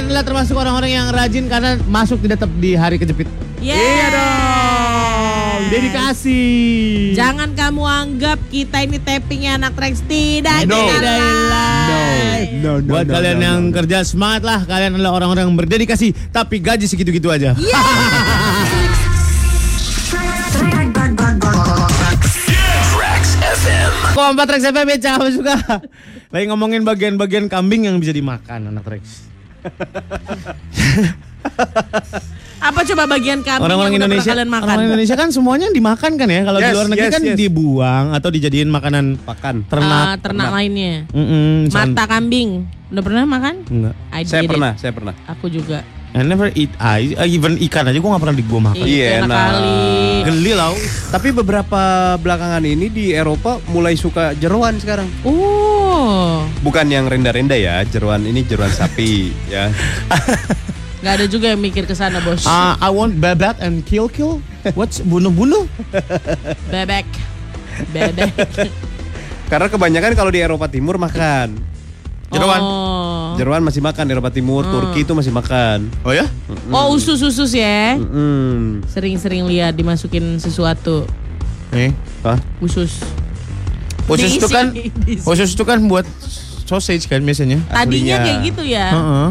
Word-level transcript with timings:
kalian 0.00 0.16
adalah 0.16 0.24
termasuk 0.24 0.56
orang-orang 0.56 0.96
yang 0.96 1.12
rajin 1.12 1.44
karena 1.44 1.76
masuk 1.84 2.24
tidak 2.24 2.40
tetap 2.40 2.48
di 2.56 2.72
hari 2.72 2.96
kejepit. 2.96 3.28
Yes. 3.60 3.76
Iya 3.76 4.06
dong. 4.16 5.60
Dedikasi. 5.68 6.40
Jangan 7.12 7.52
kamu 7.52 7.84
anggap 7.84 8.40
kita 8.48 8.80
ini 8.80 8.96
tappingnya 8.96 9.60
anak 9.60 9.76
Trax 9.76 10.00
tidak 10.08 10.64
No. 10.64 10.88
tidak 10.88 11.04
No. 11.04 11.12
live. 11.52 12.48
No, 12.64 12.72
no, 12.80 12.88
Buat 12.88 13.04
no, 13.04 13.12
kalian 13.12 13.36
no, 13.36 13.44
yang 13.44 13.60
no. 13.68 13.76
kerja 13.76 14.00
semangat 14.00 14.40
lah. 14.40 14.64
Kalian 14.64 14.96
adalah 14.96 15.20
orang-orang 15.20 15.52
yang 15.52 15.56
berdedikasi 15.60 16.16
tapi 16.32 16.64
gaji 16.64 16.88
segitu-gitu 16.88 17.28
aja. 17.28 17.52
Iya. 17.52 17.80
Trax 22.96 23.36
FM. 23.36 24.16
Kompak 24.16 24.44
Trax 24.48 24.60
FM 24.64 24.86
ya 24.96 25.12
apa 25.12 25.28
suka. 25.28 25.56
Lagi 26.32 26.44
ngomongin 26.48 26.88
bagian-bagian 26.88 27.52
kambing 27.52 27.84
yang 27.84 28.00
bisa 28.00 28.16
dimakan 28.16 28.72
anak 28.72 28.80
Trax. 28.88 29.29
Apa 32.60 32.84
coba 32.84 33.08
bagian 33.08 33.40
kambing 33.40 33.64
Orang-orang 33.64 33.96
Indonesia, 33.96 34.36
kalian 34.36 34.52
makan? 34.52 34.68
orang 34.68 34.86
Indonesia 34.86 35.16
kan 35.16 35.28
semuanya 35.32 35.72
dimakan 35.72 36.12
kan 36.14 36.28
ya. 36.28 36.44
Kalau 36.44 36.58
di 36.58 36.66
Yes, 36.66 36.74
luar 36.76 36.86
negeri 36.86 37.06
yes, 37.08 37.14
kan 37.16 37.22
yes. 37.24 37.36
dibuang 37.38 38.06
atau 38.12 38.28
dijadiin 38.28 38.68
makanan 38.68 39.04
Pakan. 39.18 39.64
ternak. 39.64 40.04
Ah, 40.06 40.16
ternak 40.20 40.48
lainnya. 40.52 41.08
Mm-mm, 41.08 41.72
san- 41.72 41.96
Mata 41.96 42.04
kambing. 42.06 42.68
Udah 42.90 43.00
pernah 43.00 43.24
makan? 43.24 43.54
Enggak. 43.64 43.94
I 44.12 44.22
Saya 44.28 44.44
it. 44.44 44.50
pernah, 44.50 44.72
saya 44.76 44.92
pernah. 44.92 45.14
Aku 45.26 45.48
juga. 45.48 45.80
I 46.10 46.26
never 46.26 46.50
eat 46.58 46.74
ice, 46.82 47.14
uh, 47.14 47.22
even 47.22 47.54
ikan 47.70 47.86
aja 47.86 47.94
gue 47.94 48.10
gak 48.10 48.18
pernah 48.18 48.34
di 48.34 48.42
gua 48.42 48.60
makan. 48.74 48.82
Iya, 48.82 49.22
enak 49.22 49.30
enak. 49.30 49.38
kali. 49.46 49.78
Geli 50.26 50.52
lau. 50.58 50.74
Tapi 51.14 51.28
beberapa 51.30 51.82
belakangan 52.18 52.66
ini 52.66 52.90
di 52.90 53.14
Eropa 53.14 53.62
mulai 53.70 53.94
suka 53.94 54.34
jeruan 54.34 54.74
sekarang. 54.82 55.06
Oh. 55.22 56.42
Bukan 56.66 56.90
yang 56.90 57.06
rendah-rendah 57.06 57.54
ya, 57.54 57.86
jeruan 57.86 58.26
ini 58.26 58.42
jeruan 58.42 58.74
sapi 58.74 59.30
ya. 59.54 59.70
Gak 60.98 61.12
ada 61.22 61.26
juga 61.30 61.54
yang 61.54 61.62
mikir 61.62 61.86
ke 61.86 61.94
sana, 61.94 62.18
Bos. 62.18 62.42
Uh, 62.42 62.74
I 62.82 62.90
want 62.90 63.14
bebek 63.22 63.62
and 63.62 63.86
kill 63.86 64.10
kill. 64.10 64.42
What's 64.74 64.98
bunuh-bunuh? 64.98 65.70
Bebek. 66.74 67.06
Bebek. 67.94 68.34
Karena 69.50 69.66
kebanyakan 69.70 70.12
kalau 70.18 70.34
di 70.34 70.42
Eropa 70.42 70.66
Timur 70.66 70.98
makan. 70.98 71.69
Jeroan. 72.30 72.60
Oh. 72.62 73.34
Jeruan 73.34 73.62
masih 73.66 73.82
makan 73.82 74.06
Eropa 74.06 74.30
Timur, 74.30 74.62
Turki 74.62 75.02
itu 75.02 75.12
masih 75.18 75.34
makan. 75.34 75.90
Oh 76.06 76.14
ya? 76.14 76.26
Oh, 76.70 76.94
usus-usus 76.94 77.50
ya. 77.54 77.98
Mm. 77.98 78.86
Sering-sering 78.86 79.42
lihat 79.50 79.74
dimasukin 79.74 80.38
sesuatu. 80.38 81.06
Eh. 81.74 81.90
Hah? 82.22 82.38
Usus. 82.62 83.02
Khusus 84.10 84.42
itu 84.42 84.48
kan 84.50 84.74
khusus 85.22 85.54
itu 85.54 85.62
kan 85.62 85.78
buat 85.86 86.02
sausage 86.66 87.06
kan 87.06 87.22
biasanya. 87.22 87.62
Tadinya 87.70 87.86
aslinya. 87.86 88.16
kayak 88.22 88.38
gitu 88.46 88.62
ya. 88.66 88.86
Heeh. 88.90 89.28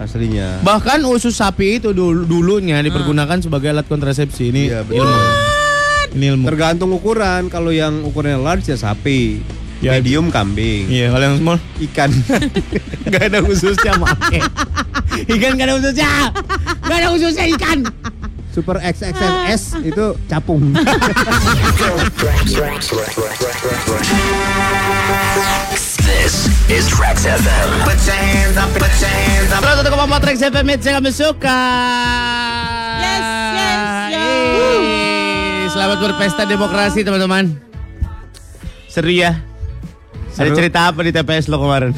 Aslinya. 0.00 0.48
Bahkan 0.64 0.98
usus 1.10 1.34
sapi 1.36 1.82
itu 1.82 1.92
dulu 1.92 2.24
dulunya 2.24 2.80
dipergunakan 2.80 3.42
sebagai 3.42 3.74
alat 3.74 3.86
kontrasepsi. 3.90 4.54
Ini 4.54 4.62
Iya, 4.70 4.80
betul. 4.86 5.06
Ini 6.10 6.24
ilmu. 6.34 6.44
Tergantung 6.48 6.90
ukuran. 6.94 7.46
Kalau 7.52 7.70
yang 7.70 8.02
ukurannya 8.06 8.40
large 8.40 8.70
ya 8.70 8.78
sapi. 8.78 9.42
Ya, 9.80 9.96
Medium 9.96 10.28
kambing. 10.28 10.92
Iya, 10.92 11.08
kalau 11.08 11.24
yang 11.24 11.36
small 11.40 11.58
Ikan. 11.80 12.10
Gak 13.12 13.22
ada 13.32 13.40
khususnya 13.40 13.96
make. 13.96 14.44
Ikan 15.34 15.56
gak 15.56 15.66
ada 15.66 15.74
khususnya. 15.80 16.10
Gak 16.84 16.96
ada 17.00 17.08
khususnya 17.16 17.44
ikan. 17.56 17.78
Super 18.52 18.76
XXS 18.82 19.80
itu 19.80 20.04
capung. 20.28 20.60
This 26.04 26.34
is 26.68 26.84
Trax 26.92 27.24
FM. 27.24 27.68
Put 27.86 27.98
your 28.04 28.20
hands 28.20 28.56
up, 28.60 28.68
put 28.76 28.92
your 29.00 29.10
hands 29.10 29.50
up. 29.54 29.60
Terus 29.64 29.76
untuk 29.80 29.92
kemampuan 29.96 30.20
Trax 30.20 30.36
FM 30.44 30.66
Hits 30.76 30.84
yang 30.86 30.96
kami 31.00 31.10
suka. 31.14 31.62
Yes, 33.00 33.26
yes, 33.56 33.80
yes. 34.12 35.68
Selamat 35.72 35.98
berpesta 36.04 36.42
demokrasi 36.44 37.00
teman-teman. 37.00 37.56
Seru 38.90 39.08
ya. 39.14 39.49
Ada 40.30 40.46
Seru. 40.46 40.56
cerita 40.56 40.78
apa 40.86 41.00
di 41.02 41.10
TPS 41.10 41.46
lo 41.46 41.58
kemarin? 41.58 41.90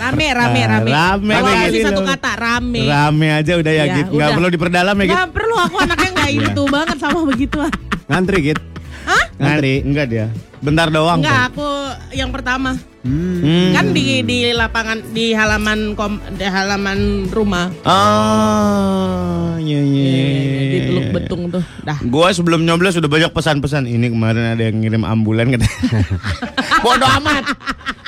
Rame, 0.00 0.26
rame, 0.32 0.60
rame. 0.66 0.90
Rame, 0.90 1.32
Kalau 1.36 1.46
rame 1.46 1.64
kasih 1.68 1.80
satu 1.84 2.02
kata, 2.02 2.30
rame. 2.34 2.82
Rame 2.82 3.28
aja 3.30 3.52
udah 3.54 3.72
ya, 3.72 3.84
Ya, 3.84 3.94
gitu. 4.00 4.10
Nggak 4.16 4.26
udah. 4.26 4.36
perlu 4.36 4.48
diperdalam 4.50 4.94
ya 4.96 5.04
gitu. 5.04 5.16
Gak 5.16 5.30
perlu, 5.30 5.56
aku 5.56 5.76
anaknya 5.78 6.10
gak 6.16 6.30
itu 6.32 6.62
banget 6.66 6.96
sama 6.98 7.18
begituan. 7.22 7.72
Ngantri 8.08 8.38
gitu. 8.42 8.62
Hah? 9.04 9.24
Ngantri? 9.36 9.74
Enggak 9.84 10.06
dia. 10.08 10.26
Bentar 10.60 10.92
doang. 10.92 11.24
Enggak, 11.24 11.56
aku 11.56 11.68
yang 12.12 12.28
pertama. 12.28 12.76
Hmm. 13.00 13.72
Kan 13.72 13.96
di 13.96 14.20
di 14.20 14.52
lapangan 14.52 15.00
di 15.16 15.32
halaman 15.32 15.96
kom, 15.96 16.20
di 16.36 16.44
halaman 16.44 17.32
rumah. 17.32 17.72
Oh, 17.88 19.56
iya 19.56 19.80
iya. 19.80 20.04
Iya, 20.04 20.28
iya, 20.28 20.68
Di 20.68 20.78
Teluk. 20.84 21.04
Betung 21.16 21.42
tuh. 21.48 21.64
Dah. 21.80 21.96
Gua 22.04 22.28
sebelum 22.28 22.60
nyoblos 22.68 23.00
sudah 23.00 23.08
banyak 23.08 23.32
pesan-pesan. 23.32 23.88
Ini 23.88 24.12
kemarin 24.12 24.52
ada 24.52 24.62
yang 24.68 24.84
ngirim 24.84 25.02
ambulan 25.08 25.48
katanya. 25.48 25.72
Bodoh 26.84 27.08
amat. 27.24 27.44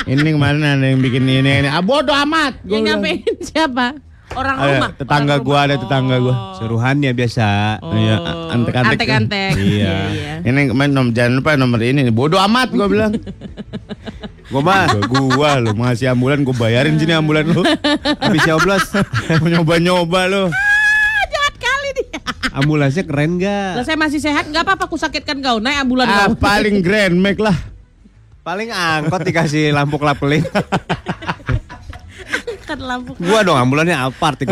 Ini 0.04 0.28
kemarin 0.36 0.60
ada 0.60 0.84
yang 0.84 1.00
bikin 1.00 1.24
ini 1.24 1.62
ini. 1.62 1.68
Ah, 1.70 1.78
bodoh 1.78 2.16
amat. 2.26 2.58
Yang 2.66 2.82
nyampein 2.90 3.22
siapa? 3.38 3.94
Orang 4.34 4.56
Ada, 4.56 4.66
rumah. 4.68 4.90
tetangga 4.94 5.34
Orang 5.34 5.44
gua 5.44 5.52
rumah. 5.54 5.64
ada 5.64 5.74
tetangga 5.76 6.16
gua. 6.18 6.30
Oh. 6.30 6.38
Seruhannya 6.56 7.10
biasa. 7.10 7.46
Oh. 7.78 7.92
Iya, 7.92 8.16
antek-antek. 8.48 8.96
Antek-antek. 8.96 9.52
Iya. 9.54 9.94
iya. 10.08 10.32
Ini 10.42 10.60
kemarin 10.68 10.90
nom, 10.90 11.08
jangan 11.10 11.32
lupa 11.34 11.50
nomor 11.54 11.80
ini. 11.80 12.08
Bodoh 12.08 12.40
amat 12.40 12.68
gua 12.70 12.86
bilang. 12.86 13.12
Gua 14.48 14.60
mah 14.60 14.84
Gua, 15.10 15.22
gua 15.28 15.50
lu 15.58 15.72
ngasih 15.74 16.10
ambulan 16.10 16.40
gua 16.40 16.56
bayarin 16.58 16.96
sini 16.96 17.12
ambulan 17.12 17.44
lu. 17.46 17.62
habis 18.18 18.42
nyoblos 18.42 18.84
Mau 19.38 19.48
nyoba-nyoba 19.52 20.20
lu. 20.26 20.44
Ah, 20.46 21.24
jahat 21.26 21.54
kali 21.56 21.88
dia. 21.96 22.20
ambulansnya 22.52 23.02
keren 23.02 23.36
Lah 23.36 23.80
gak? 23.80 23.86
saya 23.86 23.96
masih 23.96 24.18
sehat, 24.18 24.44
nggak 24.46 24.62
apa-apa 24.62 24.84
aku 24.84 24.96
sakitkan 24.96 25.40
kau. 25.40 25.56
Naik 25.56 25.80
ambulan 25.80 26.04
Ah, 26.04 26.16
kau. 26.26 26.36
paling 26.38 26.80
grand 26.80 27.14
make 27.14 27.38
lah. 27.38 27.56
Paling 28.42 28.68
angkot 28.68 29.22
dikasih 29.22 29.70
lampu 29.70 29.96
kelap-kelip. 29.96 30.42
Kan 32.72 32.80
lampu. 32.80 33.12
Gua 33.20 33.44
dong 33.44 33.60
ambulannya 33.60 33.92
Alphard 33.92 34.40
itu. 34.40 34.48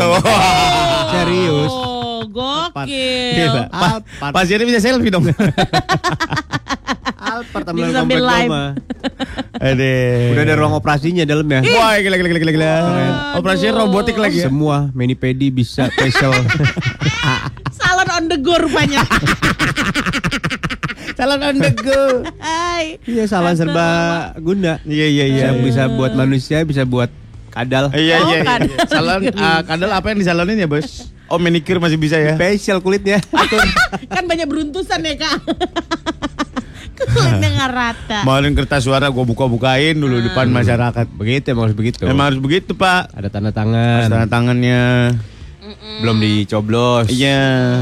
Serius. 1.08 1.72
Oh, 1.72 2.20
Gila. 2.28 2.68
gokil. 2.76 3.52
Pa- 3.72 4.04
pasiennya 4.28 4.68
bisa 4.68 4.84
selfie 4.84 5.08
dong. 5.08 5.24
Alphard 7.20 7.64
Bisa 7.64 7.72
ambulan 7.72 7.92
sambil 7.96 8.20
komplek 8.20 8.44
gua. 8.44 8.64
Aduh. 9.56 10.32
Udah 10.36 10.42
ada 10.44 10.54
ruang 10.60 10.74
operasinya 10.76 11.24
dalamnya. 11.24 11.64
Wah, 11.64 11.96
gila 11.96 12.20
gila 12.20 12.28
gila 12.28 12.52
gila. 12.52 12.72
Operasi 13.40 13.72
robotik 13.72 14.20
lagi 14.20 14.44
ya. 14.44 14.52
Semua 14.52 14.92
manipedi 14.92 15.48
bisa 15.48 15.88
facial. 15.96 16.36
Salon 17.80 18.08
on 18.12 18.24
the 18.28 18.36
go 18.36 18.60
rupanya. 18.60 19.00
Salon 21.16 21.40
on 21.40 21.56
the 21.56 21.72
go. 21.72 22.20
Hai. 22.36 23.00
Iya 23.08 23.24
salah 23.24 23.56
serba 23.56 23.88
guna. 24.36 24.76
Iya 24.84 25.08
iya 25.08 25.24
iya. 25.24 25.48
Bisa 25.56 25.88
bisa 25.88 25.96
buat 25.96 26.12
manusia, 26.12 26.60
bisa 26.68 26.84
buat 26.84 27.08
kadal. 27.50 27.84
Iya 27.92 28.16
Oh, 28.22 28.28
iya. 28.30 28.38
iya. 28.38 28.42
kadal. 28.46 28.86
Salon 28.86 29.20
ah, 29.42 29.60
kadal 29.66 29.90
apa 29.90 30.06
yang 30.14 30.18
disalonin 30.22 30.56
ya, 30.56 30.68
Bos? 30.70 31.10
Oh, 31.30 31.38
manicure 31.38 31.78
masih 31.78 31.94
bisa 31.94 32.18
ya. 32.18 32.34
Facial 32.34 32.82
kulitnya. 32.82 33.22
kan 34.14 34.24
banyak 34.26 34.50
beruntusan 34.50 34.98
ya 34.98 35.14
kak. 35.14 35.34
Kulitnya 37.00 37.48
nggak 37.56 37.70
rata. 37.72 38.18
Kemarin 38.28 38.52
kertas 38.52 38.84
suara 38.84 39.08
gua 39.08 39.24
buka-bukain 39.24 39.96
dulu 39.96 40.20
depan 40.20 40.52
masyarakat. 40.52 41.06
Begitu 41.16 41.56
emang 41.56 41.70
harus 41.70 41.76
begitu. 41.78 42.04
Emang 42.04 42.28
harus 42.28 42.40
begitu, 42.42 42.76
Pak. 42.76 43.14
ada 43.16 43.28
tanda 43.32 43.50
tangan. 43.56 44.10
Tanda 44.10 44.28
tangannya. 44.28 45.16
Belum 46.04 46.20
dicoblos. 46.20 47.08
Iya. 47.08 47.80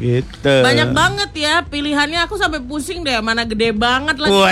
Gitu. 0.00 0.54
Banyak 0.64 0.90
banget 0.90 1.30
ya 1.38 1.62
pilihannya. 1.62 2.24
Aku 2.26 2.34
sampai 2.34 2.58
pusing 2.64 3.06
deh. 3.06 3.14
Mana 3.22 3.46
gede 3.46 3.70
banget 3.70 4.18
lagi. 4.18 4.32
Wah, 4.34 4.50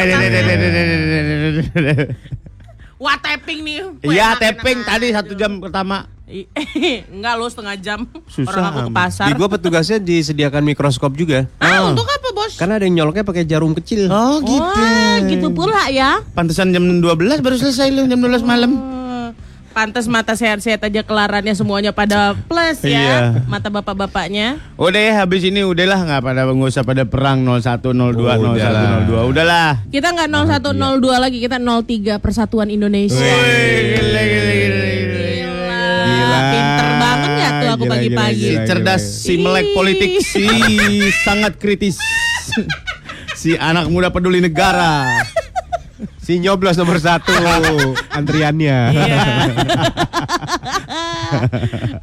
Wah 2.97 3.17
tapping 3.21 3.61
nih. 3.61 3.79
Iya, 4.09 4.41
tapping 4.41 4.81
enak. 4.81 4.89
tadi 4.89 5.07
satu 5.13 5.33
jam 5.37 5.61
pertama. 5.61 6.09
Enggak 7.15 7.35
lo 7.39 7.47
setengah 7.47 7.77
jam. 7.79 7.99
Susah, 8.27 8.51
Orang 8.51 8.65
aku 8.73 8.81
ke 8.89 8.93
pasar. 8.97 9.27
Di 9.31 9.33
gua 9.39 9.49
petugasnya 9.53 9.99
disediakan 10.03 10.65
mikroskop 10.65 11.15
juga. 11.15 11.47
Ah, 11.63 11.87
untuk 11.87 12.09
apa 12.09 12.29
bos? 12.35 12.59
Karena 12.59 12.81
ada 12.81 12.85
yang 12.89 13.05
nyoloknya 13.05 13.23
pakai 13.23 13.45
jarum 13.47 13.77
kecil. 13.77 14.11
Oh, 14.11 14.43
gitu. 14.43 14.59
Wah, 14.59 15.23
gitu 15.23 15.49
pula 15.55 15.87
ya. 15.93 16.25
Pantesan 16.35 16.75
jam 16.75 16.83
12 16.83 17.05
baru 17.45 17.57
selesai 17.61 17.93
lu 17.95 18.09
jam 18.11 18.19
12 18.19 18.43
malam. 18.43 18.75
Oh, 18.75 18.96
Pantes 19.77 20.09
mata 20.09 20.33
sehat-sehat 20.33 20.81
aja 20.89 21.05
kelarannya 21.05 21.53
semuanya 21.53 21.93
pada 21.93 22.33
plus 22.49 22.81
ya. 22.81 22.97
Iya. 22.97 23.45
Mata 23.45 23.69
bapak-bapaknya. 23.69 24.57
Udah 24.81 24.97
ya 24.97 25.13
habis 25.21 25.45
ini 25.45 25.69
udahlah 25.69 26.01
nggak 26.01 26.23
pada 26.25 26.49
nggak 26.49 26.73
usah 26.73 26.81
pada 26.81 27.05
perang 27.05 27.45
01 27.45 27.85
02 27.85 27.93
Oh, 27.93 28.57
01 28.57 28.57
udahlah. 28.57 28.89
02 29.05 29.33
udahlah. 29.37 29.71
Kita 29.93 30.17
nggak 30.17 30.33
0102 30.33 31.21
lagi, 31.21 31.39
kita 31.45 31.61
03 31.61 32.17
Persatuan 32.25 32.73
Indonesia. 32.73 33.21
Gila, 33.21 34.01
gila, 34.01 34.53
gila, 34.57 34.85
Gila. 34.97 35.85
Gila. 36.09 36.39
Pinter 36.49 36.89
banget 36.97 37.31
ya 37.37 37.49
tuh 37.61 37.69
aku 37.77 37.85
pagi-pagi. 37.85 38.41
Si 38.41 38.55
Gila, 38.57 38.65
cerdas, 38.65 39.03
gila. 39.05 39.21
si 39.29 39.33
melek 39.37 39.67
politik, 39.77 40.11
si 40.25 40.45
sangat 41.21 41.53
kritis. 41.61 42.01
si 43.45 43.53
anak 43.61 43.93
muda 43.93 44.09
peduli 44.09 44.41
negara. 44.41 45.05
Si 46.21 46.37
nyoblos 46.37 46.77
nomor 46.77 47.01
satu 47.01 47.33
antriannya. 48.13 48.79
Iya. 48.93 49.17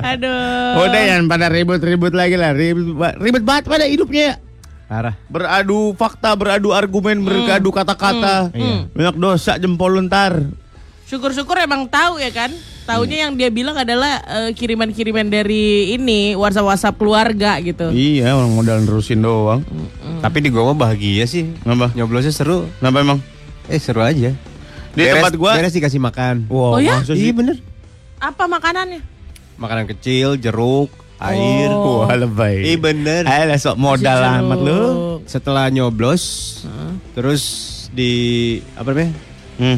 Aduh. 0.14 0.84
Udah 0.84 1.02
ya 1.02 1.16
pada 1.30 1.48
ribut-ribut 1.54 2.14
lagi 2.18 2.36
lah. 2.36 2.58
Ribut, 2.58 2.98
ribet 3.22 3.44
banget 3.46 3.64
pada 3.70 3.86
hidupnya 3.86 4.24
ya. 4.34 4.36
Parah. 4.90 5.16
Beradu 5.30 5.98
fakta, 5.98 6.34
beradu 6.38 6.70
argumen, 6.74 7.24
beradu 7.26 7.70
kata-kata. 7.74 8.54
Hmm. 8.54 8.90
Banyak 8.94 9.16
dosa 9.18 9.58
jempol 9.58 9.98
ntar. 10.06 10.42
Syukur-syukur 11.10 11.58
emang 11.62 11.86
tahu 11.90 12.18
ya 12.18 12.34
kan. 12.34 12.54
Taunya 12.84 13.24
yang 13.24 13.40
dia 13.40 13.48
bilang 13.48 13.80
adalah 13.80 14.20
eh, 14.28 14.52
kiriman-kiriman 14.52 15.32
dari 15.32 15.96
ini 15.96 16.36
WhatsApp-WhatsApp 16.36 17.00
keluarga 17.00 17.56
gitu. 17.64 17.96
Iya, 17.96 18.36
orang 18.36 18.52
modal 18.52 18.84
nerusin 18.84 19.24
doang. 19.24 19.64
Tapi 20.20 20.44
di 20.44 20.52
gua 20.52 20.76
mah 20.76 20.92
bahagia 20.92 21.24
sih. 21.24 21.48
Ngapa? 21.64 21.96
Nyoblosnya 21.96 22.36
seru. 22.36 22.68
Kenapa 22.84 23.00
emang? 23.00 23.20
Eh 23.72 23.80
seru 23.80 24.04
aja. 24.04 24.36
Di 24.94 25.02
tempat 25.10 25.34
gua. 25.40 25.58
Beres 25.58 25.74
dikasih 25.74 26.02
makan. 26.02 26.46
Wow, 26.52 26.78
Oh 26.78 26.82
ya? 26.82 27.02
Iya 27.02 27.34
bener. 27.34 27.58
Apa 28.22 28.46
makanannya? 28.46 29.02
Makanan 29.58 29.86
kecil, 29.90 30.38
jeruk, 30.38 30.90
air. 31.22 31.70
Oh. 31.72 32.06
Wah, 32.06 32.14
lebay. 32.14 32.62
Iya 32.64 32.78
bener. 32.78 33.22
Alah 33.26 33.58
sok 33.58 33.80
modal 33.80 34.22
amat 34.44 34.60
lu. 34.60 34.82
Setelah 35.24 35.72
nyoblos, 35.72 36.24
terus 37.16 37.44
di 37.96 38.60
apa 38.76 38.92
namanya? 38.92 39.12
Hmm. 39.58 39.78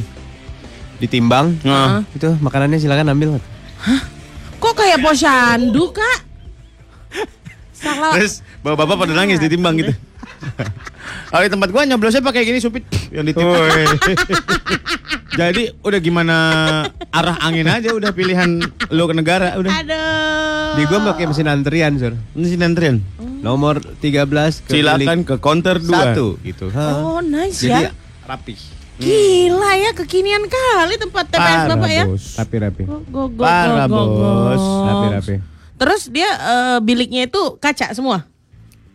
Ditimbang. 0.97 1.59
Nah. 1.61 2.01
Itu 2.15 2.33
makanannya 2.39 2.79
silakan 2.81 3.13
ambil. 3.13 3.29
Kok 4.57 4.73
kayak 4.73 5.03
posyandu, 5.03 5.91
Kak? 5.93 6.19
Salah. 7.75 8.15
Terus 8.17 8.41
bapak-bapak 8.63 9.05
pada 9.05 9.13
nangis 9.13 9.37
ditimbang 9.37 9.77
gitu. 9.77 9.93
Kalau 11.29 11.41
di 11.43 11.51
tempat 11.51 11.69
gua 11.69 11.83
nyoblosnya 11.85 12.23
pakai 12.23 12.47
gini 12.47 12.59
supit 12.63 12.85
yang 13.11 13.25
ditimbang. 13.27 13.59
Jadi 15.39 15.67
udah 15.83 15.99
gimana 15.99 16.37
arah 17.11 17.35
angin 17.43 17.67
aja 17.67 17.91
udah 17.91 18.15
pilihan 18.15 18.63
lu 18.93 19.03
ke 19.05 19.13
negara 19.13 19.59
udah. 19.59 19.71
Aduh. 19.83 20.79
Di 20.79 20.83
gua 20.87 20.99
pakai 21.11 21.27
mesin 21.27 21.51
antrian, 21.51 21.99
Sur. 21.99 22.15
Si 22.39 22.55
antrian. 22.55 23.03
Nomor 23.19 23.83
13 24.01 24.65
ke 24.65 24.71
Silakan 24.73 25.21
ke 25.27 25.35
counter 25.37 25.77
bilik 25.77 25.91
2. 25.91 26.01
satu 26.01 26.27
gitu. 26.41 26.65
Oh, 26.73 27.21
nice 27.21 27.61
Jadi 27.61 27.89
ya. 27.89 27.91
rapi. 28.25 28.55
Gila 28.95 29.71
ya 29.75 29.91
kekinian 29.91 30.47
kali 30.47 30.95
tempat 30.95 31.27
TPS 31.27 31.43
Parah, 31.43 31.65
Bapak 31.75 31.91
ya. 31.91 32.03
Bos. 32.07 32.25
Rapi-rapi. 32.39 32.83
Go, 32.87 32.97
go, 33.11 33.23
go, 33.27 33.43
Parah, 33.43 33.85
go, 33.91 33.91
go, 33.91 34.03
go. 34.07 34.29
Bos. 34.47 34.63
Rapi-rapi. 34.63 35.35
Terus 35.75 36.01
dia 36.07 36.29
eh, 36.31 36.77
biliknya 36.79 37.27
itu 37.27 37.59
kaca 37.59 37.91
semua. 37.91 38.23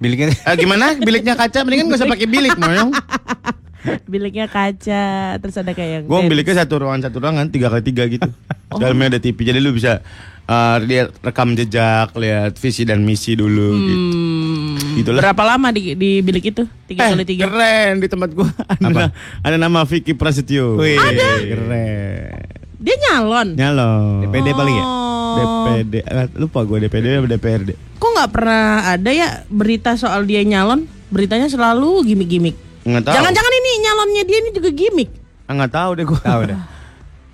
Biliknya 0.00 0.32
Eh, 0.48 0.56
gimana? 0.56 0.96
Biliknya 0.96 1.36
kaca 1.36 1.60
mendingan 1.60 1.92
gak 1.92 2.00
usah 2.00 2.08
pakai 2.08 2.24
bilik, 2.24 2.56
moyong. 2.56 2.90
Biliknya 4.04 4.44
kaca, 4.44 5.04
terus 5.36 5.56
ada 5.56 5.72
kayak 5.72 5.90
yang 5.90 6.02
Gua 6.04 6.20
biliknya 6.22 6.52
satu 6.58 6.80
ruangan 6.80 7.00
satu 7.02 7.16
ruangan 7.18 7.48
tiga 7.48 7.68
kali 7.68 7.80
tiga 7.82 8.04
gitu. 8.06 8.28
Dalamnya 8.70 9.16
ada 9.16 9.18
TV 9.18 9.36
jadi 9.40 9.56
lu 9.56 9.72
bisa 9.72 10.04
eh, 10.44 10.76
lihat 10.82 11.16
rekam 11.18 11.52
jejak, 11.52 12.12
lihat 12.14 12.56
visi 12.56 12.82
dan 12.82 13.00
misi 13.00 13.32
dulu 13.32 13.68
gitu. 13.78 13.96
Hmm, 14.10 14.76
Gitulah. 14.96 15.20
Berapa 15.22 15.42
lama 15.46 15.68
di, 15.70 15.92
di 15.94 16.20
bilik 16.20 16.44
itu? 16.50 16.68
Tiga 16.84 17.00
Eh, 17.02 17.08
kali 17.12 17.24
tiga. 17.24 17.44
keren 17.46 18.00
di 18.00 18.08
tempat 18.08 18.28
gua 18.30 18.52
ada, 18.84 19.12
ada 19.40 19.56
nama 19.56 19.84
Vicky 19.84 20.12
Prasetyo. 20.12 20.76
Wih. 20.76 20.96
Ada. 20.96 21.28
Keren. 21.40 22.59
Dia 22.80 22.96
nyalon. 22.98 23.48
Nyalon. 23.54 24.24
DPD 24.24 24.48
paling 24.50 24.74
ya? 24.74 24.84
Oh. 24.84 25.34
DPD. 25.36 25.94
Eh, 26.00 26.26
lupa 26.34 26.64
gua 26.64 26.80
DPD 26.80 27.20
apa 27.20 27.28
DPRD. 27.28 27.70
Kok 28.00 28.10
nggak 28.10 28.30
pernah 28.32 28.88
ada 28.88 29.10
ya 29.12 29.44
berita 29.46 29.94
soal 29.94 30.24
dia 30.24 30.40
nyalon? 30.40 30.88
Beritanya 31.12 31.46
selalu 31.46 32.08
gimmick-gimmick. 32.08 32.56
Enggak 32.82 33.12
tahu. 33.12 33.14
Jangan-jangan 33.20 33.52
ini 33.52 33.70
nyalonnya 33.84 34.22
dia 34.24 34.38
ini 34.40 34.50
juga 34.50 34.70
gimmick. 34.72 35.10
Ah, 35.44 35.52
nggak 35.52 35.72
tahu 35.72 35.90
deh 35.92 36.04
gua. 36.08 36.20
Tahu 36.24 36.42
dah. 36.48 36.60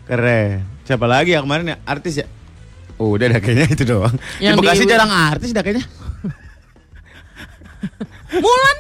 Keren. 0.06 0.66
Siapa 0.82 1.06
lagi 1.06 1.34
ya 1.34 1.40
kemarin 1.43 1.70
ya? 1.70 1.76
Artis 1.87 2.19
ya? 2.19 2.26
Oh, 2.96 3.14
udah 3.14 3.28
dah 3.28 3.38
kayaknya 3.38 3.66
itu 3.70 3.84
doang. 3.84 4.16
Yang 4.40 4.54
di 4.56 4.60
Bekasi 4.64 4.82
di- 4.82 4.90
jarang 4.90 5.12
artis 5.12 5.50
dah 5.52 5.62
kayaknya. 5.62 5.87
Mulan. 8.43 8.76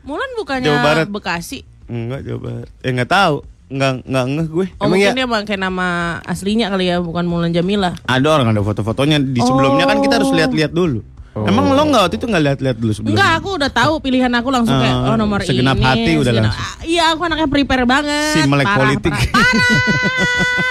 Mulan 0.00 0.30
bukannya 0.38 0.70
Jawa 0.70 0.80
Barat. 0.80 1.06
Bekasi. 1.10 1.60
Enggak 1.90 2.24
coba. 2.24 2.64
Eh 2.80 2.90
enggak 2.90 3.10
tahu. 3.10 3.42
Enggak 3.70 4.02
enggak 4.02 4.24
ngeh 4.26 4.46
gue. 4.48 4.66
Oh 4.72 4.82
Emang 4.82 4.90
mungkin 4.90 5.06
ya? 5.06 5.14
dia 5.14 5.26
pakai 5.28 5.56
nama 5.56 5.86
aslinya 6.24 6.66
kali 6.68 6.84
ya, 6.86 6.98
bukan 6.98 7.22
Mulan 7.22 7.50
Jamila. 7.50 7.94
Ada 8.02 8.26
orang 8.28 8.50
ada 8.50 8.60
foto-fotonya 8.60 9.18
di 9.18 9.38
sebelumnya 9.38 9.86
kan 9.86 9.98
kita 9.98 10.14
harus 10.16 10.30
lihat-lihat 10.30 10.70
dulu. 10.70 11.06
Emang 11.32 11.70
lo 11.70 11.78
enggak 11.80 12.02
waktu 12.04 12.16
itu 12.16 12.26
enggak 12.26 12.44
lihat-lihat 12.44 12.76
dulu 12.76 12.90
sebelumnya? 12.92 13.14
Enggak, 13.16 13.30
aku 13.36 13.48
udah 13.54 13.70
tahu 13.70 13.92
pilihan 13.98 14.32
aku 14.32 14.48
langsung 14.50 14.74
kayak 14.74 14.92
Ah, 14.92 15.06
oh 15.06 15.16
nomor 15.16 15.38
segenap 15.40 15.78
ini. 15.78 15.86
hati 15.86 16.12
udah 16.16 16.26
segenap- 16.26 16.50
langsung. 16.52 16.66
Ah, 16.66 16.82
Iya, 16.82 17.04
aku 17.08 17.20
anaknya 17.22 17.48
prepare 17.48 17.84
banget. 17.86 18.34
Si 18.34 18.40
melek 18.44 18.66
Parah, 18.66 18.78
politik. 18.80 19.12
Parah, 19.14 19.30
parah. 19.30 19.68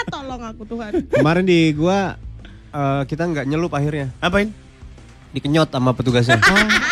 Tolong 0.14 0.42
aku 0.46 0.62
Tuhan. 0.68 0.90
Kemarin 1.08 1.44
di 1.44 1.58
gua 1.72 1.98
eh, 2.70 3.02
kita 3.04 3.22
nggak 3.24 3.44
nyelup 3.46 3.72
akhirnya. 3.72 4.12
Apain? 4.20 4.52
Dikenyot 5.30 5.70
sama 5.70 5.90
petugasnya. 5.90 6.36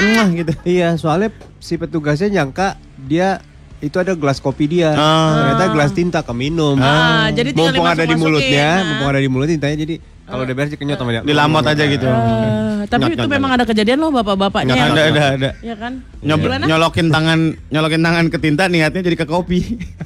Enggak 0.01 0.27
gitu. 0.33 0.53
iya, 0.65 0.97
soalnya 0.97 1.29
si 1.59 1.77
petugasnya 1.77 2.33
nyangka 2.33 2.75
dia 2.97 3.45
itu 3.81 3.97
ada 3.97 4.13
gelas 4.13 4.39
kopi 4.39 4.67
dia. 4.69 4.91
Ah. 4.91 5.55
Ternyata 5.55 5.65
gelas 5.71 5.91
tinta 5.93 6.21
keminum. 6.21 6.77
Ah, 6.77 7.31
jadi 7.31 7.51
tinggal 7.51 7.73
mumpung 7.73 7.89
ada 7.89 8.03
di 8.03 8.15
mulutnya, 8.15 8.69
Ah. 8.69 8.85
mumpung 8.85 9.09
ada 9.09 9.21
di 9.21 9.29
mulut 9.29 9.47
tintanya 9.47 9.77
jadi 9.79 9.95
kalau 10.25 10.43
udah 10.43 10.55
beres 10.55 10.71
dikenyot 10.71 10.97
sama 10.97 11.11
dia. 11.11 11.23
Dilamot 11.23 11.65
aja 11.65 11.85
gitu. 11.85 12.05
Eh, 12.05 12.85
tapi 12.87 13.01
Nyot, 13.01 13.11
itu 13.11 13.21
nyot, 13.21 13.33
memang 13.33 13.51
nyot. 13.51 13.59
ada 13.59 13.65
kejadian 13.65 13.99
loh 13.99 14.11
bapak-bapaknya. 14.13 14.75
Yang- 14.75 14.91
Ada 14.91 15.03
ada 15.05 15.23
ada. 15.33 15.51
Iya 15.59 15.75
kan? 15.75 15.93
Nyob- 16.21 16.43
Gimana? 16.43 16.65
nyolokin 16.65 17.07
tangan 17.09 17.39
nyolokin 17.69 18.03
tangan 18.03 18.25
ke 18.27 18.39
tinta 18.39 18.63
niatnya 18.67 19.01
jadi 19.01 19.17
ke 19.17 19.27
kopi. 19.27 19.61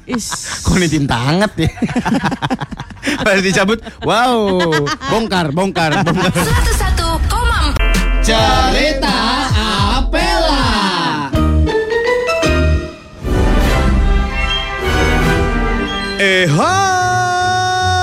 Is. 0.05 0.25
Kok 0.63 0.77
ini 0.77 0.87
tinta 0.87 1.15
hangat 1.17 1.51
ya? 1.55 1.69
Pas 3.19 3.35
dicabut, 3.37 3.83
wow, 4.01 4.47
bongkar, 5.09 5.51
bongkar, 5.51 5.91
bongkar. 5.99 6.31
101,4 6.39 8.23
Cerita 8.23 9.12
hai. 16.49 17.93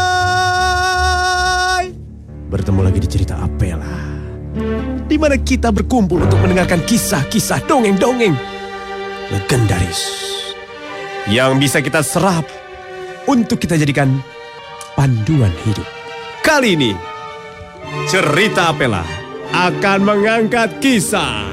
Bertemu 2.46 2.80
lagi 2.86 2.98
di 3.02 3.08
cerita 3.10 3.34
Apela. 3.42 3.98
Di 5.10 5.18
mana 5.18 5.34
kita 5.38 5.74
berkumpul 5.74 6.22
untuk 6.22 6.38
mendengarkan 6.38 6.86
kisah-kisah 6.86 7.66
dongeng-dongeng 7.66 8.34
legendaris 9.30 10.02
yang 11.30 11.58
bisa 11.58 11.82
kita 11.82 12.02
serap 12.02 12.46
untuk 13.26 13.58
kita 13.58 13.78
jadikan 13.78 14.22
panduan 14.94 15.50
hidup. 15.66 15.86
Kali 16.42 16.74
ini 16.78 16.94
cerita 18.10 18.70
Apela 18.74 19.02
akan 19.50 19.98
mengangkat 20.06 20.78
kisah 20.78 21.50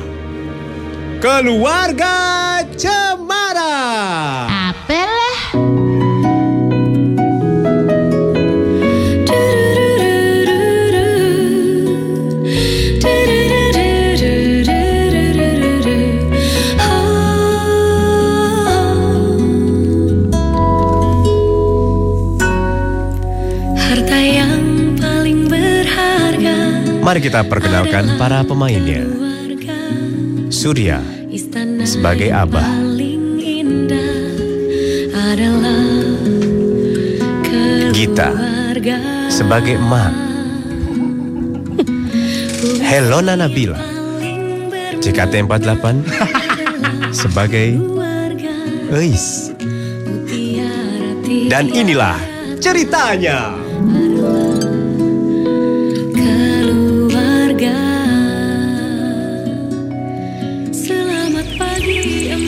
keluarga 1.22 2.62
Cemara. 2.78 4.57
Mari 27.08 27.24
kita 27.24 27.40
perkenalkan 27.48 28.20
para 28.20 28.44
pemainnya. 28.44 29.08
Surya 30.52 31.00
Sebagai 31.88 32.36
abah. 32.36 32.68
Gita 37.96 38.30
sebagai 39.32 39.80
emak. 39.80 40.12
Helona 42.84 43.40
Nabila 43.40 43.80
Paling 43.80 44.68
ber- 44.68 45.00
JKT48 45.00 45.86
sebagai 47.24 47.80
Eis. 48.92 49.56
Dan 51.48 51.72
inilah 51.72 52.20
ceritanya. 52.60 53.56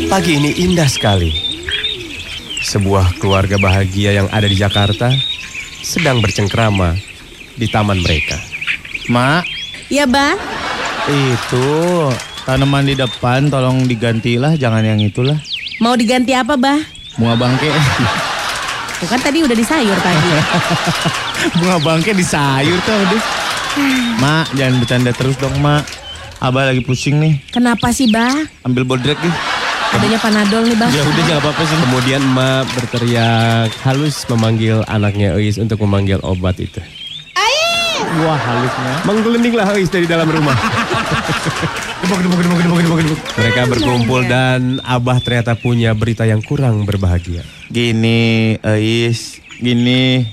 Pagi 0.09 0.41
ini 0.41 0.57
indah 0.59 0.89
sekali. 0.89 1.29
Sebuah 2.59 3.21
keluarga 3.21 3.55
bahagia 3.55 4.17
yang 4.17 4.27
ada 4.29 4.45
di 4.45 4.57
Jakarta 4.57 5.13
sedang 5.79 6.19
bercengkrama 6.19 6.97
di 7.55 7.69
taman 7.69 8.01
mereka. 8.01 8.35
Mak, 9.07 9.45
Iya, 9.89 10.05
Bah. 10.05 10.37
itu 11.05 11.65
tanaman 12.43 12.85
di 12.85 12.93
depan 12.93 13.49
tolong 13.49 13.85
digantilah, 13.85 14.53
jangan 14.53 14.81
yang 14.81 15.01
itulah. 15.01 15.37
Mau 15.77 15.93
diganti 15.93 16.33
apa, 16.33 16.53
Bah? 16.53 16.77
Bunga 17.17 17.33
bangke. 17.33 17.69
Tuh 18.99 19.07
kan 19.07 19.17
tadi 19.17 19.41
udah 19.41 19.53
di 19.53 19.65
sayur 19.65 19.97
tadi. 19.97 20.29
Bunga 21.57 21.77
bangke 21.81 22.13
di 22.13 22.21
sayur 22.21 22.77
tuh 22.81 22.93
aduh. 22.93 23.23
Mak, 24.17 24.53
jangan 24.53 24.75
bercanda 24.77 25.11
terus 25.13 25.37
dong, 25.37 25.57
Mak. 25.57 25.85
Abah 26.39 26.69
lagi 26.69 26.81
pusing 26.81 27.17
nih. 27.17 27.33
Kenapa 27.49 27.89
sih, 27.89 28.09
Bah? 28.09 28.45
Ambil 28.61 28.85
bodrek 28.85 29.17
nih. 29.19 29.33
Adanya 29.89 30.19
panadol 30.21 30.63
nih, 30.69 30.77
Bah. 30.77 30.89
Ya 30.93 31.01
udah 31.01 31.23
jangan 31.25 31.41
apa-apa 31.41 31.61
sih. 31.65 31.77
Kemudian 31.81 32.21
emak 32.21 32.63
berteriak 32.77 33.69
halus 33.81 34.21
memanggil 34.29 34.85
anaknya 34.85 35.33
Eis 35.33 35.57
untuk 35.57 35.81
memanggil 35.81 36.21
obat 36.21 36.61
itu. 36.61 36.77
Wah, 38.25 38.37
halusnya. 38.37 38.93
Menggelindinglah 39.05 39.69
Eis 39.77 39.89
dari 39.89 40.09
dalam 40.09 40.29
rumah. 40.29 40.57
Mereka 43.37 43.61
berkumpul 43.69 44.25
dan 44.25 44.81
Abah 44.81 45.21
ternyata 45.21 45.53
punya 45.53 45.93
berita 45.93 46.25
yang 46.25 46.41
kurang 46.41 46.85
berbahagia. 46.89 47.45
Gini, 47.69 48.57
Eis, 48.65 49.37
gini, 49.61 50.25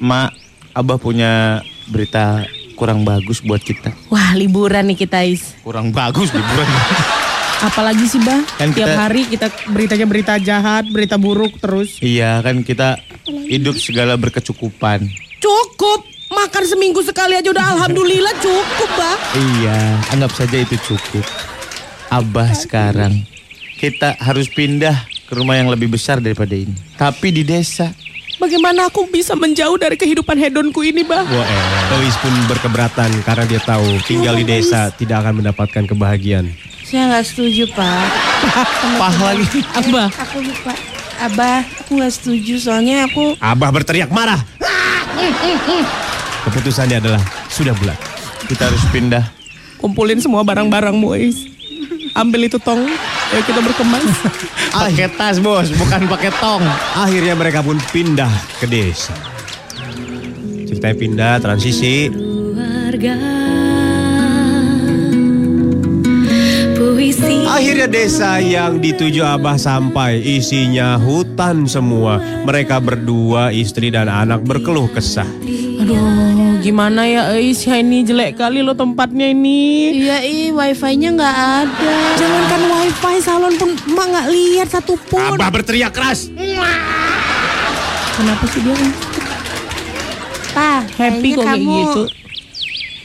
Mak, 0.00 0.30
Abah 0.72 0.96
punya 0.96 1.60
berita 1.92 2.48
kurang 2.78 3.04
bagus 3.04 3.44
buat 3.44 3.60
kita. 3.60 3.92
Wah, 4.08 4.32
liburan 4.32 4.88
nih 4.88 5.04
kita, 5.04 5.24
Is. 5.26 5.58
Kurang 5.60 5.92
bagus 5.92 6.32
liburan. 6.32 6.68
Apalagi 7.58 8.06
sih, 8.06 8.20
Bah? 8.20 8.38
Kan 8.54 8.70
Tiap 8.70 8.86
kita- 8.86 8.94
hari 8.96 9.22
kita 9.26 9.46
beritanya 9.68 10.06
berita 10.06 10.32
jahat, 10.38 10.86
berita 10.86 11.18
buruk 11.18 11.58
terus. 11.58 11.98
iya, 11.98 12.38
kan 12.38 12.62
kita 12.62 13.02
hidup 13.44 13.74
segala 13.76 14.14
berkecukupan. 14.14 15.10
Cukup. 15.38 16.06
Makan 16.28 16.60
seminggu 16.62 17.00
sekali 17.00 17.34
aja 17.34 17.48
udah 17.48 17.66
alhamdulillah 17.74 18.34
cukup, 18.44 18.90
Bah. 18.94 19.16
Iya, 19.34 19.78
anggap 20.12 20.32
saja 20.34 20.56
itu 20.56 20.76
cukup. 20.78 21.24
Abah 22.08 22.52
sekarang 22.54 23.24
kita 23.74 24.12
harus 24.18 24.46
pindah 24.46 24.92
ke 25.24 25.32
rumah 25.32 25.56
yang 25.56 25.66
lebih 25.66 25.88
besar 25.88 26.20
daripada 26.20 26.52
ini. 26.52 26.76
Tapi 26.94 27.32
di 27.32 27.42
desa. 27.42 27.90
Bagaimana 28.38 28.86
aku 28.86 29.08
bisa 29.08 29.34
menjauh 29.34 29.74
dari 29.74 29.98
kehidupan 29.98 30.38
hedonku 30.38 30.84
ini, 30.84 31.02
Bah? 31.02 31.26
Wah, 31.26 31.42
eh. 31.42 31.98
Eis 31.98 32.14
pun 32.16 32.30
berkeberatan 32.46 33.10
karena 33.24 33.44
dia 33.44 33.58
tahu 33.58 33.98
tinggal 34.04 34.36
di 34.36 34.46
desa 34.46 34.92
tidak 34.92 35.26
akan 35.26 35.42
mendapatkan 35.42 35.84
kebahagiaan. 35.84 36.46
Saya 36.88 37.04
nggak 37.04 37.24
setuju 37.28 37.68
pak. 37.76 38.08
Pah 39.00 39.16
lagi. 39.20 39.60
Abah. 39.76 40.08
Aku 40.24 40.40
lupa. 40.40 40.72
Abah, 41.20 41.60
aku 41.84 42.00
nggak 42.00 42.14
setuju 42.14 42.54
soalnya 42.62 43.04
aku 43.04 43.36
Abah 43.42 43.68
berteriak 43.68 44.08
marah. 44.08 44.40
Keputusannya 46.48 46.96
adalah 47.04 47.20
sudah 47.52 47.76
bulat. 47.76 47.98
Kita 48.48 48.72
harus 48.72 48.80
pindah. 48.88 49.20
Kumpulin 49.76 50.16
semua 50.24 50.40
barang-barangmu, 50.48 51.12
Is. 51.20 51.44
Ambil 52.16 52.48
itu 52.48 52.56
tong. 52.56 52.88
Ayo 53.36 53.42
kita 53.44 53.60
berkemas. 53.60 54.08
Pakai 54.72 55.12
tas, 55.12 55.36
Bos, 55.44 55.68
bukan 55.76 56.08
pakai 56.08 56.32
tong. 56.40 56.64
Akhirnya 56.96 57.36
mereka 57.36 57.60
pun 57.60 57.76
pindah 57.92 58.32
ke 58.62 58.64
desa. 58.64 59.12
Ceritanya 60.64 60.96
pindah, 60.96 61.32
transisi. 61.42 62.08
keluarga 62.08 63.37
Akhirnya 67.58 67.90
desa 67.90 68.38
yang 68.38 68.78
dituju 68.78 69.18
Abah 69.26 69.58
sampai 69.58 70.22
isinya 70.22 70.94
hutan 70.94 71.66
semua. 71.66 72.22
Mereka 72.46 72.78
berdua, 72.78 73.50
istri 73.50 73.90
dan 73.90 74.06
anak 74.06 74.46
berkeluh 74.46 74.86
kesah. 74.86 75.26
Aduh, 75.82 76.62
gimana 76.62 77.02
ya, 77.10 77.34
Is? 77.34 77.66
Ya 77.66 77.82
ini 77.82 78.06
jelek 78.06 78.38
kali 78.38 78.62
lo 78.62 78.78
tempatnya 78.78 79.34
ini. 79.34 79.90
Iya 79.90 80.22
ih 80.22 80.54
wifi-nya 80.54 81.10
nggak 81.18 81.36
ada. 81.66 81.94
Jangankan 82.14 82.62
wifi, 82.70 83.16
salon 83.26 83.54
pun 83.58 83.74
emak 83.74 84.06
nggak 84.06 84.26
lihat 84.30 84.68
satupun. 84.70 85.34
Abah 85.34 85.50
berteriak 85.50 85.90
keras. 85.90 86.30
Kenapa 88.14 88.44
sih 88.54 88.62
dia? 88.62 88.74
Pak, 90.54 90.94
Happy 90.94 91.34
kok 91.34 91.42
kayak 91.42 91.58
kamu 91.58 91.74
gitu. 91.74 92.02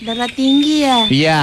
darah 0.06 0.30
tinggi 0.30 0.76
ya. 0.86 1.00
Iya. 1.10 1.40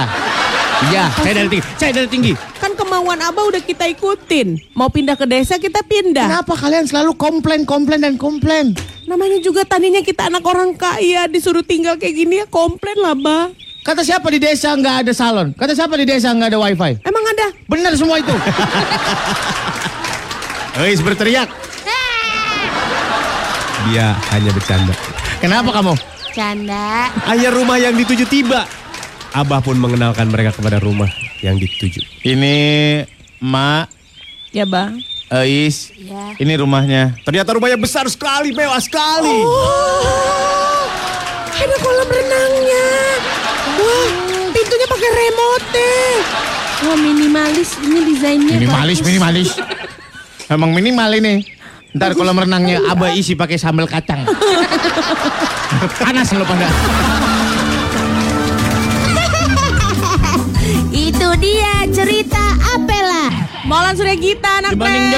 Iya, 0.95 1.03
saya 1.19 1.33
dari 1.43 1.49
tinggi. 1.51 1.67
Saya 1.75 1.91
dari 1.91 2.07
tinggi. 2.07 2.50
Kemauan 2.91 3.23
Abah 3.23 3.47
udah 3.47 3.63
kita 3.63 3.87
ikutin. 3.87 4.75
Mau 4.75 4.91
pindah 4.91 5.15
ke 5.15 5.23
desa 5.23 5.55
kita 5.55 5.79
pindah. 5.79 6.27
Kenapa 6.27 6.59
kalian 6.59 6.83
selalu 6.83 7.15
komplain, 7.15 7.63
komplain 7.63 8.03
dan 8.03 8.19
komplain? 8.19 8.75
Namanya 9.07 9.39
juga 9.39 9.63
tadinya 9.63 10.03
kita 10.03 10.27
anak 10.27 10.43
orang 10.43 10.75
kaya 10.75 11.23
disuruh 11.31 11.63
tinggal 11.63 11.95
kayak 11.95 12.19
gini 12.19 12.43
ya 12.43 12.45
komplain 12.51 12.99
lah, 12.99 13.15
Bah. 13.15 13.47
Kata 13.87 14.03
siapa 14.03 14.27
di 14.27 14.43
desa 14.43 14.75
nggak 14.75 15.07
ada 15.07 15.15
salon? 15.15 15.55
Kata 15.55 15.71
siapa 15.71 15.95
di 15.95 16.03
desa 16.03 16.35
nggak 16.35 16.51
ada 16.51 16.59
wifi? 16.59 16.99
Emang 17.07 17.23
ada? 17.31 17.55
Benar 17.71 17.95
semua 17.95 18.19
itu. 18.19 18.35
Eis 20.83 20.99
berteriak. 20.99 21.47
Dia 23.87 24.19
hanya 24.35 24.51
bercanda. 24.51 24.91
Kenapa 25.39 25.79
kamu? 25.79 25.95
Canda. 26.35 27.07
Akhirnya 27.23 27.55
rumah 27.55 27.79
yang 27.79 27.95
dituju 27.95 28.27
tiba. 28.27 28.67
Abah 29.31 29.63
pun 29.63 29.79
mengenalkan 29.79 30.27
mereka 30.27 30.59
kepada 30.59 30.75
rumah 30.83 31.07
yang 31.41 31.57
dituju. 31.57 32.01
Ini 32.23 32.55
Mak, 33.41 33.89
Ya, 34.51 34.67
Bah. 34.67 34.91
Eis. 35.31 35.95
Ya. 35.95 36.35
Ini 36.35 36.59
rumahnya. 36.59 37.15
Ternyata 37.23 37.55
rumahnya 37.55 37.79
besar 37.79 38.03
sekali, 38.11 38.51
mewah 38.51 38.83
sekali. 38.83 39.31
Oh, 39.47 40.83
ada 41.55 41.75
kolam 41.79 42.09
renangnya. 42.11 42.87
Wah, 43.79 44.07
pintunya 44.51 44.87
pakai 44.91 45.09
remote. 45.09 45.89
Wah 46.83 46.97
minimalis 46.99 47.79
ini 47.79 47.99
desainnya. 48.11 48.59
Minimalis, 48.59 48.97
bagus. 48.99 49.07
minimalis. 49.07 49.49
Emang 50.51 50.75
minimal 50.75 51.09
ini. 51.15 51.47
Ntar 51.95 52.11
kolam 52.11 52.35
renangnya 52.35 52.83
abah 52.91 53.15
isi 53.15 53.31
pakai 53.31 53.55
sambal 53.55 53.87
kacang. 53.87 54.27
Panas 56.03 56.27
lo 56.35 56.43
pada. 56.43 56.67
Dia 61.41 61.89
cerita 61.89 62.43
Apela. 62.77 63.33
Molan 63.65 63.97
Surya 63.97 64.13
Gita 64.13 64.61
anak 64.61 64.77
Dibanding. 64.77 65.09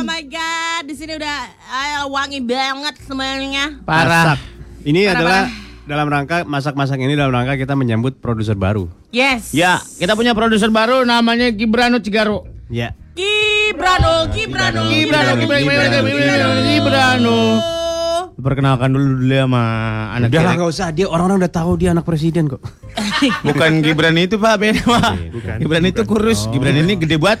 my 0.00 0.22
god, 0.24 0.82
di 0.88 0.94
sini 0.96 1.12
udah 1.20 1.38
ah, 1.68 2.08
wangi 2.08 2.40
banget 2.40 2.96
semuanya. 3.04 3.76
Parah. 3.84 4.40
Ini 4.80 5.12
Parah, 5.12 5.12
adalah 5.12 5.42
dalam 5.84 6.06
rangka 6.08 6.48
masak-masak 6.48 6.96
ini 7.04 7.12
dalam 7.12 7.36
rangka 7.36 7.60
kita 7.60 7.76
menyambut 7.76 8.16
produser 8.16 8.56
baru. 8.56 8.88
Yes. 9.12 9.52
Ya, 9.52 9.76
kita 10.00 10.16
punya 10.16 10.32
produser 10.32 10.72
baru 10.72 11.04
namanya 11.04 11.52
Gibrano 11.52 12.00
Cigaro. 12.00 12.48
Ya. 12.72 12.96
Gibrano, 13.12 14.32
Gibrano, 14.32 14.88
Gibrano, 14.88 15.36
Gibrano, 15.36 15.60
Gibrano, 15.68 15.98
Gibrano, 16.08 16.60
Gibrano. 16.64 17.38
Perkenalkan 18.40 18.88
dulu 18.88 19.20
dulu 19.20 19.34
ya 19.36 19.44
sama 19.44 19.62
anak 20.16 20.32
Udah 20.32 20.42
lah 20.48 20.54
nggak 20.56 20.70
usah, 20.72 20.88
dia 20.96 21.06
orang-orang 21.12 21.44
udah 21.44 21.52
tahu 21.52 21.76
dia 21.76 21.92
anak 21.92 22.08
presiden 22.08 22.48
kok. 22.48 22.64
Bukan 23.44 23.84
Gibran 23.84 24.16
itu 24.16 24.36
Pak, 24.40 24.54
beda 24.56 24.82
Pak. 24.82 25.12
Gibran 25.60 25.84
itu 25.84 26.02
kurus, 26.08 26.48
Gibran 26.48 26.76
ini 26.76 26.96
gede 26.96 27.16
banget. 27.20 27.40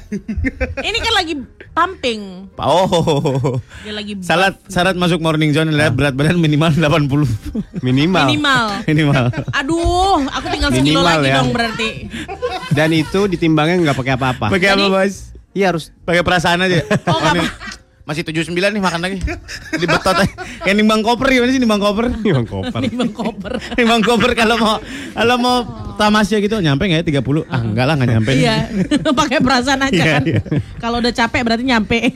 Ini 0.80 0.98
kan 1.00 1.12
lagi 1.16 1.34
pumping. 1.72 2.50
Pak, 2.52 2.66
Oh. 2.66 3.58
Dia 3.82 3.92
lagi 3.96 4.12
Syarat 4.20 4.60
syarat 4.68 4.94
masuk 4.96 5.22
morning 5.22 5.50
zone 5.56 5.72
adalah 5.72 5.90
berat 5.90 6.14
badan 6.14 6.36
minimal 6.36 6.70
80. 6.74 7.80
Minimal. 7.80 8.26
minimal. 8.28 8.64
minimal. 8.84 9.24
Aduh, 9.56 10.20
aku 10.28 10.46
tinggal 10.52 10.70
sekilo 10.74 11.00
lagi 11.00 11.32
ya. 11.32 11.40
dong 11.40 11.50
berarti. 11.54 11.88
Dan 12.74 12.90
itu 12.92 13.26
ditimbangnya 13.26 13.90
nggak 13.90 13.96
pakai 13.96 14.12
apa-apa. 14.16 14.46
Pakai 14.52 14.68
apa, 14.76 14.86
Bos? 14.86 15.32
Iya 15.50 15.74
harus 15.74 15.90
Pakai 16.06 16.22
perasaan 16.22 16.62
aja. 16.62 16.86
Oh, 17.10 17.18
masih 18.10 18.26
79 18.26 18.50
nih 18.50 18.82
makan 18.82 19.00
lagi. 19.00 19.22
Di 19.72 19.86
betot. 19.86 20.18
Kayak 20.60 20.74
nimbang 20.74 21.00
koper 21.00 21.30
gimana 21.30 21.50
sih 21.50 21.62
nimbang 21.62 21.78
koper? 21.78 22.10
Bang 22.10 22.42
koper. 22.44 22.80
Ini 22.82 22.96
bang 22.96 23.12
koper. 23.12 23.52
nimbang 23.78 24.02
koper 24.10 24.30
kalau 24.34 24.56
mau 24.56 24.74
kalau 25.14 25.36
mau 25.38 25.56
tamasya 25.94 26.42
gitu 26.42 26.58
nyampe 26.58 26.84
nggak 26.84 27.06
ya 27.06 27.22
30? 27.22 27.46
Ah, 27.46 27.62
enggak 27.62 27.84
lah 27.86 27.94
enggak 27.94 28.10
nyampe. 28.10 28.30
nih. 28.34 28.42
Iya, 28.42 28.56
pakai 29.20 29.38
perasaan 29.38 29.80
aja 29.80 29.94
Iya, 29.94 30.04
kan. 30.10 30.22
iya. 30.26 30.40
Kalau 30.76 30.98
udah 30.98 31.12
capek 31.12 31.40
berarti 31.40 31.62
nyampe. 31.62 31.98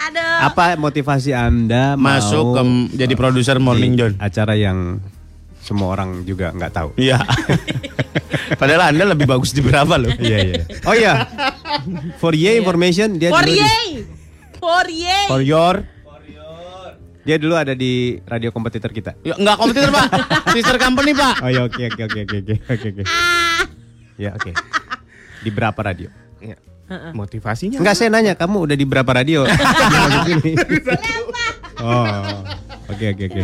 Aduh. 0.00 0.36
Apa 0.42 0.76
motivasi 0.76 1.30
Anda 1.30 1.92
Masuk 1.94 2.44
mau 2.46 2.56
ke 2.56 2.62
jadi 2.96 3.14
produser 3.14 3.56
Morning 3.56 3.94
John. 3.94 4.12
acara 4.16 4.56
yang 4.56 5.00
semua 5.60 5.92
orang 5.94 6.24
juga 6.24 6.50
nggak 6.50 6.72
tahu. 6.72 6.90
Iya. 6.96 7.20
Padahal 8.60 8.90
Anda 8.90 9.14
lebih 9.14 9.30
bagus 9.30 9.54
di 9.54 9.62
berapa 9.62 9.94
loh? 10.00 10.10
Iya 10.18 10.38
iya. 10.42 10.62
Oh 10.88 10.94
iya. 10.96 11.14
For 12.18 12.34
your 12.34 12.58
information 12.58 13.20
dia 13.20 13.30
For 13.30 13.44
dulu 13.44 13.54
di, 13.54 13.62
yay. 13.62 13.88
For 14.58 14.86
yay. 14.88 15.26
For 15.28 15.42
your 15.44 15.74
dia 17.20 17.36
dulu 17.36 17.52
ada 17.52 17.76
di 17.76 18.16
radio 18.24 18.48
kompetitor 18.48 18.90
kita. 18.90 19.12
Ya, 19.20 19.36
enggak 19.36 19.60
kompetitor, 19.60 19.92
Pak. 19.92 20.08
Sister 20.56 20.80
company, 20.80 21.12
Pak. 21.12 21.44
Oh 21.44 21.52
ya 21.52 21.68
oke 21.68 21.78
oke 21.92 22.02
oke 22.08 22.18
oke 22.24 22.36
oke 22.40 22.54
oke 22.64 22.86
oke. 22.96 23.02
Ya 24.16 24.30
oke. 24.34 24.50
Di 25.44 25.50
berapa 25.52 25.78
radio? 25.84 26.08
Motivasinya 27.14 27.78
Enggak 27.78 27.94
saya 27.94 28.10
nanya 28.10 28.34
kamu 28.34 28.66
udah 28.66 28.76
di 28.76 28.86
berapa 28.88 29.10
radio? 29.14 29.46
Oh. 31.80 32.44
Oke 32.92 33.16
oke 33.16 33.24
oke. 33.32 33.40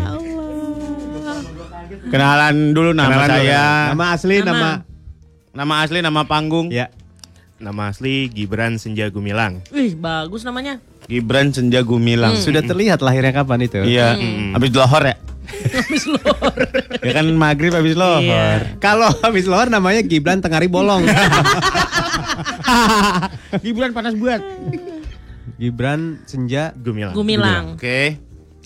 Kenalan 2.06 2.70
dulu 2.70 2.90
nama 2.92 3.10
Kenalan 3.10 3.28
dulu. 3.28 3.36
saya. 3.42 3.64
Nama 3.90 4.04
asli 4.12 4.36
Nama. 4.38 4.46
nama 4.46 4.70
Nama 5.56 5.74
asli, 5.80 5.98
nama 6.00 6.22
panggung. 6.22 6.68
ya. 6.68 6.92
Nama 7.56 7.88
asli 7.88 8.28
Gibran 8.28 8.76
Senja 8.76 9.08
Gumilang. 9.08 9.64
Wih, 9.72 9.96
bagus 9.96 10.44
namanya. 10.44 10.76
Gibran 11.06 11.48
Senja 11.50 11.80
Gumilang. 11.80 12.36
Sudah 12.36 12.60
terlihat 12.60 13.00
lahirnya 13.00 13.32
kapan 13.32 13.64
itu? 13.64 13.80
Iya, 13.80 14.12
habis 14.52 14.70
lohor 14.70 15.02
ya. 15.02 15.16
Habis 15.78 16.10
lor. 16.10 16.58
Ya 17.00 17.12
kan 17.14 17.30
maghrib 17.32 17.70
habis 17.70 17.94
lohor. 17.94 18.18
Iya. 18.18 18.74
Kalau 18.76 19.06
habis 19.22 19.46
luar 19.46 19.70
namanya 19.70 20.02
Gibran 20.02 20.42
Tengari 20.42 20.66
Bolong. 20.66 21.06
Gibran 23.64 23.94
panas 23.94 24.12
buat. 24.12 24.42
Gibran 25.56 26.18
Senja 26.26 26.74
Gumilang. 26.74 27.14
Gumilang. 27.14 27.64
Oke. 27.78 28.18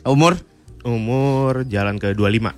Umur? 0.02 0.40
Umur 0.80 1.68
jalan 1.68 2.00
ke 2.00 2.10
25 2.10 2.48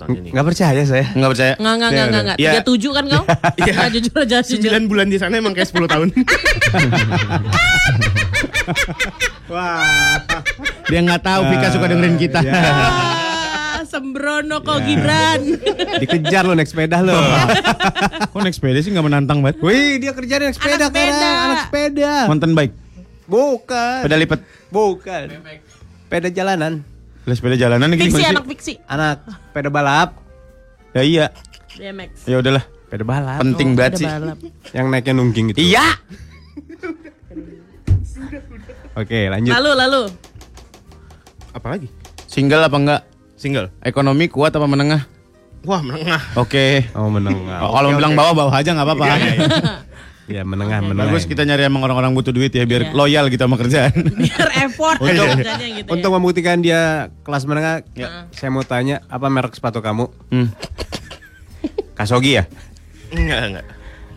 tahun 0.00 0.16
ini. 0.16 0.28
nggak 0.32 0.46
percaya 0.46 0.82
saya. 0.82 1.04
Enggak 1.12 1.30
percaya. 1.30 1.52
Enggak, 1.54 1.74
enggak, 1.76 1.90
enggak, 1.90 2.06
enggak, 2.06 2.22
enggak. 2.22 2.38
Iya. 2.38 2.50
Tiga 2.50 2.62
tujuh 2.64 2.90
kan 2.90 3.04
kau? 3.04 3.24
Iya. 3.60 3.74
jujur 3.92 4.16
aja, 4.16 4.38
jujur. 4.40 4.70
9 4.72 4.88
bulan 4.88 5.06
di 5.06 5.16
sana 5.16 5.34
emang 5.36 5.52
kayak 5.52 5.68
10 5.68 5.84
tahun. 5.86 6.08
Dia 10.86 11.00
nggak 11.00 11.22
tahu 11.22 11.40
Vika 11.48 11.68
suka 11.70 11.86
dengerin 11.86 12.16
kita. 12.16 12.38
Ah, 12.42 13.82
sembrono 13.82 14.62
kok 14.62 14.78
Gibran. 14.82 15.40
Dikejar 15.98 16.46
lo 16.46 16.54
naik 16.54 16.66
sepeda 16.66 17.00
lo. 17.00 17.14
Kok 18.30 18.40
naik 18.40 18.54
sepeda 18.54 18.78
sih 18.78 18.94
nggak 18.94 19.02
menantang 19.02 19.42
banget? 19.42 19.58
Wih, 19.58 19.98
dia 19.98 20.14
kerja 20.14 20.38
naik 20.38 20.54
sepeda 20.54 20.86
Anak 20.86 20.94
sepeda. 20.94 21.28
Anak 21.42 21.58
sepeda. 21.66 22.12
Mountain 22.30 22.52
bike, 22.54 22.74
Bukan. 23.26 23.98
sepeda 24.02 24.16
lipat. 24.18 24.40
Bukan. 24.70 25.24
Sepeda 26.06 26.28
jalanan. 26.30 26.72
Lah 27.28 27.34
sepeda 27.36 27.56
jalanan 27.56 27.92
ini 27.92 28.08
Fiksi 28.08 28.24
anak 28.24 28.44
fiksi. 28.48 28.72
Anak 28.86 29.24
sepeda 29.50 29.68
balap. 29.68 30.16
Ya 30.92 31.02
iya. 31.02 31.26
BMX. 31.70 32.10
Ya 32.24 32.36
udahlah. 32.40 32.64
Sepeda 32.64 33.04
balap. 33.04 33.38
Penting 33.40 33.68
Oh, 33.70 33.76
banget 33.76 33.92
sih. 34.00 34.06
balap. 34.06 34.38
Yang 34.72 34.86
naiknya 34.88 35.12
nungging 35.14 35.44
gitu. 35.52 35.58
Iya. 35.60 35.86
Oke, 39.00 39.30
lanjut. 39.30 39.52
Lalu, 39.54 39.70
lalu. 39.78 40.02
Apa 41.54 41.66
lagi? 41.70 41.88
Single 42.26 42.66
apa 42.66 42.76
enggak? 42.76 43.02
Single. 43.34 43.70
Ekonomi 43.80 44.26
kuat 44.26 44.52
apa 44.52 44.66
menengah? 44.66 45.06
Wah, 45.62 45.80
menengah. 45.80 46.20
Oke. 46.36 46.84
Oh, 46.96 47.08
menengah. 47.08 47.58
Oh, 47.64 47.72
Kalau 47.74 47.88
bilang 47.94 48.14
bawah 48.16 48.34
bawah 48.34 48.54
aja 48.54 48.72
nggak 48.72 48.86
apa-apa. 48.86 49.04
Ya, 50.30 50.42
menengah, 50.42 50.78
menengah. 50.80 51.10
Bagus 51.10 51.26
kita 51.26 51.42
nyari 51.42 51.66
emang 51.66 51.82
orang-orang 51.82 52.14
butuh 52.14 52.30
duit 52.30 52.48
ya 52.48 52.62
biar 52.62 52.86
Iya. 52.86 52.94
loyal 52.94 53.24
gitu 53.26 53.42
sama 53.42 53.56
kerjaan. 53.56 53.90
Biar 54.22 54.48
effort 54.62 54.96
Untuk- 54.96 55.26
kerjanya 55.34 55.66
gitu 55.74 55.84
ya. 55.84 55.92
Untuk 55.92 56.10
membuktikan 56.12 56.56
dia 56.58 56.80
kelas 57.20 57.44
menengah, 57.44 57.82
saya 58.30 58.48
mau 58.48 58.62
tanya 58.62 59.02
apa 59.04 59.26
merek 59.26 59.52
sepatu 59.52 59.78
kamu? 59.78 60.06
Hmm. 60.30 60.48
Kasogi 61.92 62.38
ya? 62.38 62.46
Enggak, 63.10 63.40
enggak. 63.44 63.66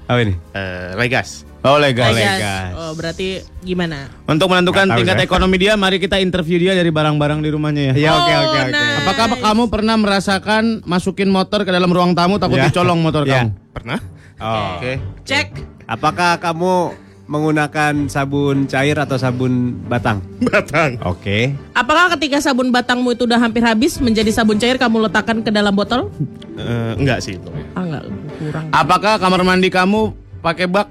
Apa 0.05 0.19
ini? 0.21 0.33
Eh, 0.53 0.91
Legas. 0.95 1.49
Oh 1.63 1.79
legal. 1.79 2.11
Legas. 2.11 2.75
Oh, 2.75 2.91
berarti 2.91 3.39
gimana? 3.59 4.11
Untuk 4.25 4.45
menentukan 4.45 4.83
tahu 4.85 4.99
tingkat 4.99 5.15
saya. 5.15 5.25
ekonomi 5.25 5.55
dia, 5.57 5.73
mari 5.73 5.95
kita 5.95 6.19
interview 6.19 6.59
dia 6.59 6.75
dari 6.75 6.91
barang-barang 6.91 7.39
di 7.39 7.49
rumahnya 7.49 7.83
ya. 7.89 7.93
Iya, 7.95 8.11
oke, 8.13 8.19
Oh, 8.29 8.41
oke, 8.43 8.59
oke. 8.59 8.61
nice. 8.69 8.97
Apakah 8.99 9.25
kamu 9.41 9.63
pernah 9.67 9.95
merasakan 9.95 10.63
masukin 10.83 11.31
motor 11.31 11.63
ke 11.63 11.71
dalam 11.71 11.87
ruang 11.87 12.11
tamu 12.11 12.35
takut 12.35 12.59
Ya. 12.59 12.67
dicolong 12.67 12.99
motor 12.99 13.23
Ya. 13.23 13.47
kamu? 13.47 13.49
Pernah? 13.71 13.99
Oh. 14.37 14.75
Oke. 14.77 14.99
Cek. 15.23 15.47
Apakah 15.83 16.39
kamu 16.39 16.95
menggunakan 17.23 18.11
sabun 18.11 18.67
cair 18.67 18.99
atau 18.99 19.15
sabun 19.15 19.75
batang? 19.87 20.19
Batang. 20.43 20.99
Oke. 21.07 21.55
Apakah 21.71 22.15
ketika 22.15 22.43
sabun 22.43 22.71
batangmu 22.71 23.15
itu 23.15 23.23
udah 23.23 23.39
hampir 23.39 23.63
habis 23.63 23.99
menjadi 23.99 24.31
sabun 24.31 24.59
cair 24.59 24.75
kamu 24.75 25.07
letakkan 25.07 25.39
ke 25.39 25.51
dalam 25.51 25.71
botol? 25.71 26.11
Eh, 26.59 26.93
enggak 26.99 27.23
sih. 27.23 27.39
Ah 27.75 27.83
enggak, 27.87 28.03
kurang. 28.39 28.65
Apakah 28.75 29.13
kamar 29.19 29.41
mandi 29.47 29.71
kamu 29.71 30.11
pakai 30.43 30.67
bak? 30.67 30.87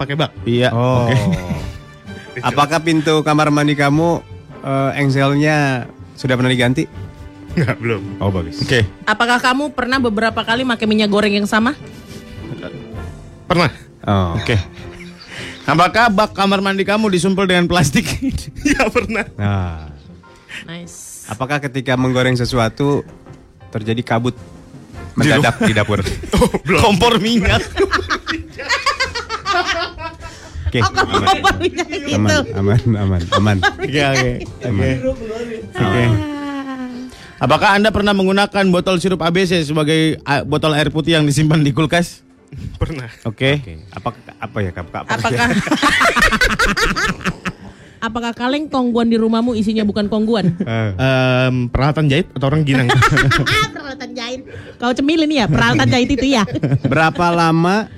Pakai 0.00 0.14
bak. 0.16 0.30
Iya. 0.48 0.72
Oh. 0.72 1.08
Oke. 1.08 2.40
Apakah 2.48 2.80
pintu 2.80 3.20
kamar 3.20 3.52
mandi 3.52 3.76
kamu 3.76 4.24
eh, 4.64 4.90
engselnya 5.00 5.84
sudah 6.16 6.36
pernah 6.36 6.52
diganti? 6.52 6.88
Enggak, 7.50 7.76
belum. 7.82 8.02
Oh, 8.22 8.30
bagus. 8.30 8.62
Oke. 8.62 8.86
Apakah 9.04 9.42
kamu 9.42 9.74
pernah 9.74 9.98
beberapa 9.98 10.40
kali 10.46 10.62
pakai 10.62 10.86
minyak 10.86 11.10
goreng 11.10 11.34
yang 11.34 11.50
sama? 11.50 11.74
Pernah. 13.50 13.70
Oh. 14.06 14.38
Oke. 14.38 14.54
Apakah 15.66 16.06
bak 16.06 16.30
kamar 16.32 16.62
mandi 16.62 16.86
kamu 16.86 17.10
disumpel 17.10 17.50
dengan 17.50 17.66
plastik? 17.66 18.06
Iya, 18.60 18.86
pernah. 18.86 19.24
Nah, 19.34 19.88
Nice. 20.68 21.24
apakah 21.26 21.58
ketika 21.58 21.96
menggoreng 21.96 22.36
sesuatu 22.36 23.00
terjadi 23.72 24.04
kabut 24.04 24.36
mendadak 25.16 25.56
di 25.64 25.72
dapur? 25.72 26.04
Kompor 26.84 27.18
minyak. 27.18 27.58
Oke, 30.70 30.78
Oh, 30.78 30.86
aman. 30.86 31.26
kompor 31.26 31.54
minyak 31.58 31.86
gitu. 31.90 32.14
aman, 32.14 32.46
aman, 32.54 32.80
aman, 32.94 33.22
aman. 33.34 33.56
Oke, 33.58 33.98
oke. 33.98 34.30
Oke. 34.62 34.90
Oke. 35.74 36.04
Apakah 37.40 37.74
Anda 37.74 37.90
pernah 37.90 38.14
menggunakan 38.14 38.64
botol 38.70 39.02
sirup 39.02 39.18
ABC 39.18 39.66
sebagai 39.66 40.22
ah, 40.22 40.46
botol 40.46 40.70
air 40.78 40.94
putih 40.94 41.18
yang 41.18 41.26
disimpan 41.26 41.58
di 41.58 41.74
kulkas? 41.74 42.22
Pernah. 42.80 43.08
Oke. 43.24 43.60
Oke, 43.60 43.74
apa 43.92 44.08
apa 44.38 44.56
ya 44.60 44.70
kap 44.72 44.88
kap? 44.90 45.04
Apakah 45.06 45.48
Apakah 48.00 48.32
kaleng 48.32 48.64
kongguan 48.64 49.12
di 49.12 49.20
rumahmu 49.20 49.52
isinya 49.52 49.84
bukan 49.84 50.08
kongguan? 50.08 50.56
Eh, 50.56 50.90
Em, 51.52 51.68
peralatan 51.68 52.08
jahit 52.08 52.32
atau 52.32 52.48
orang 52.48 52.64
ginang? 52.64 52.88
peralatan 53.76 54.10
jahit. 54.16 54.40
Kau 54.80 54.96
cemilin 54.96 55.28
ya, 55.28 55.44
peralatan 55.44 55.84
jahit 55.84 56.08
itu 56.08 56.24
ya. 56.24 56.48
berapa 56.88 57.28
lama 57.28 57.92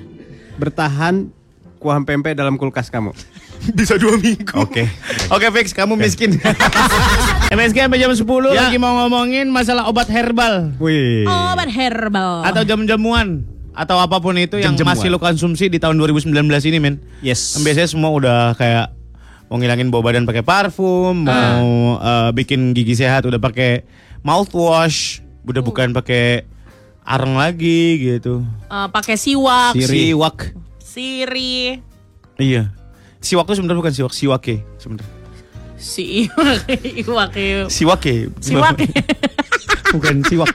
bertahan 0.58 1.30
kuah 1.78 2.02
pempek 2.02 2.34
dalam 2.34 2.58
kulkas 2.58 2.90
kamu? 2.90 3.14
Bisa 3.78 3.94
dua 3.94 4.18
minggu. 4.18 4.58
Oke. 4.58 4.90
Oke 5.30 5.46
fix, 5.54 5.70
kamu 5.70 5.94
miskin. 5.94 6.34
MSG 7.54 7.86
sampai 7.86 8.02
jam 8.02 8.10
10 8.10 8.26
lagi 8.50 8.74
mau 8.82 9.06
ngomongin 9.06 9.46
masalah 9.46 9.86
obat 9.86 10.10
herbal 10.10 10.74
Wih. 10.82 11.22
Obat 11.30 11.70
herbal. 11.70 12.42
atau 12.42 12.66
jam-jamuan 12.66 13.46
atau 13.72 13.96
apa 13.96 14.16
pun 14.18 14.36
itu 14.36 14.56
yang 14.56 14.72
Jam-jamuan. 14.72 14.94
masih 14.94 15.08
lo 15.08 15.16
konsumsi 15.16 15.66
di 15.66 15.76
tahun 15.76 15.96
2019 15.96 16.32
ini 16.68 16.78
men. 16.78 17.00
Yes. 17.20 17.56
Biasanya 17.56 17.88
semua 17.88 18.10
udah 18.10 18.52
kayak 18.54 18.92
mau 19.46 19.56
ngilangin 19.56 19.88
bau 19.88 20.00
badan 20.00 20.24
pakai 20.24 20.40
parfum, 20.40 21.24
mau 21.24 21.68
eh, 21.96 22.30
bikin 22.32 22.72
gigi 22.72 22.96
sehat 22.96 23.24
udah 23.24 23.36
pakai 23.36 23.84
mouthwash, 24.22 25.20
udah 25.44 25.60
bukan 25.60 25.92
pakai 25.92 26.44
areng 27.02 27.34
lagi 27.34 27.98
gitu. 27.98 28.40
Eh, 28.66 28.88
pakai 28.88 29.16
siwak, 29.16 29.74
Siwak. 29.74 30.56
siri, 30.78 31.80
Iya. 32.38 32.72
Siwak 33.18 33.46
itu 33.46 33.54
sebenarnya 33.56 33.80
bukan 33.80 33.94
siwak, 33.94 34.12
siwake 34.12 34.56
sebenarnya. 34.76 35.10
si 35.76 36.26
iwak, 36.26 36.62
iwak, 37.02 37.34
Siwake. 37.66 38.30
siwak. 38.38 38.78
bukan 39.94 40.22
siwak. 40.22 40.50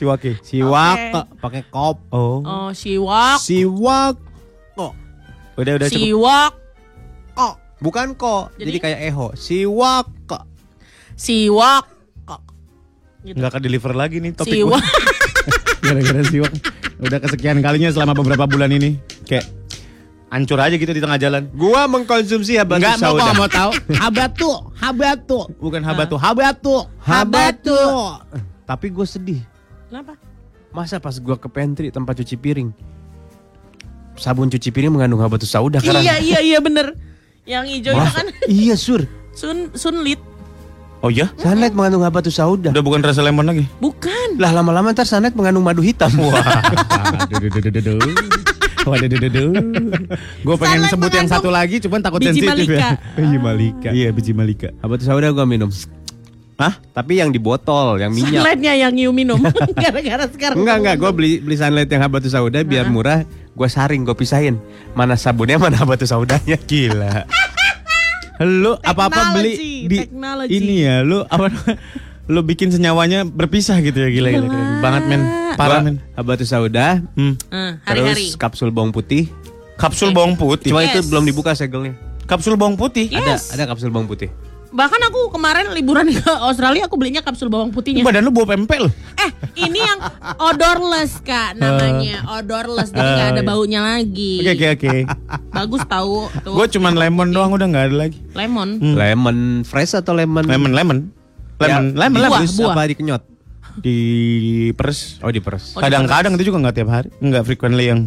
Siwake. 0.00 0.40
Siwak 0.40 0.96
kok, 1.12 1.26
pakai 1.38 1.62
kop. 1.68 2.00
Oh. 2.08 2.40
Oh, 2.40 2.68
siwak, 2.72 3.36
Siwak 3.36 4.16
kok. 4.72 4.96
Udah 5.60 5.72
udah 5.76 5.88
cukup. 5.92 6.00
siwak, 6.00 6.52
Kok. 7.30 7.54
Bukan 7.80 8.06
kok. 8.16 8.48
Jadi, 8.56 8.64
Jadi? 8.66 8.78
kayak 8.80 8.98
eho. 9.04 9.26
Siwak 9.36 10.08
kok. 10.24 10.48
siwak, 11.12 11.84
kok. 12.24 12.40
Gitu. 13.20 13.36
Nggak 13.36 13.52
ke 13.52 13.60
deliver 13.60 13.92
lagi 13.92 14.24
nih 14.24 14.32
topik 14.32 14.56
Siwak. 14.56 14.80
Gara-gara 15.84 16.20
siwak. 16.24 16.52
Udah 16.96 17.18
kesekian 17.20 17.60
kalinya 17.60 17.92
selama 17.92 18.16
beberapa 18.16 18.48
bulan 18.48 18.72
ini. 18.72 18.96
Kayak 19.28 19.52
hancur 20.32 20.56
aja 20.56 20.80
gitu 20.80 20.96
di 20.96 21.04
tengah 21.04 21.20
jalan. 21.20 21.44
Gua 21.52 21.84
mengkonsumsi 21.84 22.56
habatus 22.56 22.80
Enggak 22.80 22.96
mau 22.96 23.12
sauda. 23.12 23.22
kok 23.22 23.36
mau 23.36 23.48
tahu. 23.50 23.70
Habatu, 24.00 24.50
habatu. 24.80 25.38
Bukan 25.60 25.84
habatu, 25.84 26.16
habatu. 26.16 26.88
Habatu. 27.04 27.80
Tapi 28.64 28.86
gue 28.88 29.04
sedih. 29.04 29.40
Kenapa? 29.90 30.14
Masa 30.70 31.02
pas 31.02 31.18
gua 31.18 31.34
ke 31.34 31.50
pantry 31.50 31.90
tempat 31.90 32.14
cuci 32.16 32.38
piring. 32.38 32.70
Sabun 34.14 34.46
cuci 34.46 34.70
piring 34.70 34.94
mengandung 34.94 35.18
habatus 35.18 35.50
sauda 35.50 35.82
karena 35.82 35.98
Iya, 35.98 36.14
iya, 36.22 36.38
iya 36.40 36.58
bener. 36.62 36.94
Yang 37.42 37.64
hijau 37.74 37.98
itu 37.98 38.10
kan 38.14 38.26
Iya, 38.46 38.74
Sur. 38.78 39.02
sun 39.32 39.74
sunlit. 39.74 40.22
Oh 41.00 41.08
iya? 41.08 41.32
Sunlight 41.34 41.72
mengandung 41.72 42.04
habatus 42.04 42.36
sauda. 42.36 42.70
Udah 42.70 42.84
bukan 42.84 43.00
rasa 43.00 43.24
lemon 43.24 43.42
lagi. 43.42 43.64
Bukan. 43.80 44.38
Lah 44.38 44.52
lama-lama 44.52 44.92
ntar 44.92 45.08
sunlight 45.08 45.34
mengandung 45.34 45.64
madu 45.64 45.82
hitam. 45.82 46.12
Gue 50.40 50.56
pengen 50.56 50.80
sebut 50.88 51.12
yang 51.12 51.28
satu 51.28 51.48
lagi, 51.48 51.80
cuman 51.80 52.00
takut 52.00 52.20
biji 52.20 52.40
sensitif 52.40 52.68
malika. 52.68 52.80
ya. 52.80 52.90
Biji 53.12 53.38
malika. 53.38 53.88
Iya, 53.92 54.08
biji 54.12 54.32
malika. 54.32 54.68
habatus 54.80 55.04
sauda 55.04 55.32
gua 55.32 55.44
minum. 55.44 55.68
Hah? 56.60 56.76
Tapi 56.92 57.16
yang 57.24 57.32
di 57.32 57.40
botol, 57.40 57.96
yang 57.96 58.12
minyak. 58.12 58.44
Sunlightnya 58.44 58.72
yang 58.76 58.92
you 58.92 59.10
minum. 59.16 59.40
Gara-gara 59.80 60.28
sekarang. 60.28 60.60
Enggak 60.60 60.76
enggak, 60.84 60.96
gue 61.00 61.10
beli 61.16 61.30
beli 61.40 61.56
sunlight 61.56 61.88
yang 61.88 62.04
habatus 62.04 62.36
sauda 62.36 62.60
biar 62.60 62.84
murah. 62.92 63.24
Gue 63.56 63.68
saring, 63.72 64.04
gue 64.04 64.12
pisahin. 64.12 64.60
Mana 64.92 65.16
sabunnya, 65.16 65.56
mana 65.56 65.80
habatus 65.80 66.12
saudanya. 66.12 66.60
Gila. 66.68 67.24
Lu 68.44 68.76
apa-apa 68.76 69.40
beli 69.40 69.88
di 69.88 70.04
technology. 70.04 70.52
ini 70.52 70.76
ya, 70.84 71.00
lu 71.00 71.24
apa 71.24 71.48
lu 72.30 72.44
bikin 72.44 72.70
senyawanya 72.70 73.26
berpisah 73.26 73.80
gitu 73.82 74.06
ya 74.06 74.08
gila 74.08 74.30
gila, 74.30 74.46
gila. 74.46 74.64
banget 74.78 75.02
men 75.10 75.22
parah 75.58 75.82
men 75.82 75.98
Habatus 76.14 76.54
sauda, 76.54 77.02
hmm. 77.18 77.34
Eh, 77.50 77.72
hari-hari. 77.82 78.30
terus 78.30 78.38
kapsul 78.38 78.70
bawang 78.70 78.94
putih, 78.94 79.26
Kapsul 79.80 80.12
bawang 80.12 80.36
putih. 80.36 80.76
Cuma 80.76 80.84
itu 80.84 81.00
Yes. 81.00 81.08
belum 81.08 81.24
dibuka 81.24 81.56
segelnya. 81.56 81.96
Kapsul 82.28 82.60
bawang 82.60 82.76
putih. 82.76 83.08
Yes. 83.08 83.48
Ada 83.50 83.64
ada 83.64 83.64
kapsul 83.72 83.88
bawang 83.88 84.06
putih. 84.06 84.28
Bahkan 84.70 85.00
aku 85.10 85.34
kemarin 85.34 85.74
liburan 85.74 86.06
ke 86.14 86.30
Australia 86.46 86.86
aku 86.86 86.94
belinya 86.94 87.18
kapsul 87.20 87.50
bawang 87.50 87.74
putihnya. 87.74 88.06
Badan 88.06 88.22
lu 88.22 88.30
bawa 88.30 88.54
pempek 88.54 88.86
lu. 88.86 88.90
Eh, 89.18 89.30
ini 89.58 89.82
yang 89.82 89.98
odorless 90.38 91.18
kak 91.20 91.58
namanya, 91.58 92.22
odorless 92.38 92.94
jadi 92.94 93.10
nggak 93.10 93.28
ada 93.34 93.42
baunya 93.42 93.82
lagi. 93.82 94.38
Oke 94.40 94.54
oke 94.54 94.66
oke. 94.78 94.94
Bagus 95.50 95.82
tahu 95.84 96.30
tuh. 96.46 96.54
Gue 96.54 96.66
cuman 96.70 96.94
lemon 96.94 97.34
doang 97.34 97.50
udah 97.50 97.66
nggak 97.66 97.84
ada 97.90 97.96
lagi. 98.06 98.18
lemon. 98.32 98.78
Lemon 98.94 99.36
fresh 99.66 99.98
atau 99.98 100.14
lemon? 100.14 100.46
Lemon 100.46 100.70
lemon. 100.70 100.98
Lemon 101.60 101.84
Ya, 101.90 102.06
lemon 102.06 102.16
buah, 102.16 102.30
lemon. 102.30 102.42
Buah. 102.56 102.72
apa 102.72 102.82
dikenyot? 102.88 103.22
Di 103.76 103.98
peres. 104.74 105.18
Oh 105.20 105.34
diperes. 105.34 105.74
Oh, 105.74 105.82
Kadang-kadang 105.82 106.38
itu 106.38 106.46
juga 106.46 106.62
nggak 106.62 106.74
tiap 106.74 106.88
hari, 106.88 107.08
nggak 107.18 107.42
frequently 107.42 107.90
yang 107.90 108.00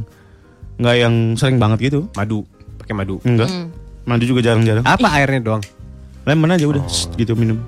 nggak 0.80 0.96
yang 0.96 1.14
sering 1.36 1.60
banget 1.60 1.92
gitu. 1.92 2.08
Madu, 2.16 2.48
pakai 2.80 2.96
madu. 2.96 3.20
Enggak. 3.28 3.52
Hmm. 3.52 3.68
Mandi 4.04 4.28
juga 4.28 4.44
jarang-jarang. 4.44 4.84
Apa 4.84 5.08
airnya 5.16 5.40
doang? 5.40 5.64
Lemon 6.24 6.50
aja 6.50 6.66
udah 6.66 6.84
Shh, 6.86 7.12
gitu 7.16 7.36
minum. 7.36 7.60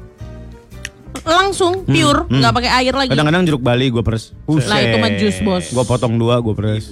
Langsung 1.25 1.83
pure, 1.83 2.29
nggak 2.29 2.53
pakai 2.53 2.71
air 2.71 2.93
lagi. 2.93 3.09
Kadang-kadang 3.09 3.43
jeruk 3.43 3.59
bali 3.59 3.89
gue 3.89 3.99
peres. 3.99 4.31
Lah 4.45 4.77
itu 4.77 4.95
mah 4.95 5.11
jus 5.15 5.37
bos. 5.41 5.65
Gue 5.69 5.83
potong 5.83 6.15
dua, 6.15 6.37
gue 6.39 6.53
peres. 6.53 6.87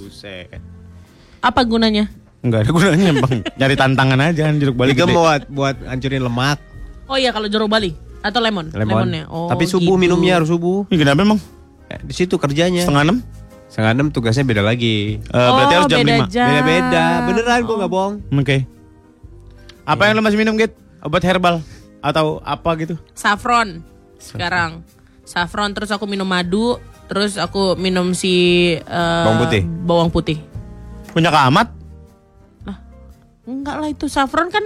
Apa 1.38 1.62
gunanya? 1.62 2.10
Enggak 2.40 2.66
ada 2.66 2.70
gunanya 2.72 3.10
bang. 3.14 3.36
Nyari 3.56 3.74
tantangan 3.74 4.18
aja 4.20 4.42
kan 4.44 4.54
jeruk 4.58 4.76
bali. 4.76 4.92
Juga 4.92 5.06
gede. 5.06 5.14
buat 5.14 5.42
buat 5.48 5.76
hancurin 5.86 6.20
lemak. 6.20 6.58
Oh 7.06 7.16
iya 7.16 7.32
kalau 7.32 7.48
jeruk 7.48 7.68
bali 7.68 7.96
atau 8.20 8.40
lemon? 8.40 8.68
Lemon. 8.68 9.00
Lemonnya. 9.00 9.24
Oh, 9.28 9.48
Tapi 9.48 9.64
subuh 9.64 9.94
gitu. 9.94 10.02
minumnya 10.02 10.36
harus 10.36 10.48
subuh. 10.48 10.84
Ini 10.88 10.96
kenapa 10.98 11.20
emang? 11.22 11.40
Eh, 11.88 12.00
di 12.02 12.12
situ 12.12 12.36
kerjanya. 12.36 12.82
Setengah 12.82 13.04
enam? 13.04 13.18
Setengah 13.68 13.92
enam 13.92 14.06
tugasnya 14.08 14.44
beda 14.44 14.60
lagi. 14.60 15.20
Eh, 15.20 15.30
berarti 15.30 15.72
Oh, 15.72 15.78
harus 15.78 15.88
jam 15.88 15.98
beda 16.00 16.12
lima. 16.12 16.26
jam. 16.28 16.48
Beda-beda. 16.48 17.04
Beneran 17.24 17.60
gue 17.62 17.76
nggak 17.76 17.92
bohong. 17.92 18.14
Oke. 18.34 18.56
Apa 19.84 20.02
yang 20.04 20.14
lo 20.16 20.22
masih 20.24 20.40
minum 20.40 20.56
Git? 20.56 20.72
Obat 21.04 21.20
herbal 21.20 21.60
atau 22.00 22.40
apa 22.40 22.70
gitu? 22.80 22.96
Saffron 23.12 23.84
sekarang. 24.16 24.80
Saffron 25.24 25.72
terus 25.76 25.92
aku 25.92 26.08
minum 26.08 26.24
madu, 26.24 26.80
terus 27.12 27.36
aku 27.36 27.76
minum 27.76 28.16
si 28.16 28.34
eh, 28.76 29.24
Bawang 29.24 29.40
putih? 29.44 29.62
Bawang 29.84 30.10
putih. 30.10 30.38
Punya 31.12 31.28
kamat? 31.28 31.68
Enggak 33.44 33.76
lah 33.76 33.88
itu 33.92 34.08
saffron 34.08 34.48
kan 34.48 34.64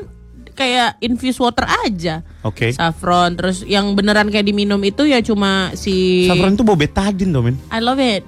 kayak 0.55 0.99
infused 1.03 1.43
water 1.43 1.67
aja. 1.67 2.23
Oke. 2.47 2.71
Saffron 2.71 3.35
terus 3.35 3.67
yang 3.67 3.95
beneran 3.99 4.31
kayak 4.31 4.47
diminum 4.47 4.79
itu 4.87 5.03
ya 5.07 5.19
cuma 5.19 5.75
si 5.75 6.27
Saffron 6.31 6.55
tuh 6.55 6.63
bau 6.63 6.79
betadin 6.79 7.35
men. 7.35 7.59
I 7.75 7.83
love 7.83 7.99
it. 7.99 8.23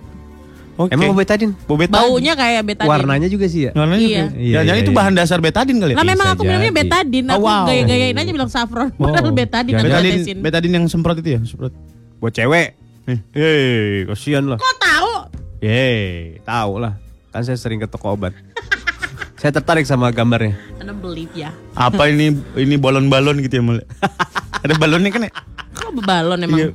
Oke. 0.81 0.97
Emang 0.97 1.13
mau 1.13 1.19
betadin? 1.19 1.53
bau 1.69 1.77
betadin. 1.77 1.93
Baunya 2.01 2.33
kayak 2.33 2.63
betadine. 2.65 2.89
Warnanya 2.89 3.29
juga 3.29 3.47
sih 3.47 3.69
ya. 3.69 3.73
Warnanya 3.77 4.01
Iya. 4.01 4.09
kayak- 4.09 4.33
Iya, 4.33 4.49
Jangan-jangan 4.51 4.65
iya, 4.73 4.81
itu 4.81 4.91
iya. 4.91 4.97
bahan 4.97 5.13
dasar 5.13 5.39
betadin 5.39 5.77
kali 5.77 5.91
ya? 5.93 5.97
Lah 6.01 6.07
memang 6.09 6.27
aku 6.33 6.43
minumnya 6.43 6.73
jadi. 6.73 6.79
betadine, 6.81 7.27
Oh, 7.29 7.37
aku 7.37 7.45
wow. 7.45 7.65
gaya-gayain 7.69 8.17
aja 8.17 8.31
bilang 8.33 8.49
saffron. 8.49 8.89
Padahal 8.91 9.33
betadine 9.37 9.77
aku 9.77 9.87
betadin, 9.87 10.13
tetesin. 10.17 10.37
betadin 10.41 10.73
yang 10.73 10.85
semprot 10.89 11.21
itu 11.21 11.31
ya? 11.37 11.41
Semprot. 11.45 11.73
Buat 12.17 12.33
cewek. 12.33 12.69
Eh. 13.07 13.19
Hei, 13.31 14.09
kasihan 14.09 14.45
lah. 14.47 14.57
Kok 14.57 14.75
tahu? 14.79 15.13
Yeay, 15.61 16.41
tahu 16.41 16.73
lah. 16.81 16.97
Kan 17.29 17.45
saya 17.45 17.61
sering 17.61 17.77
ke 17.77 17.85
toko 17.85 18.17
obat. 18.17 18.33
saya 19.41 19.53
tertarik 19.53 19.85
sama 19.85 20.09
gambarnya. 20.09 20.57
Karena 20.77 20.97
believe 20.97 21.33
ya. 21.35 21.53
Apa 21.73 22.09
ini 22.09 22.33
ini 22.57 22.77
balon-balon 22.77 23.37
gitu 23.41 23.61
ya 23.61 23.63
mulai. 23.63 23.85
ada 24.65 24.75
balonnya 24.77 25.13
kan 25.13 25.29
ya? 25.29 25.33
Kok 25.71 25.93
bebalon 25.95 26.41
emang? 26.41 26.57
Iya, 26.57 26.69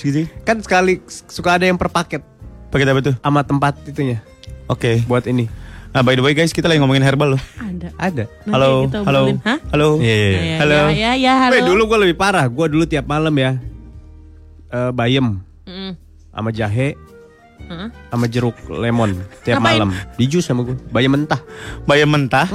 gitu. 0.00 0.20
Kan 0.40 0.60
sekali 0.60 1.00
suka 1.28 1.60
ada 1.60 1.64
yang 1.64 1.76
per 1.76 1.88
paket 1.88 2.24
Pakai 2.70 2.86
apa 2.86 3.02
tuh? 3.02 3.14
sama 3.18 3.42
tempat 3.42 3.74
itunya 3.84 4.22
Oke. 4.66 5.02
buat 5.04 5.26
ini. 5.26 5.50
Nah, 5.90 6.06
by 6.06 6.14
the 6.14 6.22
way 6.22 6.30
guys, 6.32 6.54
kita 6.54 6.70
lagi 6.70 6.78
ngomongin 6.78 7.02
herbal 7.02 7.34
loh. 7.34 7.42
Ada. 7.58 7.90
Ada. 7.98 8.24
Nanti 8.46 8.54
Halo, 8.54 8.70
kita 8.86 8.98
halo, 9.02 9.20
obrolin. 9.26 9.38
Hah? 9.42 9.58
halo. 9.74 9.88
Iya, 9.98 10.14
iya, 10.14 10.22
Ya, 10.22 10.38
ya, 10.38 10.56
Halo. 10.56 10.76
Ya, 10.94 11.10
ya, 11.18 11.32
halo. 11.36 11.52
Weh, 11.52 11.62
dulu 11.66 11.82
gue 11.84 11.98
lebih 12.06 12.16
parah. 12.16 12.46
Gue 12.46 12.66
dulu 12.70 12.86
tiap 12.86 13.04
malam 13.04 13.34
ya 13.34 13.58
eh, 14.70 14.90
bayam 14.90 15.42
Mm. 15.66 15.94
sama 16.30 16.50
jahe 16.50 16.94
sama 18.06 18.26
jeruk 18.26 18.54
lemon 18.66 19.14
tiap 19.42 19.58
Ngapain? 19.58 19.78
malam. 19.78 19.90
Di 20.14 20.26
jus 20.26 20.42
sama 20.42 20.62
gue. 20.62 20.74
Bayam 20.90 21.14
mentah. 21.14 21.38
Bayam 21.84 22.10
mentah, 22.10 22.46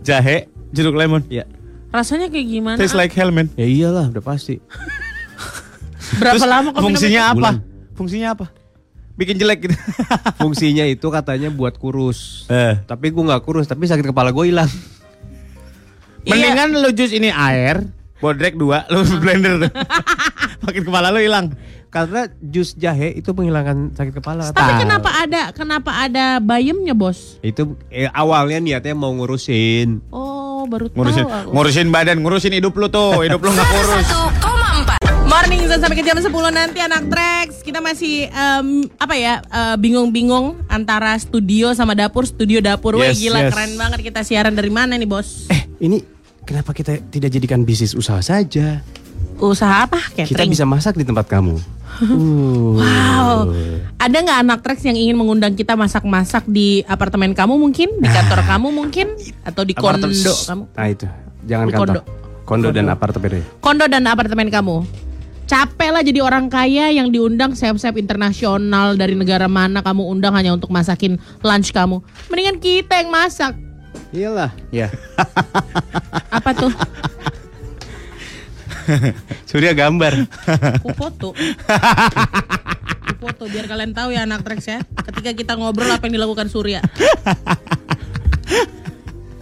jahe, 0.00 0.48
jeruk 0.72 0.96
lemon. 0.96 1.20
Ya. 1.28 1.44
Rasanya 1.88 2.28
kayak 2.28 2.44
gimana? 2.46 2.76
Taste 2.76 2.92
like 2.92 3.12
hell 3.12 3.28
man. 3.28 3.48
Ya 3.56 3.64
iyalah, 3.64 4.08
udah 4.08 4.20
pasti. 4.20 4.60
Berapa 6.16 6.36
Terus 6.36 6.44
lama 6.44 6.68
kok 6.72 6.80
fungsinya 6.80 7.22
apa? 7.26 7.36
Bulan. 7.36 7.56
Fungsinya 7.92 8.28
apa? 8.32 8.46
Bikin 9.16 9.36
jelek 9.36 9.64
gitu. 9.64 9.76
Fungsinya 10.40 10.84
itu 10.84 11.08
katanya 11.08 11.48
buat 11.48 11.74
kurus. 11.74 12.44
Eh. 12.46 12.76
Tapi 12.84 13.08
gue 13.08 13.22
nggak 13.22 13.42
kurus, 13.42 13.64
tapi 13.64 13.84
sakit 13.84 14.04
kepala 14.06 14.28
gue 14.28 14.44
hilang. 14.46 14.68
Iya. 16.22 16.30
Mendingan 16.52 16.68
lu 16.76 16.90
jus 16.90 17.10
ini 17.10 17.30
air, 17.30 17.86
bodrek 18.18 18.54
dua, 18.54 18.84
lu 18.86 19.00
blender 19.16 19.66
tuh. 19.66 19.72
Makin 20.66 20.82
kepala 20.84 21.08
lu 21.08 21.18
hilang. 21.18 21.54
Karena 21.86 22.28
jus 22.42 22.76
jahe 22.76 23.14
itu 23.14 23.32
menghilangkan 23.32 23.94
sakit 23.96 24.12
kepala. 24.12 24.52
Tapi 24.52 24.84
kenapa 24.84 25.08
ada 25.16 25.48
kenapa 25.50 25.90
ada 25.96 26.36
bayamnya, 26.36 26.92
Bos? 26.92 27.40
Itu 27.40 27.78
eh, 27.88 28.10
awalnya 28.10 28.60
niatnya 28.60 28.92
mau 28.92 29.14
ngurusin. 29.16 30.04
Oh, 30.12 30.68
baru 30.68 30.92
Ngurusin 30.92 31.24
tahu 31.24 31.32
aku. 31.32 31.50
ngurusin 31.56 31.88
badan, 31.88 32.16
ngurusin 32.20 32.52
hidup 32.52 32.74
lu 32.76 32.90
tuh. 32.90 33.24
Hidup 33.24 33.40
lu 33.40 33.48
nggak 33.48 33.68
kurus. 33.80 34.06
Morning 35.26 35.66
Zone 35.66 35.82
sampai 35.82 35.98
ke 35.98 36.06
jam 36.06 36.14
10 36.14 36.30
nanti 36.54 36.78
anak 36.78 37.10
Trax 37.10 37.58
Kita 37.66 37.82
masih 37.82 38.30
em, 38.30 38.86
apa 38.94 39.18
ya 39.18 39.42
eh, 39.42 39.74
bingung-bingung 39.74 40.62
antara 40.70 41.18
studio 41.18 41.74
sama 41.74 41.98
dapur. 41.98 42.22
Studio 42.22 42.62
dapur 42.62 42.94
Wah 42.94 43.10
Yes, 43.10 43.18
gila 43.18 43.42
yes. 43.42 43.50
keren 43.50 43.72
banget. 43.74 43.98
Kita 44.06 44.22
siaran 44.22 44.54
dari 44.54 44.70
mana 44.70 44.94
nih 44.94 45.10
bos? 45.10 45.50
Eh, 45.50 45.66
ini 45.82 45.98
kenapa 46.46 46.70
kita 46.70 47.02
tidak 47.10 47.34
jadikan 47.34 47.66
bisnis 47.66 47.98
usaha 47.98 48.22
saja? 48.22 48.86
Usaha 49.42 49.90
apa? 49.90 49.98
Kita 50.14 50.30
catering 50.30 50.54
bisa 50.54 50.62
masak 50.62 50.94
di 50.94 51.02
tempat 51.02 51.26
kamu. 51.26 51.58
Uh. 51.96 52.76
Wow. 52.76 53.48
Ada 53.96 54.20
nggak 54.20 54.38
anak 54.44 54.58
Trax 54.60 54.84
yang 54.84 55.00
ingin 55.00 55.16
mengundang 55.16 55.56
kita 55.56 55.80
masak-masak 55.80 56.44
di 56.44 56.84
apartemen 56.84 57.32
kamu 57.32 57.56
mungkin? 57.56 57.88
Di 58.04 58.08
kantor 58.12 58.44
kamu 58.44 58.68
mungkin? 58.68 59.16
Atau 59.40 59.64
di 59.64 59.72
kondo 59.72 60.04
kamu? 60.04 60.76
Nah 60.76 60.86
itu, 60.92 61.08
jangan 61.48 61.64
Di 61.64 61.72
kantor. 61.72 61.96
kondo. 61.96 62.00
Kondo 62.44 62.68
dan 62.68 62.92
apartemen. 62.92 63.40
Kondo 63.64 63.88
dan 63.88 64.04
apartemen 64.04 64.52
kamu 64.52 65.05
Capek 65.46 65.94
lah 65.94 66.02
jadi 66.02 66.18
orang 66.26 66.50
kaya 66.50 66.90
yang 66.90 67.14
diundang 67.14 67.54
chef-chef 67.54 67.94
internasional 67.94 68.98
dari 68.98 69.14
negara 69.14 69.46
mana 69.46 69.78
kamu 69.78 70.02
undang 70.02 70.34
hanya 70.34 70.50
untuk 70.50 70.74
masakin 70.74 71.22
lunch 71.38 71.70
kamu. 71.70 72.02
Mendingan 72.26 72.58
kita 72.58 72.98
yang 72.98 73.14
masak. 73.14 73.54
Iyalah. 74.10 74.50
Ya. 74.74 74.90
Apa 76.36 76.50
tuh? 76.50 76.74
Surya 79.50 79.70
gambar. 79.70 80.26
Aku 80.82 80.90
foto. 80.98 81.28
Aku 83.06 83.14
foto 83.22 83.46
biar 83.46 83.70
kalian 83.70 83.94
tahu 83.94 84.10
ya 84.14 84.26
anak 84.26 84.42
Trax 84.42 84.66
ya. 84.66 84.78
Ketika 84.82 85.30
kita 85.30 85.52
ngobrol 85.54 85.86
apa 85.86 86.10
yang 86.10 86.18
dilakukan 86.18 86.50
Surya. 86.50 86.82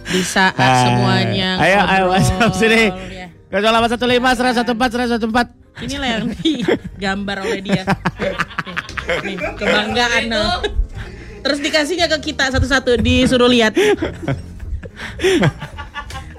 Di 0.05 0.21
saat 0.21 0.53
semuanya 0.85 1.57
Ayo, 1.57 1.81
ayo, 1.81 2.05
ngobrol, 2.05 2.09
masuk 2.13 2.51
sini. 2.61 2.93
ya. 3.09 3.27
0815 3.49 4.69
114 4.69 5.17
114 5.17 5.64
Inilah 5.83 6.09
yang 6.19 6.25
digambar 6.31 7.43
oleh 7.43 7.59
dia. 7.59 7.83
Nih, 9.25 9.35
kebanggaan 9.59 10.23
no. 10.31 10.63
Terus 11.43 11.59
dikasihnya 11.61 12.07
ke 12.09 12.31
kita 12.31 12.49
satu-satu 12.53 12.95
disuruh 13.01 13.51
lihat. 13.51 13.75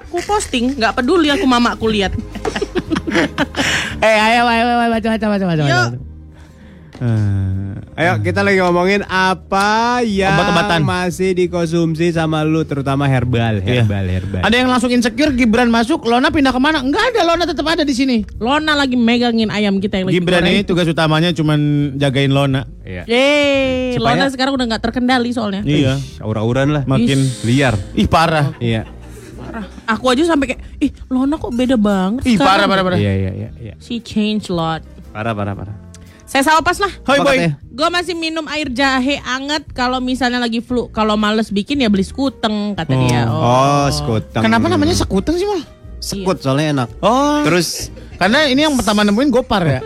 Aku 0.07 0.19
posting, 0.25 0.75
nggak 0.75 0.97
peduli 0.97 1.29
aku 1.29 1.45
mamaku 1.45 1.87
lihat. 1.91 2.15
Eh, 4.01 4.17
ayo, 4.17 4.45
ayo, 4.49 4.63
ayo, 4.67 4.89
baca, 4.91 5.07
baca, 5.13 5.25
baca, 5.29 5.45
baca. 5.45 5.63
Yuk. 5.63 5.89
Ayo 6.97 7.66
kita 7.97 8.45
lagi 8.45 8.61
ngomongin 8.61 9.01
apa 9.03 9.99
yang 10.01 10.29
Obat-obatan. 10.31 10.85
masih 10.85 11.33
dikonsumsi 11.33 12.13
sama 12.13 12.45
lu 12.45 12.61
terutama 12.61 13.03
herbal, 13.03 13.57
Iya. 13.59 13.81
herbal, 13.81 14.05
herbal. 14.05 14.41
Ada 14.41 14.55
yang 14.55 14.69
langsung 14.69 14.93
insecure 14.93 15.33
Gibran 15.33 15.65
masuk, 15.67 16.05
Lona 16.05 16.29
pindah 16.29 16.53
ke 16.53 16.61
mana? 16.61 16.77
Enggak 16.79 17.09
ada, 17.09 17.25
Lona 17.25 17.43
tetap 17.43 17.65
ada 17.65 17.81
di 17.81 17.91
sini. 17.91 18.21
Lona 18.37 18.77
lagi 18.77 18.93
megangin 18.93 19.49
ayam 19.49 19.81
kita 19.81 19.97
yang 19.97 20.05
lagi 20.07 20.15
Gibran 20.15 20.45
ini 20.45 20.61
tugas 20.61 20.85
utamanya 20.85 21.33
cuman 21.33 21.57
jagain 21.97 22.29
Lona. 22.29 22.69
Iya. 22.81 23.03
Yeay, 23.03 23.97
Supaya- 23.97 24.13
Lona 24.15 24.25
sekarang 24.29 24.53
udah 24.53 24.65
nggak 24.69 24.83
terkendali 24.83 25.29
soalnya. 25.31 25.61
Iya, 25.63 25.97
Aura-auran 26.21 26.69
lah. 26.71 26.83
makin 26.85 27.17
liar. 27.43 27.73
ih 27.93 28.05
parah. 28.05 28.53
Iya. 28.59 28.85
Aku 29.87 30.05
aja 30.07 30.21
sampai 30.23 30.53
kayak, 30.53 30.61
ih 30.77 30.91
Lona 31.07 31.33
kok 31.35 31.49
beda 31.49 31.73
banget 31.73 32.21
Ih 32.27 32.37
sekarang?" 32.37 32.45
parah, 32.45 32.65
parah, 32.69 32.83
parah. 32.85 32.99
Iya, 32.99 33.13
iya, 33.15 33.31
iya, 33.33 33.49
iya. 33.57 33.73
She 33.81 33.97
changed 33.97 34.47
a 34.47 34.53
lot. 34.53 34.81
Parah, 35.09 35.33
parah, 35.33 35.57
parah. 35.57 35.86
Saya 36.27 36.43
sawapas 36.43 36.77
lah. 36.83 36.91
Hoi 37.07 37.17
Apa 37.17 37.23
boy. 37.23 37.37
Gue 37.71 37.87
masih 37.87 38.13
minum 38.13 38.43
air 38.51 38.67
jahe 38.67 39.23
anget 39.23 39.63
kalau 39.71 40.03
misalnya 40.03 40.43
lagi 40.43 40.59
flu. 40.59 40.91
Kalau 40.91 41.15
males 41.15 41.49
bikin 41.49 41.79
ya 41.79 41.87
beli 41.87 42.03
skuteng 42.03 42.75
kata 42.75 42.93
dia. 42.93 43.31
Oh, 43.31 43.87
skuteng. 43.87 44.43
Kenapa 44.43 44.67
namanya 44.67 44.93
sekuteng 44.93 45.39
sih 45.39 45.47
mal? 45.47 45.63
sekut 45.97 46.37
soalnya 46.39 46.65
enak. 46.73 46.89
Oh, 47.01 47.41
Terus 47.41 47.89
karena 48.17 48.49
ini 48.49 48.65
yang 48.65 48.73
pertama 48.77 49.03
nemuin 49.03 49.29
gopar 49.33 49.65
ya. 49.65 49.81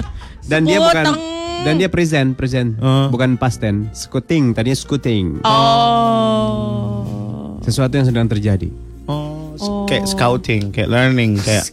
dan 0.50 0.64
dia 0.68 0.78
bukan 0.80 1.04
Skuteng. 1.04 1.16
dan 1.64 1.74
dia 1.80 1.88
present, 1.88 2.36
present. 2.36 2.76
Oh. 2.80 3.08
Bukan 3.08 3.40
past 3.40 3.64
tense. 3.64 4.04
Skuting, 4.06 4.52
tadinya 4.52 4.76
skuting. 4.76 5.40
Oh. 5.44 7.04
Sesuatu 7.64 7.96
yang 7.96 8.04
sedang 8.04 8.28
terjadi. 8.28 8.68
Oh, 9.04 9.52
kayak 9.88 10.08
scouting, 10.08 10.72
kayak 10.72 10.88
learning, 10.88 11.36
kayak 11.40 11.68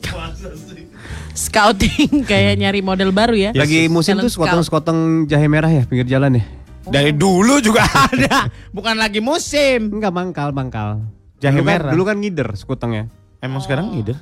Scouting 1.34 2.24
kayak 2.30 2.58
nyari 2.58 2.80
model 2.80 3.10
baru 3.10 3.34
ya. 3.34 3.50
Lagi 3.52 3.88
musim 3.88 4.15
Talent 4.15 4.26
tuh 4.26 4.32
sekotong-sekotong 4.34 5.00
jahe 5.26 5.48
merah 5.48 5.70
ya 5.70 5.84
pinggir 5.84 6.08
jalan 6.08 6.38
ya. 6.38 6.44
dari 6.84 7.13
dulu 7.13 7.62
juga 7.62 7.86
ada. 8.10 8.50
Bukan 8.70 8.96
lagi 8.96 9.20
musim. 9.20 9.91
Enggak 9.91 10.12
mangkal, 10.12 10.50
mangkal. 10.50 11.06
Jahe 11.38 11.54
dulu 11.54 11.63
kan, 11.63 11.72
merah. 11.72 11.91
Dulu 11.94 12.04
kan 12.04 12.15
ngider 12.17 12.50
sekotongnya. 12.54 13.06
Emang 13.38 13.60
sekarang 13.60 13.94
ide? 13.96 14.17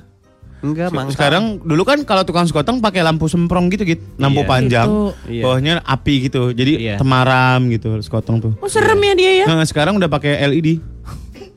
Enggak, 0.60 0.92
mangkal. 0.92 1.16
Sekarang 1.16 1.44
dulu 1.58 1.82
kan 1.82 2.04
kalau 2.04 2.20
tukang 2.20 2.44
sekotong 2.44 2.78
pakai 2.78 3.00
lampu 3.00 3.24
semprong 3.26 3.72
gitu 3.72 3.88
gitu, 3.88 4.04
lampu 4.16 4.44
Iya. 4.44 4.48
panjang, 4.50 4.86
Gitu. 4.86 5.04
Iya. 5.26 5.42
bawahnya 5.42 5.72
api 5.80 6.14
gitu, 6.22 6.52
jadi 6.52 6.72
Iya. 6.76 6.94
temaram 6.96 7.64
gitu 7.66 7.96
sekotong 7.96 8.36
tuh. 8.38 8.52
Oh 8.54 8.68
serem 8.68 9.00
ya 9.00 9.12
dia 9.14 9.32
ya. 9.40 9.46
Nah, 9.48 9.64
sekarang 9.64 9.96
udah 9.96 10.06
pakai 10.06 10.36
LED. 10.44 10.84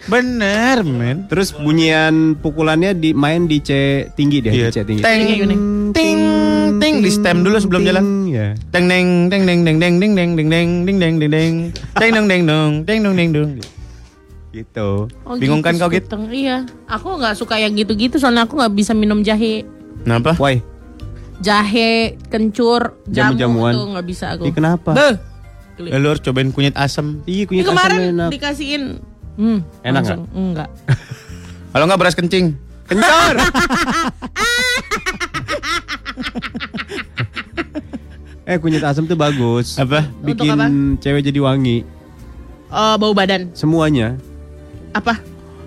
Bener 0.04 0.84
men. 0.84 1.32
Terus 1.32 1.56
bunyian 1.56 2.36
pukulannya 2.36 2.92
di 2.92 3.16
main 3.16 3.48
di 3.48 3.64
C 3.64 3.72
tinggi 4.14 4.44
deh, 4.44 4.52
Iya. 4.52 4.68
di 4.68 4.74
C 4.74 4.78
tinggi. 4.84 5.02
Teng, 5.02 5.24
ting, 5.96 6.18
ting 6.78 6.94
di 7.00 7.08
stem 7.08 7.40
dulu 7.40 7.56
sebelum 7.56 7.82
Ting, 7.82 7.88
jalan. 7.88 8.04
Ya. 8.28 8.48
Teng 8.70 8.86
neng 8.86 9.32
teng 9.32 9.48
neng 9.48 9.64
deng 9.64 9.80
deng 9.80 9.96
deng 9.98 10.14
deng 10.16 10.32
deng 10.36 10.50
deng 10.52 10.68
deng 10.84 10.98
deng 11.00 11.16
deng 11.18 11.32
deng 11.32 11.54
teng 11.96 12.12
deng 12.12 12.26
deng 12.28 12.42
deng 12.44 12.72
teng 12.84 13.00
deng 13.00 13.16
deng 13.16 13.30
deng. 13.32 13.50
Gitu. 14.54 14.90
Oh, 15.26 15.34
Bingung 15.34 15.66
kan 15.66 15.74
kau, 15.80 15.90
Git? 15.90 16.06
sekuteng. 16.06 16.30
Iya. 16.30 16.68
Aku 16.86 17.18
nggak 17.18 17.34
suka 17.34 17.58
yang 17.58 17.74
gitu-gitu 17.74 18.22
soalnya 18.22 18.46
aku 18.46 18.60
nggak 18.60 18.74
bisa 18.76 18.94
minum 18.94 19.24
jahe. 19.24 19.66
Kenapa? 20.04 20.36
Why? 20.38 20.62
Jahe, 21.42 22.20
kencur, 22.30 23.00
jamu 23.10 23.34
Jamu-jamuan. 23.34 23.74
tuh 23.74 23.84
nggak 23.90 24.06
bisa 24.06 24.26
aku. 24.32 24.46
Ih, 24.46 24.54
kenapa? 24.54 24.94
Beuh. 24.94 25.16
Lalu 25.82 26.06
harus 26.06 26.22
cobain 26.22 26.54
kunyit 26.54 26.78
asam. 26.78 27.26
Iya, 27.26 27.50
kunyit 27.50 27.66
kemarin 27.66 27.98
asamnya 27.98 28.14
enak. 28.14 28.30
dikasihin. 28.30 28.84
Hmm, 29.34 29.66
Enak 29.82 30.06
langsung, 30.06 30.28
Enggak. 30.34 30.70
Kalau 31.74 31.86
nggak 31.90 32.00
beras 32.00 32.14
kencing. 32.14 32.54
Kencur. 32.86 33.36
eh 38.44 38.60
kunyit 38.60 38.84
asam 38.86 39.10
tuh 39.10 39.18
bagus. 39.18 39.80
Apa? 39.80 40.06
Bikin 40.22 40.54
apa? 40.54 40.68
cewek 41.02 41.26
jadi 41.26 41.40
wangi. 41.42 41.82
Oh, 42.70 42.98
bau 43.02 43.14
badan. 43.18 43.50
Semuanya. 43.58 44.18
Apa? 44.94 45.18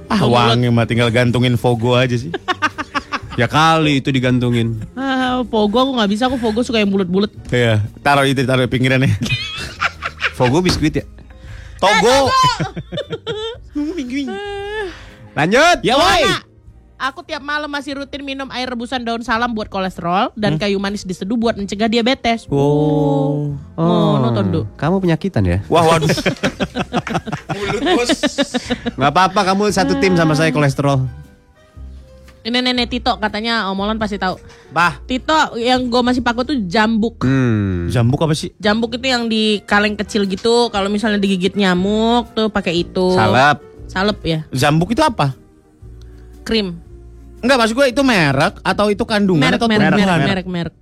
Ah 0.06 0.22
Bau 0.22 0.38
wangi 0.38 0.70
mah 0.70 0.86
tinggal 0.86 1.10
gantungin 1.10 1.58
fogo 1.58 1.98
aja 1.98 2.14
sih. 2.14 2.30
Ya 3.36 3.44
kali 3.44 4.00
itu 4.00 4.08
digantungin. 4.08 4.80
Ah, 4.96 5.44
Fogo 5.44 5.76
aku 5.76 5.92
nggak 5.92 6.08
bisa, 6.08 6.24
aku 6.24 6.40
Fogo 6.40 6.64
suka 6.64 6.80
yang 6.80 6.88
bulat-bulat. 6.88 7.28
Iya, 7.52 7.84
taruh 8.00 8.24
itu 8.24 8.40
taruh 8.48 8.64
pinggirannya. 8.64 9.12
Fogo 10.32 10.64
biskuit 10.64 10.96
ya. 10.96 11.04
Togo. 11.86 12.18
Lanjut. 15.38 15.78
Ya 15.86 15.94
woi. 15.94 16.22
Aku 16.96 17.20
tiap 17.20 17.44
malam 17.44 17.68
masih 17.68 18.00
rutin 18.00 18.24
minum 18.24 18.48
air 18.48 18.72
rebusan 18.72 19.04
daun 19.04 19.20
salam 19.20 19.52
buat 19.52 19.68
kolesterol 19.68 20.32
dan 20.32 20.56
kayu 20.56 20.80
manis 20.80 21.04
diseduh 21.04 21.36
buat 21.36 21.52
mencegah 21.52 21.92
diabetes. 21.92 22.48
Oh. 22.48 23.52
Oh, 23.76 24.14
nonton 24.16 24.48
Du. 24.48 24.62
Kamu 24.80 25.04
penyakitan 25.04 25.44
ya? 25.44 25.60
Wah 25.68 25.84
waduh. 25.84 26.08
Mulut 27.56 27.80
bos. 27.84 28.08
Nggak 28.96 29.10
apa-apa 29.12 29.40
kamu 29.52 29.68
satu 29.76 30.00
tim 30.00 30.16
sama 30.16 30.32
saya 30.32 30.48
kolesterol. 30.56 31.25
Ini 32.46 32.62
nenek 32.62 32.86
Tito 32.86 33.18
katanya 33.18 33.66
Omolan 33.74 33.98
pasti 33.98 34.22
tahu. 34.22 34.38
Bah. 34.70 35.02
Tito 35.02 35.34
yang 35.58 35.90
gue 35.90 35.98
masih 35.98 36.22
pakai 36.22 36.46
tuh 36.46 36.58
jambuk. 36.70 37.26
Hmm. 37.26 37.90
Jambuk 37.90 38.22
apa 38.22 38.38
sih? 38.38 38.54
Jambuk 38.62 38.94
itu 38.94 39.06
yang 39.10 39.26
di 39.26 39.58
kaleng 39.66 39.98
kecil 39.98 40.30
gitu. 40.30 40.70
Kalau 40.70 40.86
misalnya 40.86 41.18
digigit 41.18 41.58
nyamuk 41.58 42.30
tuh 42.38 42.46
pakai 42.46 42.86
itu. 42.86 43.18
Salep. 43.18 43.58
Salep 43.90 44.18
ya. 44.22 44.46
Jambuk 44.54 44.94
itu 44.94 45.02
apa? 45.02 45.34
Krim. 46.46 46.78
Enggak 47.42 47.56
maksud 47.58 47.74
gue 47.74 47.86
itu 47.90 48.02
merek 48.06 48.62
atau 48.62 48.86
itu 48.88 49.02
kandungan 49.02 49.42
Merek 49.42 49.58
atau 49.58 49.66
merek 49.66 49.82
merek 49.82 49.98
tumbuhan? 49.98 50.18
merek 50.22 50.46
merek. 50.46 50.74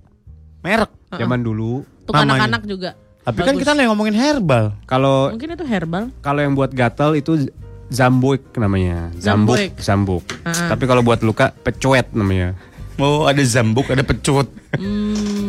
Merek. 0.61 0.91
Zaman 1.11 1.39
dulu 1.41 1.81
Namanya. 2.05 2.21
anak-anak 2.45 2.61
juga. 2.69 2.89
Tapi 3.25 3.41
kan 3.41 3.57
Bagus. 3.57 3.61
kita 3.65 3.71
lagi 3.73 3.89
ngomongin 3.89 4.13
herbal. 4.13 4.65
kalau 4.85 5.33
mungkin 5.33 5.57
itu 5.57 5.65
herbal. 5.65 6.13
kalau 6.21 6.45
yang 6.45 6.53
buat 6.53 6.69
gatal 6.69 7.17
itu 7.17 7.49
zambuik 7.87 8.55
namanya. 8.55 9.11
Zambuk, 9.15 9.57
zambuk. 9.77 10.23
Ah. 10.41 10.71
Tapi 10.71 10.83
kalau 10.83 11.01
buat 11.01 11.21
luka 11.21 11.53
pecuet 11.53 12.09
namanya. 12.11 12.55
Oh 12.95 13.25
ada 13.25 13.41
zambuk, 13.41 13.87
ada 13.87 14.01
pecut. 14.01 14.47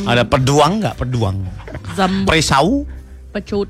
Ada 0.03 0.23
peduang 0.23 0.83
nggak? 0.83 0.95
Peduang. 0.97 1.47
Zambuk 1.93 2.27
Perisau. 2.29 2.83
pecut. 3.31 3.69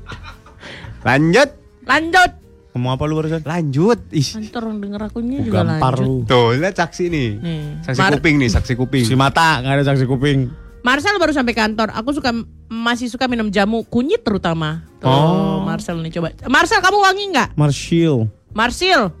Lanjut. 1.03 1.49
Lanjut. 1.83 2.31
Ngomong 2.71 2.91
apa 2.93 3.03
lu 3.03 3.13
barusan? 3.15 3.41
Lanjut. 3.41 3.99
Ih. 4.11 4.27
Nanti 4.33 4.53
orang 4.53 4.77
denger 4.77 5.01
akunya 5.03 5.39
juga 5.41 5.61
Gampar 5.61 5.97
lanjut. 5.97 6.23
lu. 6.23 6.25
Tuh, 6.25 6.47
lihat 6.53 6.75
saksi 6.75 7.03
nih. 7.07 7.29
Nih. 7.35 7.61
Saksi 7.83 7.99
Mar- 7.99 8.13
kuping 8.15 8.35
nih, 8.37 8.49
saksi 8.49 8.73
kuping. 8.73 9.03
Si 9.03 9.13
mata 9.13 9.59
nggak 9.59 9.73
ada 9.73 9.85
saksi 9.87 10.05
kuping. 10.05 10.39
Marcel 10.79 11.17
baru 11.17 11.33
sampai 11.33 11.51
kantor. 11.51 11.91
Aku 11.91 12.13
suka 12.13 12.31
masih 12.67 13.07
suka 13.07 13.25
minum 13.25 13.49
jamu 13.49 13.83
kunyit 13.83 14.21
terutama. 14.21 14.85
Tuh, 14.97 15.09
Oh. 15.09 15.59
Marcel 15.61 15.99
nih 15.99 16.13
coba. 16.13 16.31
Marcel 16.47 16.79
kamu 16.79 16.97
wangi 16.97 17.23
nggak? 17.29 17.49
Marshall. 17.53 18.29
Marcel. 18.57 19.13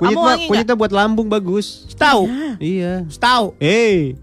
Kunyit 0.00 0.16
kamu 0.16 0.24
mah, 0.24 0.28
wangi 0.32 0.46
kunyitnya 0.48 0.76
buat 0.80 0.92
lambung 0.96 1.28
bagus. 1.28 1.84
Tahu. 2.00 2.24
Iya. 2.56 3.04
Tahu. 3.20 3.52
Eh. 3.60 4.16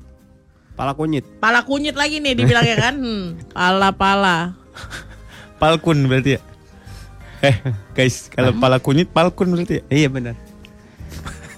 Pala 0.73 0.97
kunyit. 0.97 1.21
Pala 1.37 1.61
kunyit 1.61 1.93
lagi 1.93 2.17
nih 2.17 2.33
dibilangnya 2.33 2.77
kan. 2.81 2.95
Hmm, 3.05 3.37
pala-pala. 3.53 4.57
Palkun 5.61 6.09
berarti 6.09 6.37
ya. 6.37 6.41
Eh 7.37 7.53
guys, 7.93 8.33
kalau 8.33 8.57
pala 8.57 8.81
kunyit 8.81 9.13
palkun 9.13 9.53
berarti 9.53 9.81
ya. 9.81 9.83
Iya 9.93 10.09
benar. 10.09 10.33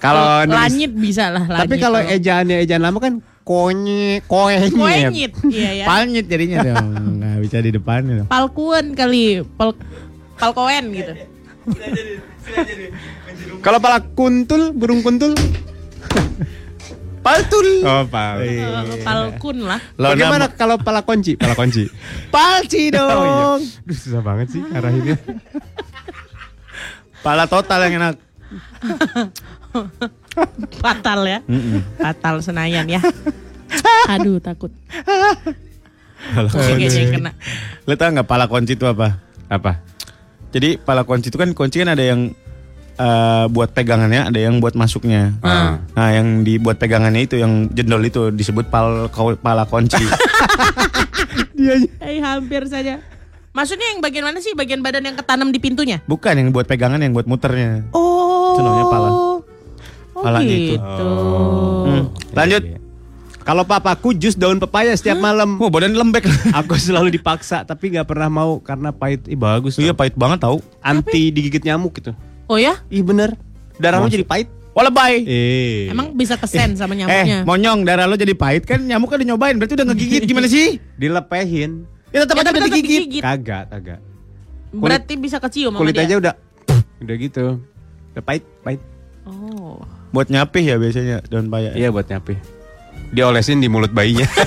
Kalau 0.00 0.44
nulis- 0.44 0.56
Langit 0.56 0.92
bisa 0.92 1.32
lah. 1.32 1.44
tapi 1.44 1.76
langit. 1.76 1.84
kalau 1.84 2.00
ejaannya 2.00 2.56
ejaan 2.64 2.84
lama 2.84 2.98
kan 3.00 3.14
konye 3.44 4.20
koenyet. 4.28 4.72
Kuenyit. 4.72 5.32
Iya 5.48 5.70
ya. 5.80 5.84
Palnyit 5.88 6.26
jadinya 6.28 6.56
dong. 6.60 6.88
Nggak 7.20 7.36
bisa 7.40 7.56
di 7.64 7.70
depannya 7.72 8.12
dong. 8.24 8.28
Palkuen 8.28 8.92
kali. 8.92 9.44
Pal 9.56 9.72
palkoen 10.36 10.84
gitu. 10.92 11.12
Kalau 13.60 13.78
pala 13.78 14.00
kuntul, 14.02 14.72
burung 14.72 15.00
kuntul. 15.00 15.36
Paltul. 17.20 17.84
Oh, 17.84 18.08
pal. 18.08 18.40
Eh, 18.40 18.64
palkun 19.04 19.68
lah. 19.68 19.76
Bagaimana 19.92 20.48
nama- 20.48 20.56
kalau 20.56 20.80
pala 20.80 21.04
kunci? 21.04 21.36
Pala 21.36 21.52
kunci. 21.52 21.84
Palci 22.32 22.88
Oh, 22.96 22.96
iya. 22.96 22.96
dong. 22.96 23.60
Duh, 23.84 23.92
susah 23.92 24.24
banget 24.24 24.56
sih 24.56 24.62
arahinnya. 24.72 25.20
Pala 27.20 27.44
total 27.44 27.84
yang 27.84 28.00
enak. 28.00 28.16
Fatal 30.80 31.20
ya. 31.28 31.44
Fatal 32.00 32.40
Senayan 32.40 32.88
ya. 32.88 33.04
Aduh 34.08 34.40
takut. 34.40 34.72
Oke, 36.40 36.88
oke, 36.88 37.02
kena. 37.12 37.36
Lo 37.84 37.92
tau 38.00 38.08
pala 38.24 38.48
kunci 38.48 38.72
itu 38.72 38.88
apa? 38.88 39.20
Apa? 39.52 39.84
Jadi 40.50 40.78
pala 40.82 41.06
kunci 41.06 41.30
itu 41.30 41.38
kan 41.38 41.50
kunci 41.54 41.82
kan 41.82 41.94
ada 41.94 42.02
yang 42.02 42.34
eh, 42.98 43.44
buat 43.50 43.70
pegangannya, 43.70 44.30
ada 44.30 44.40
yang 44.40 44.58
buat 44.58 44.74
masuknya. 44.74 45.34
Ah. 45.42 45.78
Nah, 45.94 46.08
yang 46.10 46.42
dibuat 46.42 46.76
pegangannya 46.82 47.24
itu 47.24 47.38
yang 47.38 47.70
jendol 47.70 48.02
itu 48.02 48.34
disebut 48.34 48.68
pal 48.68 49.10
pala 49.40 49.64
kunci. 49.66 50.02
Eh 52.00 52.24
hampir 52.24 52.64
saja. 52.72 53.04
Maksudnya 53.52 53.92
yang 53.92 54.00
bagian 54.00 54.24
mana 54.24 54.40
sih? 54.40 54.56
Bagian 54.56 54.80
badan 54.80 55.04
yang 55.04 55.16
ketanam 55.20 55.52
di 55.52 55.60
pintunya? 55.60 56.00
Bukan 56.08 56.32
yang 56.32 56.48
buat 56.56 56.64
pegangan, 56.64 57.04
yang 57.04 57.12
buat 57.12 57.28
muternya. 57.28 57.84
Oh. 57.92 58.56
Itu 58.56 58.60
namanya 58.64 58.86
pala. 58.88 59.08
Oh 59.12 59.30
Palanya 60.20 60.56
itu. 60.56 60.76
gitu. 60.76 61.08
Hmm. 61.86 62.04
Lanjut. 62.36 62.62
Iya. 62.64 62.78
Kalau 63.40 63.64
papaku 63.64 64.12
jus 64.12 64.34
daun 64.34 64.56
pepaya 64.56 64.92
setiap 64.92 65.16
malam. 65.16 65.56
Wah, 65.56 65.68
badan 65.68 65.92
lembek. 65.92 66.28
Aku 66.58 66.76
selalu 66.76 67.10
dipaksa 67.10 67.62
tapi 67.62 67.90
nggak 67.90 68.04
pernah 68.04 68.28
mau 68.28 68.58
karena 68.58 68.90
pahit. 68.90 69.24
Ih 69.24 69.34
bagus. 69.34 69.74
Iya, 69.74 69.90
pahit 69.90 70.14
banget 70.14 70.42
tau. 70.42 70.60
Anti 70.78 71.30
digigit 71.30 71.62
nyamuk 71.62 71.96
gitu. 71.96 72.12
Oh 72.46 72.56
ya? 72.56 72.76
Ih 72.86 73.00
bener. 73.00 73.34
Darah 73.76 73.98
lu 73.98 74.06
jadi 74.06 74.22
pahit. 74.22 74.46
Wah, 74.70 74.86
lebay. 74.86 75.24
Eh. 75.24 75.90
Emang 75.90 76.14
bisa 76.14 76.36
kesen 76.36 76.78
sama 76.78 76.92
Eh, 76.92 77.02
nyamuknya? 77.02 77.38
monyong, 77.42 77.82
darah 77.82 78.06
lo 78.06 78.14
jadi 78.14 78.32
pahit 78.32 78.62
kan 78.62 78.78
nyamuk 78.78 79.10
kan 79.10 79.18
udah 79.18 79.28
nyobain, 79.28 79.56
berarti 79.56 79.74
udah 79.74 79.86
ngegigit 79.88 80.22
gimana 80.24 80.46
sih? 80.46 80.78
dilepehin? 81.00 81.88
Ya 82.14 82.22
tetap 82.22 82.38
Ya, 82.38 82.40
aja 82.40 82.46
tapi 82.46 82.56
udah 82.56 82.68
tetap 82.68 82.78
digigit. 82.78 83.00
digigit. 83.02 83.22
Kagak, 83.24 83.64
kagak. 83.66 84.00
Berarti 84.70 85.12
bisa 85.18 85.36
kecium 85.38 85.72
sama 85.72 85.82
Kulit 85.82 85.94
dia? 85.96 86.06
aja 86.06 86.14
udah 86.16 86.34
udah 87.00 87.16
gitu. 87.18 87.44
Udah 88.14 88.22
pahit, 88.22 88.44
pahit. 88.62 88.80
Oh. 89.24 89.82
Buat 90.10 90.28
nyapih 90.28 90.62
ya 90.62 90.76
biasanya 90.76 91.16
daun 91.26 91.48
paya. 91.48 91.74
Iya 91.74 91.90
buat 91.90 92.06
nyapih. 92.06 92.38
Diolesin 93.10 93.58
di 93.58 93.66
mulut 93.66 93.90
bayinya. 93.90 94.22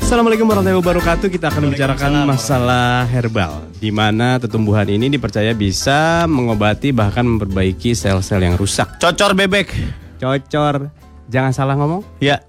Assalamualaikum 0.00 0.48
warahmatullahi 0.48 0.80
wabarakatuh. 0.80 1.28
Kita 1.28 1.52
akan 1.52 1.68
membicarakan 1.68 2.24
masalah 2.24 3.04
herbal, 3.08 3.68
di 3.76 3.92
mana 3.92 4.40
tumbuhan 4.40 4.88
ini 4.88 5.12
dipercaya 5.12 5.52
bisa 5.52 6.24
mengobati 6.24 6.96
bahkan 6.96 7.28
memperbaiki 7.28 7.92
sel-sel 7.92 8.40
yang 8.40 8.56
rusak. 8.56 8.96
Cocor 8.96 9.36
bebek. 9.36 9.68
Cocor, 10.16 10.88
jangan 11.28 11.52
salah 11.52 11.74
ngomong. 11.76 12.00
Ya. 12.24 12.40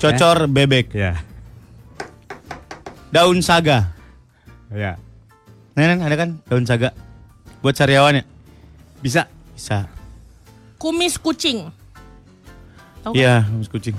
Cocor 0.00 0.48
bebek. 0.48 0.96
Ya, 0.96 1.20
Daun 3.12 3.42
saga. 3.44 3.92
ya. 4.72 4.96
Nah, 5.76 5.84
nah, 5.92 6.08
ada 6.08 6.16
kan 6.16 6.40
daun 6.48 6.64
saga. 6.64 6.96
Buat 7.60 7.76
sariawan 7.76 8.22
ya? 8.22 8.24
Bisa. 9.04 9.28
Bisa. 9.52 9.90
Kumis 10.80 11.20
kucing. 11.20 11.79
Tahu? 13.00 13.12
Iya, 13.12 13.46
kumis 13.46 13.68
kucing. 13.68 13.96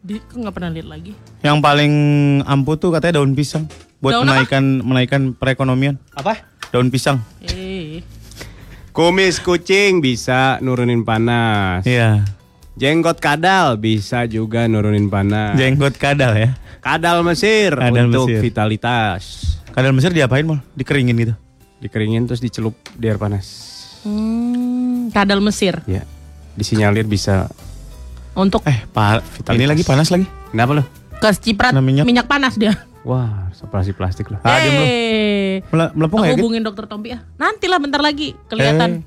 Di, 0.00 0.16
kok 0.18 0.36
nggak 0.36 0.54
pernah 0.54 0.70
lihat 0.70 0.86
lagi. 0.86 1.12
Yang 1.40 1.58
paling 1.60 1.92
ampuh 2.42 2.76
tuh 2.76 2.90
katanya 2.90 3.18
daun 3.18 3.34
pisang. 3.34 3.66
Buat 3.96 4.12
Daun 4.12 4.22
apa? 4.22 4.30
menaikkan 4.30 4.64
menaikkan 4.80 5.22
perekonomian. 5.32 5.96
Apa? 6.12 6.44
Daun 6.68 6.88
pisang. 6.88 7.18
Eh, 7.42 8.00
Kumis 8.90 9.36
kucing 9.38 10.00
bisa 10.00 10.56
nurunin 10.60 11.02
panas. 11.02 11.84
Iya. 11.84 12.24
Jenggot 12.76 13.18
kadal 13.18 13.76
bisa 13.76 14.24
juga 14.24 14.64
nurunin 14.64 15.08
panas. 15.08 15.56
Jenggot 15.56 15.96
kadal 15.96 16.32
ya. 16.32 16.50
Kadal 16.80 17.20
Mesir 17.20 17.74
Kadal 17.74 18.06
untuk 18.06 18.30
Mesir. 18.30 18.40
vitalitas. 18.40 19.22
Kadal 19.68 19.90
Mesir 19.90 20.14
diapain 20.14 20.46
mal? 20.46 20.62
Dikeringin 20.72 21.16
gitu. 21.18 21.34
Dikeringin 21.76 22.24
terus 22.24 22.38
dicelup 22.38 22.72
di 22.94 23.10
air 23.10 23.18
panas. 23.18 23.74
hmm, 24.00 25.10
kadal 25.10 25.42
Mesir 25.42 25.82
Ya. 25.84 26.06
Disinyalir 26.54 27.04
bisa. 27.04 27.50
Untuk 28.36 28.60
Eh, 28.62 28.84
pa 28.86 29.18
Vitalitas. 29.18 29.56
ini 29.56 29.66
lagi 29.66 29.82
panas 29.82 30.08
lagi. 30.08 30.26
Kenapa 30.52 30.72
lo? 30.74 30.84
keciprat 31.16 31.72
minyak. 31.74 32.04
minyak. 32.04 32.26
panas 32.28 32.54
dia. 32.54 32.76
Wah, 33.00 33.48
separasi 33.50 33.90
plastik 33.90 34.28
lo. 34.28 34.36
Ah, 34.42 34.60
lu. 34.60 34.68
eh, 34.76 35.64
Mele- 35.64 35.92
Melepung 35.94 36.20
aku 36.20 36.26
nggak 36.26 36.28
ya? 36.28 36.36
Hubungin 36.36 36.60
dokter 36.60 36.84
Tompi 36.84 37.08
ya. 37.10 37.24
Nantilah 37.34 37.78
bentar 37.78 37.98
lagi 37.98 38.36
kelihatan. 38.46 39.06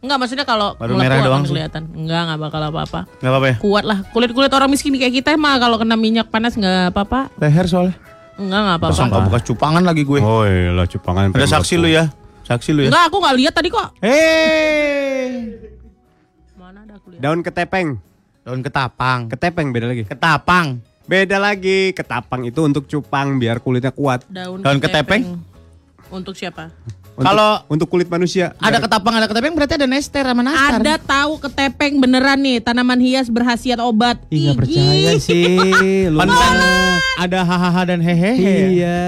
Enggak 0.00 0.16
maksudnya 0.16 0.46
kalau 0.48 0.72
Baru 0.74 0.96
merah 0.96 1.20
akan 1.20 1.26
doang 1.26 1.42
sih. 1.44 1.52
kelihatan. 1.52 1.82
Enggak, 1.92 2.20
enggak 2.24 2.38
bakal 2.40 2.60
apa-apa. 2.64 3.00
Nggak 3.20 3.30
apa-apa 3.30 3.46
ya? 3.46 3.56
Kuat 3.60 3.84
lah. 3.84 3.98
Kulit-kulit 4.08 4.48
orang 4.48 4.70
miskin 4.70 4.96
kayak 4.96 5.12
kita 5.12 5.36
mah 5.36 5.60
kalau 5.60 5.76
kena 5.76 5.92
minyak 5.94 6.26
panas 6.26 6.56
enggak 6.56 6.88
apa-apa. 6.88 7.28
Leher 7.36 7.68
soalnya. 7.68 7.94
Enggak, 8.40 8.60
enggak 8.62 8.76
apa-apa. 8.80 8.94
Tersangka 8.96 9.18
bekas 9.28 9.42
cupangan 9.44 9.82
lagi 9.84 10.02
gue. 10.02 10.18
Oh 10.18 10.42
iya, 10.42 10.84
cupangan. 10.88 11.28
Ada 11.30 11.48
saksi 11.52 11.74
lu 11.76 11.86
ya? 11.86 12.08
Saksi 12.42 12.70
lu 12.72 12.80
ya? 12.82 12.88
Enggak, 12.88 13.04
aku 13.12 13.16
enggak 13.20 13.36
lihat 13.36 13.52
tadi 13.52 13.68
kok. 13.68 13.88
Eh, 14.00 15.28
Mana 16.56 16.88
ada 16.88 16.96
aku 16.96 17.12
lihat. 17.12 17.20
Daun 17.20 17.44
ketepeng. 17.44 18.00
Daun 18.44 18.60
ketapang. 18.60 19.28
Ketepeng 19.28 19.68
beda 19.70 19.86
lagi. 19.90 20.02
Ketapang. 20.08 20.80
Beda 21.04 21.36
lagi. 21.36 21.90
Ketapang 21.92 22.46
itu 22.46 22.60
untuk 22.62 22.86
cupang 22.86 23.36
biar 23.36 23.58
kulitnya 23.58 23.90
kuat. 23.90 24.24
Daun, 24.30 24.62
Daun 24.62 24.78
ketepeng? 24.78 25.38
Untuk 26.10 26.34
siapa? 26.34 26.70
Untuk- 27.14 27.26
Kalau- 27.26 27.60
untuk 27.68 27.86
kulit 27.90 28.08
manusia. 28.08 28.56
Ada 28.56 28.80
ketapang, 28.80 29.14
ada 29.20 29.26
ketepeng 29.28 29.52
berarti 29.52 29.76
ada 29.76 29.84
nester 29.84 30.24
sama 30.24 30.40
nastar. 30.40 30.80
Ada 30.80 30.94
tahu 30.96 31.32
ketepeng 31.36 32.00
beneran 32.00 32.40
nih, 32.40 32.64
tanaman 32.64 32.96
hias 32.96 33.28
berhasiat 33.28 33.76
obat. 33.76 34.16
Ih, 34.32 34.56
percaya 34.56 35.12
ih. 35.12 35.20
sih. 35.20 36.08
Lu 36.12 36.16
Pantesan 36.16 36.54
ada 37.20 37.38
hahaha 37.44 37.82
dan 37.84 38.00
hehehe. 38.00 38.80
Iya. 38.80 39.04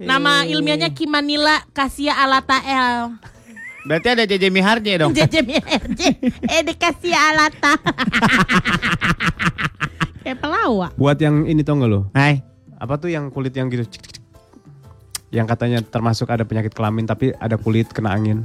Nama 0.00 0.44
ilmiahnya 0.44 0.92
Kimanila 0.92 1.64
Cassia 1.72 2.16
alatael. 2.20 3.16
Berarti 3.80 4.08
ada 4.12 4.24
JJ 4.24 4.44
Miharje 4.48 4.92
dong. 5.00 5.12
JJ 5.12 5.34
MRJ. 5.40 6.00
Eh 6.44 6.60
dikasih 6.62 7.12
alata. 7.12 7.74
Kayak 10.20 10.38
pelawak. 10.38 10.92
Buat 11.00 11.18
yang 11.18 11.48
ini 11.48 11.64
tau 11.64 11.80
gak 11.80 11.88
lo? 11.88 12.00
Hai. 12.12 12.44
Apa 12.76 12.96
tuh 12.96 13.08
yang 13.08 13.32
kulit 13.32 13.52
yang 13.52 13.72
gitu? 13.72 13.84
cik, 13.84 14.00
cik, 14.04 14.12
cik. 14.20 14.24
Yang 15.30 15.46
katanya 15.48 15.78
termasuk 15.80 16.28
ada 16.28 16.44
penyakit 16.44 16.74
kelamin 16.74 17.06
tapi 17.06 17.32
ada 17.36 17.56
kulit 17.56 17.88
kena 17.88 18.12
angin. 18.12 18.44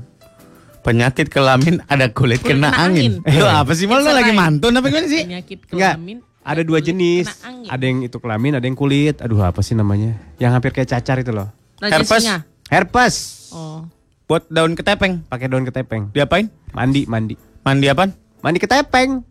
Penyakit 0.85 1.33
kelamin 1.33 1.81
ada 1.89 2.05
kulit, 2.13 2.39
Kulit 2.45 2.55
kena, 2.55 2.69
kena 2.69 2.77
angin. 2.77 3.11
angin. 3.25 3.41
Lu 3.41 3.47
apa 3.49 3.73
sih? 3.73 3.89
Mal 3.89 3.99
lu 3.99 4.07
It's 4.07 4.15
lagi 4.21 4.31
mantun 4.37 4.71
apa 4.71 4.85
gimana 4.85 5.07
sih? 5.09 5.25
Penyakit 5.25 5.59
Enggak. 5.73 5.97
kelamin. 5.97 6.17
Ada 6.45 6.61
dua 6.61 6.77
jenis. 6.77 7.25
Ada 7.65 7.83
yang 7.89 8.05
itu 8.05 8.17
kelamin, 8.21 8.61
ada 8.61 8.65
yang 8.69 8.77
kulit. 8.77 9.17
Aduh, 9.17 9.41
apa 9.41 9.65
sih 9.65 9.73
namanya? 9.73 10.13
Yang 10.37 10.51
hampir 10.53 10.71
kayak 10.77 10.93
cacar 10.93 11.17
itu 11.17 11.33
loh. 11.33 11.49
Herpes. 11.81 12.29
Herpes. 12.69 13.15
Oh. 13.49 13.81
Buat 14.25 14.49
daun 14.49 14.73
ketepeng. 14.73 15.21
Pakai 15.29 15.45
daun 15.45 15.69
ketepeng. 15.69 16.09
Diapain? 16.09 16.49
Mandi, 16.73 17.05
mandi. 17.05 17.37
Mandi 17.61 17.85
apaan? 17.85 18.09
Mandi 18.41 18.57
ketepeng. 18.57 19.21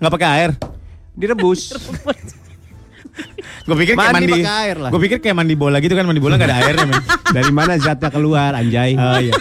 Nggak 0.00 0.12
pakai 0.16 0.28
air. 0.32 0.50
Direbus. 1.12 1.60
Gue 3.68 3.76
pikir 3.84 4.00
kayak 4.00 4.14
Mandi 4.16 4.40
air 4.40 4.76
lah. 4.80 4.88
Gue 4.88 5.00
pikir 5.04 5.20
kayak 5.20 5.36
mandi 5.36 5.52
bola 5.52 5.76
gitu 5.82 5.92
kan 5.92 6.08
mandi 6.08 6.22
bola 6.22 6.40
nggak 6.40 6.48
ada 6.48 6.58
airnya 6.64 6.86
men. 6.88 7.02
Dari 7.36 7.52
mana 7.52 7.76
zatnya 7.76 8.08
keluar, 8.08 8.56
anjay? 8.56 8.96
Oh 8.96 9.20
iya. 9.20 9.34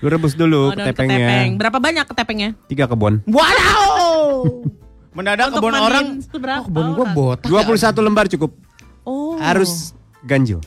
Lu 0.00 0.06
rebus 0.08 0.32
dulu 0.38 0.70
Oh, 0.70 0.72
ketepengnya. 0.72 1.18
ketepeng. 1.20 1.50
Berapa 1.60 1.78
banyak 1.82 2.04
ketepengnya? 2.08 2.48
Tiga 2.70 2.88
kebun. 2.88 3.20
Wow. 3.28 4.64
Mendadak 5.12 5.52
Untuk 5.52 5.68
kebun 5.68 5.74
orang. 5.76 6.06
Oh, 6.32 6.64
kebun 6.64 6.86
gue 6.96 7.06
botak. 7.12 7.50
21 7.50 8.06
lembar 8.06 8.24
cukup. 8.30 8.56
Oh. 9.04 9.36
Harus 9.36 9.92
ganjil. 10.24 10.62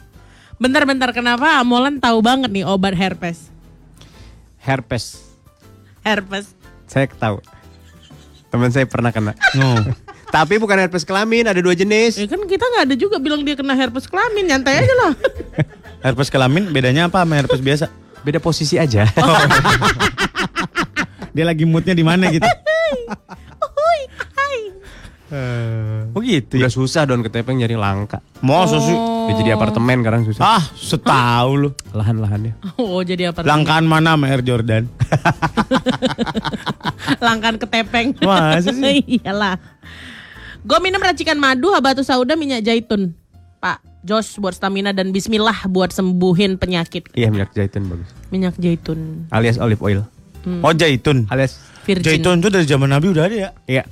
Bentar-bentar 0.59 1.15
kenapa 1.15 1.63
Amolan 1.63 2.03
tahu 2.03 2.19
banget 2.19 2.51
nih 2.51 2.67
obat 2.67 2.91
herpes? 2.91 3.47
Herpes. 4.59 5.23
Herpes. 6.03 6.51
Saya 6.83 7.07
tahu. 7.07 7.39
Teman 8.51 8.67
saya 8.67 8.83
pernah 8.83 9.15
kena. 9.15 9.31
No. 9.55 9.79
Tapi 10.35 10.61
bukan 10.61 10.77
herpes 10.77 11.07
kelamin, 11.07 11.47
ada 11.47 11.57
dua 11.57 11.73
jenis. 11.73 12.19
Ya 12.19 12.27
kan 12.29 12.43
kita 12.45 12.61
nggak 12.61 12.83
ada 12.91 12.95
juga 12.99 13.17
bilang 13.17 13.41
dia 13.41 13.57
kena 13.57 13.73
herpes 13.73 14.05
kelamin, 14.05 14.45
nyantai 14.45 14.85
aja 14.85 14.93
lah. 14.99 15.11
Herpes 16.05 16.31
kelamin 16.31 16.71
bedanya 16.71 17.11
apa 17.11 17.27
sama 17.27 17.35
herpes 17.35 17.59
biasa? 17.59 17.91
Beda 18.23 18.39
posisi 18.39 18.79
aja. 18.79 19.03
Dia 21.35 21.43
lagi 21.43 21.67
moodnya 21.67 21.91
di 21.91 22.07
mana 22.07 22.31
gitu. 22.31 22.47
Hai. 25.29 26.09
Oh 26.17 26.21
gitu 26.25 26.57
Udah 26.57 26.73
susah 26.73 27.05
daun 27.05 27.21
ketepeng 27.21 27.61
nyari 27.61 27.77
langka. 27.77 28.17
Mau 28.41 28.65
sih. 28.65 28.97
Udah 28.97 29.35
jadi 29.37 29.53
apartemen 29.53 30.01
sekarang 30.01 30.21
susah. 30.25 30.41
Ah, 30.41 30.63
setahu 30.73 31.51
lu. 31.53 31.69
Lahan-lahannya. 31.93 32.57
Oh 32.81 33.05
jadi 33.05 33.29
apa? 33.29 33.45
Langkaan 33.45 33.85
mana 33.85 34.17
sama 34.17 34.25
Air 34.33 34.41
Jordan? 34.41 34.89
Langkan 37.25 37.61
ketepeng. 37.61 38.17
Masa 38.25 38.73
sih? 38.73 39.05
Iyalah. 39.21 39.61
Gue 40.65 40.79
minum 40.81 40.99
racikan 40.99 41.37
madu, 41.37 41.69
habatus 41.71 42.09
sauda, 42.09 42.33
minyak 42.33 42.65
zaitun. 42.65 43.13
Pak 43.61 43.83
Jos 44.01 44.39
buat 44.41 44.57
stamina 44.57 44.95
dan 44.95 45.13
bismillah 45.13 45.69
buat 45.69 45.93
sembuhin 45.93 46.57
penyakit. 46.57 47.13
Iya 47.13 47.29
minyak 47.29 47.53
zaitun 47.53 47.85
bagus. 47.85 48.09
Minyak 48.33 48.57
zaitun. 48.57 49.29
Alias 49.29 49.61
olive 49.61 49.83
oil. 49.85 50.01
Oh 50.65 50.73
jaitun. 50.73 51.29
Alias 51.29 51.61
Virgin. 51.85 52.17
Jaitun 52.17 52.41
tuh 52.41 52.49
dari 52.49 52.65
zaman 52.65 52.89
Nabi 52.89 53.11
udah 53.13 53.23
ada 53.29 53.35
ya? 53.35 53.49
iya. 53.69 53.83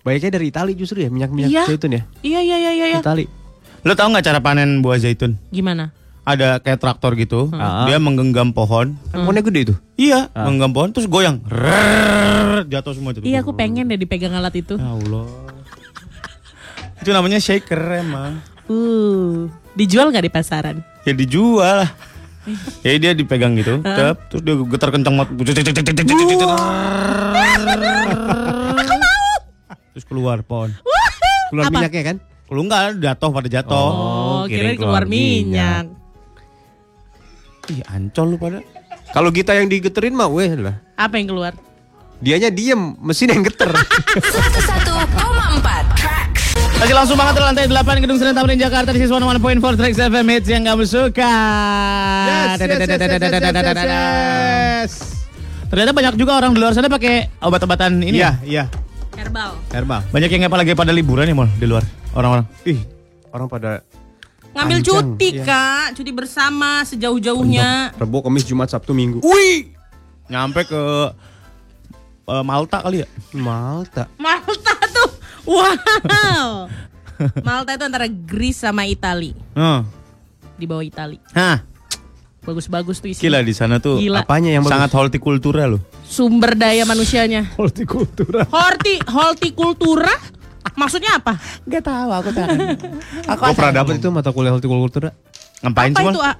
Banyaknya 0.00 0.30
dari 0.32 0.46
Itali 0.48 0.72
justru 0.72 1.04
ya 1.04 1.12
minyak-minyak 1.12 1.50
Iya. 1.52 1.62
zaitun 1.68 1.92
ya. 1.92 2.02
Iya 2.24 2.40
iya 2.40 2.56
iya 2.56 2.70
iya. 2.72 2.86
iya. 2.96 3.00
Itali. 3.04 3.28
Lo 3.84 3.92
tau 3.92 4.08
nggak 4.08 4.24
cara 4.24 4.40
panen 4.40 4.80
buah 4.80 4.96
zaitun? 4.96 5.36
Gimana? 5.52 5.92
Ada 6.24 6.60
kayak 6.60 6.80
traktor 6.80 7.16
gitu. 7.16 7.48
Ah. 7.52 7.84
Dia 7.84 8.00
menggenggam 8.00 8.52
pohon. 8.52 8.96
Kan 9.12 9.24
pohonnya 9.24 9.44
gede 9.44 9.60
itu. 9.68 9.74
Iya, 9.96 10.32
menggenggam 10.32 10.72
pohon 10.72 10.88
terus 10.92 11.08
goyang. 11.08 11.40
Rrrr, 11.44 12.64
jatuh 12.68 12.92
semua 12.96 13.12
itu. 13.12 13.24
Iya 13.24 13.44
aku 13.44 13.52
pengen 13.52 13.88
deh 13.88 14.00
dipegang 14.00 14.32
alat 14.32 14.56
itu. 14.56 14.76
Ya 14.76 14.88
Allah. 14.88 15.26
itu 17.00 17.10
namanya 17.12 17.40
shaker 17.40 17.80
emang. 17.96 18.44
Uh, 18.68 19.48
dijual 19.72 20.12
nggak 20.12 20.28
di 20.28 20.32
pasaran? 20.32 20.76
Ya 21.08 21.12
dijual 21.16 21.84
lah. 21.84 21.90
Ya 22.80 22.96
dia 22.96 23.12
dipegang 23.12 23.52
gitu, 23.60 23.84
tep, 23.84 24.16
terus 24.32 24.42
dia 24.42 24.56
getar 24.56 24.88
kencang 24.88 25.12
banget. 25.12 25.36
Terus 30.00 30.08
keluar 30.08 30.40
pohon. 30.40 30.72
Keluar 31.52 31.68
Apa? 31.68 31.76
minyaknya 31.76 32.02
kan? 32.08 32.16
Kalau 32.48 32.60
enggak 32.64 33.04
jatuh 33.04 33.28
pada 33.36 33.48
jatuh. 33.52 33.88
Oh, 33.92 34.42
kirain 34.48 34.80
kira 34.80 34.80
keluar 34.80 35.04
keluar 35.04 35.12
minyak. 35.12 35.84
minyak. 35.92 36.00
Ih, 37.68 37.84
ancol 37.84 38.26
lu 38.32 38.36
pada. 38.40 38.64
Kalau 39.12 39.28
kita 39.28 39.52
yang 39.60 39.68
digeterin 39.68 40.16
mah 40.16 40.32
weh 40.32 40.56
lah. 40.56 40.80
Apa 40.96 41.20
yang 41.20 41.36
keluar? 41.36 41.52
Dianya 42.24 42.48
diem, 42.48 42.96
mesin 42.96 43.28
yang 43.28 43.44
geter. 43.44 43.68
101,4 43.68 44.24
Tracks. 46.00 46.44
Masih 46.80 46.96
langsung 46.96 47.20
banget 47.20 47.36
di 47.36 47.42
lantai 47.44 47.68
8 47.68 48.00
Gedung 48.00 48.16
Senen 48.16 48.32
Tamrin 48.32 48.56
Jakarta 48.56 48.96
di 48.96 49.04
Siswa 49.04 49.20
1.4 49.20 49.36
Trax 49.76 50.00
FM 50.00 50.26
Hits 50.32 50.48
yang 50.48 50.64
kamu 50.64 50.88
suka. 50.88 51.36
Ternyata 55.68 55.92
banyak 55.92 56.16
juga 56.16 56.40
orang 56.40 56.56
di 56.56 56.58
luar 56.64 56.72
sana 56.72 56.88
pakai 56.88 57.36
obat-obatan 57.44 58.00
ini. 58.00 58.16
Iya, 58.16 58.40
ya. 58.48 58.64
iya. 58.64 58.64
Herbal. 59.20 59.52
Herbal. 59.68 60.00
Banyak 60.08 60.30
yang 60.32 60.48
apalagi 60.48 60.72
pada 60.72 60.96
liburan 60.96 61.28
nih 61.28 61.36
mal 61.36 61.48
di 61.60 61.68
luar 61.68 61.84
orang-orang. 62.16 62.48
Ih, 62.64 62.80
orang 63.36 63.52
pada 63.52 63.84
Ngambil 64.50 64.82
Panjang, 64.82 65.14
cuti 65.14 65.28
iya. 65.30 65.44
kak, 65.46 65.86
cuti 65.94 66.10
bersama 66.10 66.82
sejauh-jauhnya. 66.82 67.94
Rebo, 67.94 68.18
Kamis, 68.18 68.42
Jumat, 68.42 68.66
Sabtu, 68.66 68.90
Minggu. 68.90 69.22
Wih, 69.22 69.70
nyampe 70.26 70.66
ke 70.66 70.82
eh, 72.26 72.42
Malta 72.42 72.82
kali 72.82 73.06
ya? 73.06 73.08
Malta. 73.30 74.10
Malta 74.18 74.74
tuh, 74.90 75.10
wow. 75.46 76.66
Malta 77.46 77.78
itu 77.78 77.84
antara 77.86 78.10
Greece 78.10 78.66
sama 78.66 78.90
Itali, 78.90 79.38
Heeh. 79.54 79.80
di 80.58 80.66
bawah 80.66 80.82
Itali. 80.82 81.22
Hah, 81.30 81.62
Bagus-bagus 82.40 82.98
tuh 82.98 83.12
isinya. 83.12 83.24
gila 83.28 83.40
di 83.44 83.52
sana 83.52 83.76
tuh 83.78 84.00
Gila. 84.00 84.24
Apanya 84.24 84.48
yang 84.50 84.64
bagus? 84.64 84.72
sangat 84.72 84.90
hortikultura 84.96 85.68
loh. 85.68 85.80
Sumber 86.02 86.56
daya 86.56 86.82
manusianya. 86.84 87.44
Hortikultura. 87.60 88.48
Horti, 88.48 88.96
hortikultura? 89.04 90.14
Maksudnya 90.72 91.20
apa? 91.20 91.36
Gak 91.64 91.84
tahu 91.84 92.10
aku 92.10 92.30
tahu. 92.32 92.48
Aku 93.32 93.42
pernah 93.52 93.84
dapat 93.84 94.00
itu 94.00 94.08
mata 94.08 94.32
kuliah 94.32 94.52
hortikultura. 94.52 95.12
Ngapain 95.60 95.92
Apa 95.92 96.00
itu? 96.08 96.20
A? 96.20 96.32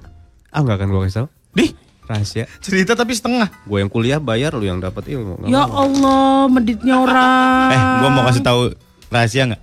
Ah 0.49 0.59
nggak 0.59 0.77
akan 0.81 0.87
gue 0.89 1.01
kasih 1.05 1.17
tau. 1.21 1.27
Dih, 1.53 1.71
Rahasia. 2.03 2.45
cerita 2.65 2.97
tapi 2.97 3.13
setengah. 3.13 3.47
Gue 3.63 3.79
yang 3.79 3.87
kuliah 3.87 4.17
bayar, 4.17 4.57
lu 4.57 4.65
yang 4.65 4.81
dapat 4.81 5.05
ilmu. 5.07 5.45
Ya 5.45 5.63
mau. 5.63 5.85
Allah, 5.85 6.49
meditnya 6.49 6.97
orang. 6.97 7.69
Eh, 7.71 7.81
gua 8.01 8.09
mau 8.09 8.23
kasih 8.25 8.41
tahu 8.41 8.59
rahasia 9.07 9.43
nggak? 9.47 9.61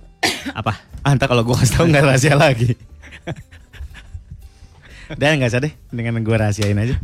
Apa? 0.55 0.73
Ah, 1.03 1.13
ntar 1.13 1.27
kalau 1.27 1.43
gua 1.43 1.59
kasih 1.59 1.73
tahu 1.75 1.85
nggak 1.91 2.03
rahasia 2.05 2.33
lagi. 2.33 2.73
Dan 5.17 5.41
nggak 5.41 5.49
usah 5.49 5.61
deh, 5.65 5.73
dengan 5.89 6.21
gua 6.21 6.45
rahasiain 6.45 6.77
aja. 6.77 6.95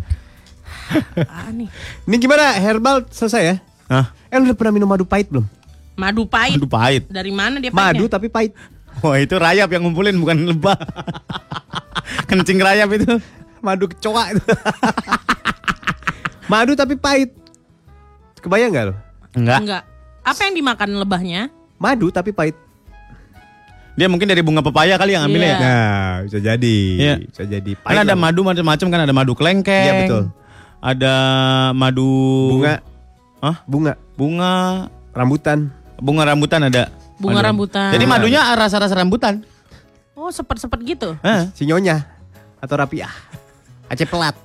Ah, 1.25 1.49
nih. 1.49 1.65
Ini 2.05 2.15
gimana? 2.21 2.53
Herbal 2.61 3.09
selesai 3.09 3.41
ya? 3.41 3.55
Hah? 3.89 4.13
Eh 4.29 4.37
lu 4.37 4.45
udah 4.49 4.57
pernah 4.57 4.73
minum 4.77 4.89
madu 4.89 5.05
pahit 5.05 5.29
belum? 5.33 5.45
Madu 5.97 6.27
pahit. 6.29 6.59
Aduh 6.59 6.69
pahit. 6.69 7.07
Dari 7.09 7.31
mana 7.33 7.57
dia 7.57 7.71
Madu 7.73 8.05
pahitnya? 8.05 8.13
tapi 8.13 8.27
pahit. 8.29 8.51
Wah 9.01 9.17
itu 9.17 9.35
rayap 9.35 9.69
yang 9.71 9.81
ngumpulin 9.87 10.13
bukan 10.19 10.37
lebah. 10.45 10.77
Kencing 12.29 12.59
rayap 12.61 12.89
itu. 12.93 13.17
Madu 13.63 13.89
kecoa 13.89 14.35
itu. 14.35 14.43
Madu 16.45 16.77
tapi 16.77 16.93
pahit. 16.99 17.33
Kebayang 18.41 18.69
nggak 18.69 18.85
lo? 18.91 18.95
Enggak. 19.33 19.59
Enggak. 19.65 19.83
Apa 20.21 20.41
yang 20.45 20.53
dimakan 20.53 20.89
lebahnya? 21.01 21.41
Madu 21.81 22.13
tapi 22.13 22.29
pahit. 22.29 22.53
Dia 23.95 24.07
mungkin 24.07 24.27
dari 24.27 24.43
bunga 24.43 24.59
pepaya 24.59 24.99
kali 24.99 25.15
yang 25.15 25.23
ambil 25.23 25.39
Iya. 25.39 25.49
ya. 25.49 25.57
Nah, 25.57 26.11
bisa 26.27 26.37
jadi. 26.37 26.77
Iya. 26.99 27.15
Bisa 27.23 27.43
jadi. 27.43 27.71
Kan 27.79 27.97
ada 27.97 28.13
madu 28.13 28.43
macam-macam 28.43 28.87
kan 28.89 28.99
ada 29.01 29.13
madu 29.15 29.31
kelengkeng. 29.31 29.71
Iya, 29.81 29.93
betul. 30.03 30.23
Ada 30.77 31.13
madu 31.71 32.11
bunga, 32.51 32.83
Hah? 33.39 33.57
bunga, 33.65 33.93
Bunga 34.13 34.51
rambutan. 35.11 35.71
bunga 35.97 36.23
rambutan 36.25 36.61
ada. 36.61 36.91
Bunga 37.15 37.39
Madu. 37.39 37.47
rambutan. 37.47 37.89
Jadi 37.95 38.05
madunya 38.05 38.43
rasa-rasa 38.51 38.91
rambutan. 38.93 39.39
Oh, 40.13 40.27
sepet-sepet 40.27 40.79
gitu. 40.85 41.15
Hah? 41.23 41.47
Si 41.55 41.63
nyonya 41.63 42.03
atau 42.59 42.75
rapiah. 42.75 43.11
Aceh 43.87 44.03
pelat. 44.03 44.35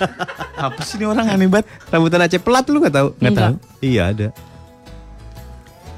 Apa 0.56 0.80
sih 0.80 0.96
ini 0.96 1.04
orang 1.04 1.28
aneh 1.28 1.44
banget? 1.46 1.68
Rambutan 1.86 2.24
Aceh 2.24 2.38
pelat 2.38 2.64
lu 2.66 2.80
nggak 2.80 2.94
tahu? 2.94 3.08
Nggak 3.18 3.34
tahu. 3.34 3.54
Iya 3.82 4.02
ada. 4.08 4.26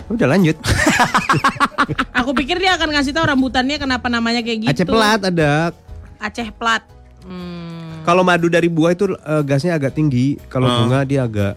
Udah 0.09 0.27
lanjut. 0.27 0.57
Aku 2.19 2.33
pikir 2.33 2.57
dia 2.57 2.75
akan 2.75 2.89
ngasih 2.91 3.13
tahu 3.13 3.25
rambutannya 3.27 3.77
kenapa 3.77 4.09
namanya 4.09 4.41
kayak 4.41 4.59
gitu. 4.65 4.73
Aceh 4.75 4.87
pelat 4.87 5.21
ada. 5.23 5.73
Aceh 6.19 6.49
plat. 6.51 6.83
Hmm. 7.23 8.01
Kalau 8.03 8.23
madu 8.23 8.49
dari 8.49 8.67
buah 8.67 8.93
itu 8.93 9.05
eh, 9.13 9.43
gasnya 9.43 9.75
agak 9.75 9.93
tinggi. 9.93 10.41
Kalau 10.49 10.67
Ah. 10.67 10.77
bunga 10.79 10.99
dia 11.03 11.23
agak 11.23 11.55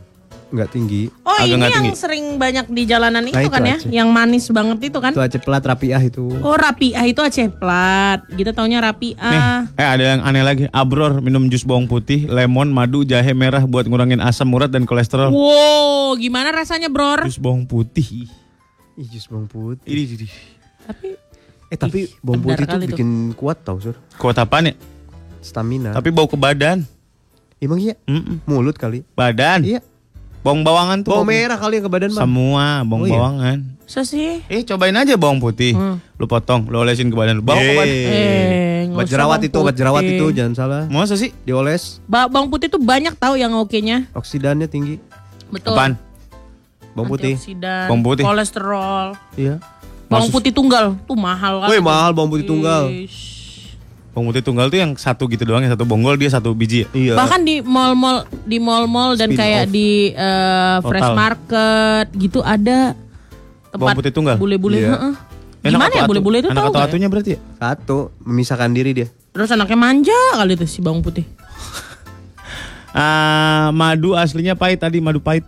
nggak 0.52 0.68
tinggi. 0.70 1.08
Oh, 1.24 1.32
Agak 1.32 1.48
ini 1.48 1.64
yang 1.64 1.72
tinggi. 1.82 1.96
sering 1.96 2.26
banyak 2.36 2.68
di 2.68 2.84
jalanan 2.84 3.24
itu 3.24 3.32
Nah, 3.32 3.42
itu 3.42 3.50
kan 3.50 3.64
ya, 3.64 3.76
Aceh. 3.78 3.88
yang 3.90 4.12
manis 4.12 4.52
banget 4.52 4.92
itu 4.92 5.00
kan? 5.00 5.16
Itu 5.16 5.24
Aceh 5.24 5.40
pelat 5.40 5.64
rapiah 5.64 6.02
itu. 6.02 6.28
Oh, 6.44 6.60
rapiah 6.60 7.08
itu 7.08 7.24
Aceh 7.24 7.48
plat. 7.50 8.20
Kita 8.28 8.52
taunya 8.52 8.78
Nih, 8.78 8.86
rapiah. 8.86 9.64
eh 9.72 9.88
ada 9.88 10.04
yang 10.06 10.20
aneh 10.22 10.44
lagi. 10.44 10.64
Abror 10.70 11.24
minum 11.24 11.48
jus 11.48 11.64
bawang 11.64 11.88
putih, 11.88 12.28
lemon, 12.28 12.68
madu, 12.68 13.02
jahe 13.02 13.32
merah 13.32 13.64
buat 13.64 13.88
ngurangin 13.88 14.20
asam 14.20 14.52
urat 14.52 14.68
dan 14.68 14.84
kolesterol. 14.84 15.32
Wow, 15.32 16.20
gimana 16.20 16.52
rasanya, 16.52 16.92
Bror? 16.92 17.24
Jus 17.24 17.40
bawang 17.40 17.64
putih. 17.64 18.28
Ih, 18.94 19.08
jus 19.08 19.26
bawang 19.26 19.48
putih. 19.48 19.88
Ini, 19.88 20.02
ini. 20.10 20.28
Tapi 20.82 21.08
Eh 21.68 21.78
tapi 21.80 22.00
Ih, 22.04 22.12
bawang 22.20 22.44
putih 22.44 22.60
itu 22.60 22.68
kali 22.70 22.84
tuh. 22.84 22.92
bikin 22.92 23.10
kuat 23.34 23.58
tau 23.62 23.80
sur. 23.80 23.96
Kuat 24.16 24.36
apaan 24.36 24.68
ya? 24.68 24.76
Stamina. 25.40 25.92
Tapi 25.92 26.10
bau 26.10 26.26
ke 26.26 26.36
badan. 26.36 26.84
emang 27.58 27.78
iya 27.78 27.94
Mm-mm. 28.04 28.42
mulut 28.44 28.74
kali. 28.74 29.06
Badan. 29.14 29.62
Iya. 29.62 29.80
Bawang 30.42 30.66
bawangan 30.66 31.06
tuh. 31.06 31.14
Bawang 31.14 31.30
merah 31.30 31.56
kali 31.56 31.78
yang 31.78 31.86
ke 31.86 31.92
badan 31.92 32.10
mah. 32.12 32.22
Semua 32.22 32.66
bawang 32.82 33.02
Oh, 33.02 33.08
iya? 33.08 33.16
bawangan. 33.16 33.58
so 33.86 34.02
sih. 34.02 34.42
Eh 34.46 34.64
cobain 34.64 34.92
aja 34.94 35.14
bawang 35.14 35.38
putih. 35.38 35.78
Lu 36.18 36.26
potong, 36.26 36.66
lu 36.66 36.76
olesin 36.78 37.08
ke 37.08 37.16
badan. 37.16 37.38
lu. 37.38 37.44
Bawa 37.44 37.56
ke 37.56 37.72
badan. 37.72 37.88
Eh, 37.88 38.84
Obat 38.90 38.98
usah 39.00 39.10
jerawat 39.10 39.38
bawang 39.38 39.48
itu, 39.48 39.58
obat 39.58 39.76
jerawat 39.78 40.04
itu 40.04 40.26
jangan 40.34 40.54
salah. 40.54 40.82
Masa 40.86 41.14
sih? 41.14 41.32
Dioles, 41.42 42.02
Ba- 42.04 42.28
bawang 42.28 42.50
putih 42.50 42.68
tuh 42.68 42.78
banyak 42.78 43.14
tahu 43.16 43.38
yang 43.38 43.54
oke-nya. 43.54 44.10
oksidannya 44.12 44.66
tinggi. 44.66 44.98
Betul. 45.48 45.72
Apaan? 45.72 45.94
Bawang 46.92 47.10
putih. 47.10 47.34
Antioksidan, 47.34 47.88
Bawang 47.88 48.04
putih. 48.04 48.24
kolesterol. 48.24 49.06
Iya. 49.34 49.56
Bawang 50.06 50.28
Maksud- 50.28 50.34
putih 50.34 50.52
tunggal 50.52 50.86
tuh 51.02 51.16
mahal 51.16 51.62
kan. 51.62 51.70
Wih, 51.70 51.80
mahal 51.80 52.12
bawang 52.12 52.30
putih 52.30 52.44
tunggal. 52.46 52.92
Bawang 54.12 54.28
putih 54.28 54.44
tunggal 54.44 54.68
tuh 54.68 54.76
yang 54.78 54.92
satu 54.94 55.24
gitu 55.26 55.42
doang, 55.42 55.62
yang 55.62 55.72
satu 55.72 55.84
bonggol 55.84 56.16
dia 56.16 56.28
satu 56.28 56.52
biji. 56.52 56.84
ya? 56.84 56.88
Iya. 56.92 57.14
Bahkan 57.16 57.40
di 57.42 57.56
mall-mall 57.60 58.18
di 58.44 58.58
mall-mall 58.58 59.16
dan 59.16 59.32
Spin 59.32 59.40
kayak 59.40 59.64
off. 59.64 59.72
di 59.72 59.90
eh, 60.12 60.78
fresh 60.82 61.00
Total. 61.02 61.16
market 61.16 62.06
gitu 62.14 62.40
ada 62.42 62.92
tempat 63.66 63.78
Bawang 63.78 63.98
putih 63.98 64.12
tunggal? 64.12 64.36
Bule-bule, 64.36 64.78
Iya. 64.78 64.92
heeh. 64.94 65.14
Enak 65.62 65.72
Gimana 65.72 65.86
atau 65.86 65.96
ya 65.96 66.02
atu? 66.02 66.10
bule-bule 66.10 66.38
itu 66.38 66.50
Anak 66.50 66.60
tahu 66.60 66.68
atau 66.68 66.82
ya? 66.82 66.88
atunya 66.90 67.08
berarti 67.08 67.30
ya? 67.32 67.40
Satu, 67.56 67.98
memisahkan 68.20 68.70
diri 68.70 68.92
dia. 68.92 69.08
Terus 69.32 69.48
anaknya 69.48 69.78
manja 69.80 70.20
kali 70.34 70.54
itu 70.54 70.66
si 70.66 70.82
bawang 70.82 71.00
putih. 71.00 71.24
Ah, 72.92 73.72
madu 73.72 74.12
aslinya 74.14 74.52
pahit 74.52 74.76
tadi, 74.78 75.00
madu 75.00 75.24
pahit. 75.24 75.48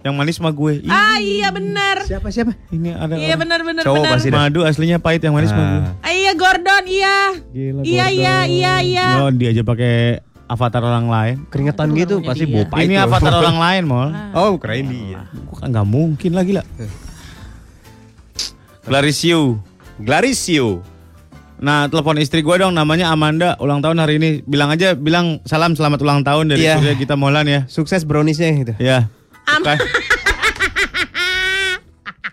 Yang 0.00 0.14
manis 0.14 0.36
mah 0.38 0.48
gue. 0.50 0.72
Ih, 0.80 0.88
Ah 0.88 1.16
iya 1.16 1.48
benar. 1.50 2.00
Siapa 2.02 2.28
siapa? 2.28 2.56
ini 2.70 2.88
ada 2.90 3.14
Iya 3.14 3.36
benar 3.36 3.60
benar 3.60 3.84
Cowok 3.84 4.16
benar. 4.16 4.48
Madu 4.48 4.64
aslinya 4.64 4.96
pahit, 4.96 5.20
yang 5.20 5.32
manis 5.32 5.50
mah 5.50 5.60
gue. 5.62 5.80
Ah. 5.84 5.92
Ah, 6.02 6.12
iya 6.14 6.32
Gordon 6.32 6.84
iya. 6.86 7.16
Gila, 7.46 7.80
Iya 7.82 8.06
Gordon. 8.06 8.16
iya 8.16 8.36
iya 8.46 8.74
iya. 8.80 9.06
Oh, 9.18 9.28
dia 9.28 9.48
aja 9.50 9.60
pakai 9.60 10.24
avatar 10.46 10.82
orang 10.82 11.06
lain. 11.06 11.36
Keringetan 11.46 11.86
Itu 11.90 11.96
gitu 11.98 12.14
pasti 12.22 12.42
dia. 12.42 12.54
bau 12.54 12.64
pahit 12.66 12.86
ini 12.86 12.94
tuh. 12.94 13.04
avatar 13.04 13.32
orang 13.36 13.58
lain, 13.66 13.82
mol. 13.84 14.08
Oh, 14.32 14.56
keren 14.56 14.88
dia. 14.88 15.20
Kok 15.46 15.56
kan 15.58 15.68
nggak 15.68 15.86
mungkin 15.86 16.32
lagi 16.32 16.52
lah. 16.54 16.64
Clarisio. 18.80 19.60
Glarisio. 19.98 20.80
Nah, 21.60 21.86
telepon 21.86 22.16
istri 22.16 22.40
gue 22.40 22.56
dong, 22.56 22.72
namanya 22.72 23.12
Amanda, 23.12 23.52
ulang 23.60 23.84
tahun 23.84 24.00
hari 24.00 24.16
ini. 24.16 24.30
Bilang 24.42 24.72
aja, 24.72 24.96
bilang 24.96 25.44
salam 25.44 25.76
selamat 25.76 26.00
ulang 26.00 26.24
tahun 26.24 26.48
dari 26.48 26.64
Iya. 26.64 26.80
Surya 26.80 26.94
kita 26.96 27.14
Molan 27.14 27.44
ya. 27.44 27.60
Sukses 27.68 28.00
browniesnya 28.02 28.48
gitu. 28.56 28.72
Ya. 28.80 28.98
Am- 29.04 29.19
Bukan. 29.58 29.78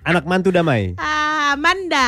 Anak 0.07 0.24
mantu 0.24 0.49
damai. 0.53 0.93
Ah, 0.95 1.57
Amanda. 1.57 2.07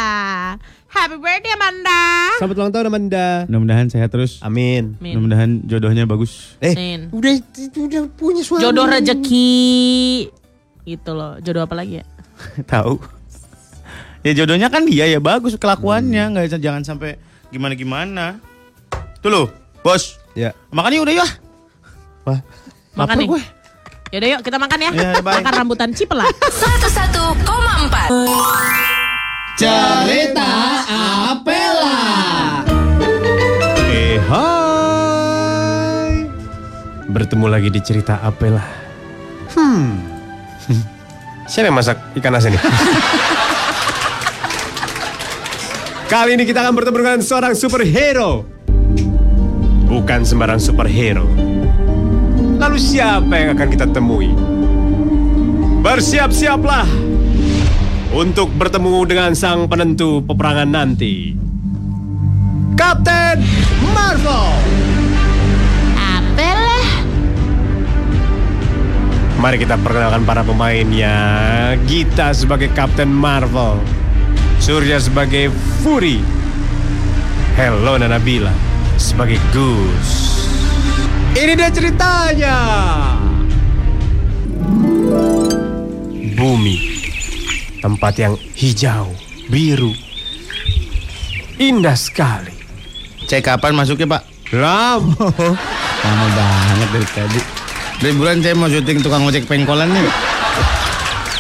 Happy 0.90 1.22
birthday 1.22 1.54
Amanda. 1.54 2.02
Selamat 2.42 2.56
ulang 2.58 2.74
tahun 2.74 2.86
Amanda. 2.90 3.28
Mudah-mudahan 3.46 3.88
sehat 3.94 4.10
terus. 4.10 4.42
Amin. 4.42 4.98
Min. 4.98 5.18
Mudah-mudahan 5.18 5.52
jodohnya 5.70 6.10
bagus. 6.10 6.58
Eh, 6.64 6.74
udah 7.14 7.34
udah 7.78 8.02
punya 8.18 8.42
suami. 8.42 8.64
Jodoh 8.64 8.90
rezeki. 8.90 9.54
Itu 10.88 11.12
loh, 11.14 11.38
jodoh 11.44 11.68
apa 11.68 11.76
lagi 11.78 12.02
ya? 12.02 12.06
Tahu. 12.72 12.98
Ya 14.26 14.32
jodohnya 14.34 14.68
kan 14.74 14.84
dia 14.84 15.06
ya 15.06 15.20
bagus 15.22 15.56
kelakuannya, 15.56 16.34
nggak 16.34 16.58
jangan 16.58 16.82
sampai 16.82 17.22
gimana-gimana. 17.54 18.42
Tuh 19.22 19.30
lo, 19.30 19.42
bos. 19.86 20.18
Ya. 20.34 20.56
Makan 20.72 20.96
yuk 20.96 21.04
udah 21.06 21.16
yuk. 21.22 21.30
Wah. 22.26 22.40
Makan 22.98 23.16
Lapar 23.16 23.20
nih. 23.20 23.28
gue. 23.30 23.42
Yaudah 24.10 24.26
yuk 24.26 24.42
kita 24.42 24.58
makan 24.58 24.82
ya. 24.82 24.90
Ya, 24.90 25.22
bye. 25.22 25.38
makan 25.38 25.54
rambutan 25.54 25.94
cipelat. 25.94 26.34
101,4 26.34 28.10
Cerita 29.54 30.50
Apela. 31.30 32.02
Eh, 33.86 34.18
hai. 34.18 36.26
Bertemu 37.06 37.54
lagi 37.54 37.70
di 37.70 37.78
cerita 37.86 38.18
Apela. 38.26 38.66
Hmm. 39.54 40.02
Siapa 41.50 41.70
yang 41.70 41.78
masak 41.78 42.02
ikan 42.18 42.34
asin 42.34 42.58
ini? 42.58 42.62
Kali 46.10 46.34
ini 46.34 46.50
kita 46.50 46.66
akan 46.66 46.74
bertemu 46.74 46.98
dengan 46.98 47.22
seorang 47.22 47.54
superhero. 47.54 48.42
Bukan 49.86 50.26
sembarang 50.26 50.58
superhero. 50.58 51.49
Lalu 52.70 52.86
siapa 52.86 53.34
yang 53.34 53.58
akan 53.58 53.68
kita 53.74 53.90
temui? 53.90 54.30
Bersiap-siaplah 55.82 56.86
untuk 58.14 58.54
bertemu 58.54 59.10
dengan 59.10 59.34
sang 59.34 59.66
penentu 59.66 60.22
peperangan 60.22 60.70
nanti. 60.70 61.34
Kapten 62.78 63.42
Marvel. 63.90 64.54
Apalah? 65.98 66.90
Mari 69.42 69.58
kita 69.66 69.74
perkenalkan 69.82 70.22
para 70.30 70.46
pemainnya. 70.46 71.18
Gita 71.90 72.38
sebagai 72.38 72.70
Kapten 72.78 73.10
Marvel. 73.10 73.82
Surya 74.62 75.02
sebagai 75.02 75.50
Fury. 75.82 76.22
Hello 77.58 77.98
Nabila 77.98 78.54
sebagai 79.02 79.42
Goose. 79.50 80.39
Ini 81.38 81.54
dia 81.54 81.70
ceritanya. 81.70 82.58
Bumi. 86.34 86.78
Tempat 87.80 88.14
yang 88.18 88.34
hijau, 88.58 89.14
biru. 89.48 89.94
Indah 91.60 91.94
sekali. 91.94 92.56
Cek 93.30 93.46
kapan 93.46 93.78
masuknya 93.78 94.08
pak? 94.18 94.24
Lam. 94.56 95.14
Lama 96.02 96.28
banget 96.34 96.90
dari 96.96 97.08
tadi. 97.14 97.42
Dari 98.00 98.14
bulan 98.16 98.40
saya 98.40 98.56
mau 98.56 98.72
syuting 98.72 99.04
tukang 99.04 99.28
ojek 99.28 99.46
pengkolan 99.46 99.92
nih. 99.92 100.10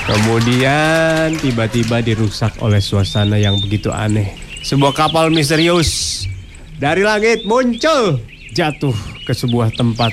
Kemudian 0.05 1.37
tiba-tiba 1.37 2.01
dirusak 2.01 2.57
oleh 2.61 2.81
suasana 2.83 3.37
yang 3.37 3.57
begitu 3.57 3.89
aneh. 3.89 4.37
Sebuah 4.61 4.93
kapal 4.93 5.31
misterius 5.31 6.25
dari 6.77 7.01
langit 7.01 7.47
muncul 7.47 8.19
jatuh 8.51 9.18
ke 9.29 9.37
sebuah 9.37 9.69
tempat. 9.77 10.09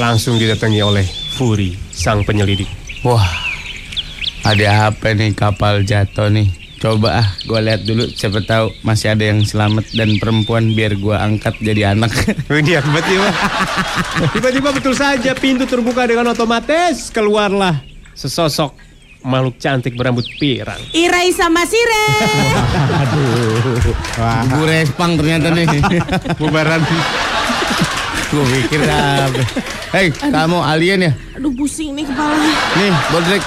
Langsung 0.00 0.40
didatangi 0.40 0.80
oleh 0.80 1.04
Furi, 1.36 1.76
sang 1.92 2.24
penyelidik. 2.24 2.64
Wah, 3.04 3.28
ada 4.40 4.88
apa 4.88 5.12
nih 5.12 5.36
kapal 5.36 5.84
jatuh 5.84 6.32
nih? 6.32 6.48
Coba 6.80 7.20
ah, 7.22 7.28
gue 7.44 7.60
lihat 7.60 7.84
dulu. 7.84 8.08
Siapa 8.08 8.40
tahu 8.42 8.72
masih 8.80 9.12
ada 9.12 9.28
yang 9.28 9.44
selamat 9.44 9.92
dan 9.92 10.16
perempuan 10.16 10.72
biar 10.72 10.96
gue 10.96 11.12
angkat 11.12 11.60
jadi 11.60 11.92
anak. 11.92 12.10
Ini 12.48 12.80
tiba-tiba. 12.80 13.28
Tiba-tiba 14.32 14.68
betul 14.72 14.96
saja 14.96 15.36
pintu 15.36 15.68
terbuka 15.68 16.08
dengan 16.08 16.32
otomatis 16.32 17.12
keluarlah 17.12 17.84
sesosok 18.16 18.74
makhluk 19.22 19.56
cantik 19.62 19.94
berambut 19.94 20.26
pirang. 20.38 20.78
Irai 20.90 21.30
sama 21.30 21.62
Sire. 21.62 22.06
Gue 24.50 24.66
respang 24.66 25.14
ternyata 25.14 25.54
nih. 25.54 25.66
Bubaran. 26.42 26.82
Gue 28.32 28.44
pikir 28.64 28.80
apa. 28.88 29.42
Hei, 29.92 30.08
kamu 30.08 30.58
alien 30.64 31.00
ya? 31.04 31.12
Aduh 31.36 31.52
pusing 31.52 31.92
nih 31.92 32.08
kepala. 32.08 32.48
Nih, 32.80 32.92
Bodrek. 33.12 33.42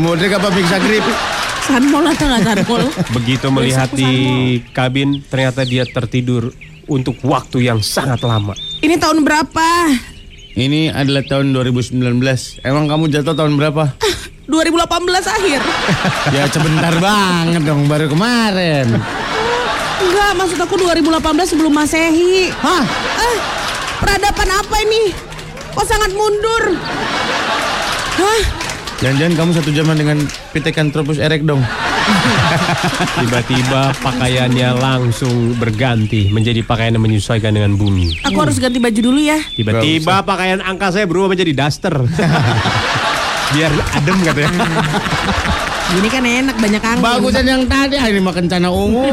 Bodrek 0.00 0.32
apa 0.40 0.48
Big 0.56 0.64
Grip? 0.64 1.04
Sanmol 1.62 2.04
atau 2.08 2.26
nggak 2.26 2.42
sanmol? 2.42 2.82
Begitu 3.12 3.46
melihat 3.52 3.92
di 3.92 4.12
kabin, 4.72 5.20
ternyata 5.28 5.68
dia 5.68 5.84
tertidur 5.84 6.50
untuk 6.88 7.20
waktu 7.22 7.68
yang 7.68 7.84
sangat 7.84 8.24
lama. 8.24 8.56
Ini 8.80 8.96
tahun 8.96 9.22
berapa? 9.22 9.92
Ini 10.52 10.92
adalah 10.92 11.24
tahun 11.24 11.52
2019. 11.52 12.00
Emang 12.64 12.84
kamu 12.88 13.12
jatuh 13.12 13.36
tahun 13.36 13.60
berapa? 13.60 13.92
2018 14.52 15.36
akhir. 15.36 15.60
ya 16.36 16.44
sebentar 16.50 16.94
banget 16.98 17.62
dong, 17.62 17.86
baru 17.86 18.10
kemarin. 18.10 18.88
Enggak, 20.02 20.30
maksud 20.34 20.58
aku 20.58 20.74
2018 20.82 21.52
sebelum 21.54 21.72
Masehi. 21.72 22.50
Hah? 22.50 22.82
Eh, 23.22 23.36
peradaban 24.02 24.50
apa 24.50 24.76
ini? 24.82 25.14
Kok 25.72 25.86
sangat 25.86 26.10
mundur? 26.10 26.74
Hah? 28.18 28.42
Jangan-jangan 29.02 29.34
kamu 29.34 29.50
satu 29.58 29.70
zaman 29.74 29.96
dengan 29.98 30.18
Pithecanthropus 30.54 31.18
erect 31.18 31.42
dong. 31.42 31.62
Tiba-tiba 33.22 33.94
pakaiannya 33.98 34.78
langsung 34.78 35.58
berganti 35.58 36.30
menjadi 36.30 36.62
pakaian 36.62 36.94
yang 36.94 37.02
menyesuaikan 37.02 37.50
dengan 37.50 37.74
bumi. 37.74 38.22
Aku 38.26 38.38
harus 38.38 38.62
ganti 38.62 38.78
baju 38.78 39.00
dulu 39.02 39.18
ya. 39.18 39.38
Tiba-tiba 39.58 40.22
pakaian 40.22 40.62
angka 40.62 40.94
saya 40.94 41.06
berubah 41.10 41.34
menjadi 41.34 41.50
daster. 41.50 41.94
Biar 43.54 43.72
adem 43.98 44.18
katanya. 44.22 44.66
Ini 45.92 46.08
kan 46.08 46.24
enak 46.24 46.56
banyak 46.56 46.82
angin. 46.82 47.04
Bagusan 47.04 47.44
yang 47.44 47.62
tadi, 47.68 48.00
ah, 48.00 48.08
ini 48.08 48.20
mah 48.24 48.32
kencana 48.32 48.68
ungu. 48.72 49.12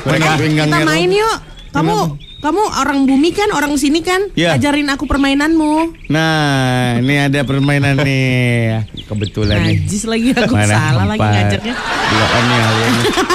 Banyak 0.00 0.40
Kita 0.40 0.80
main 0.82 1.10
yuk. 1.12 1.36
Kamu 1.70 2.18
kamu 2.40 2.62
orang 2.72 3.04
bumi 3.04 3.36
kan, 3.36 3.52
orang 3.52 3.76
sini 3.76 4.00
kan? 4.00 4.32
Iya. 4.32 4.56
Ajarin 4.56 4.88
aku 4.88 5.04
permainanmu. 5.04 5.92
Nah, 6.08 6.96
ini 6.96 7.28
ada 7.28 7.44
permainan 7.44 8.00
nih. 8.00 8.88
Kebetulan 9.04 9.60
nih. 9.68 9.76
Najis 9.84 10.08
lagi 10.08 10.32
aku 10.32 10.56
Mana 10.56 10.72
salah 10.72 11.04
lagi 11.04 11.20
empat. 11.20 11.60
nih 11.60 12.60
alien. 12.64 12.94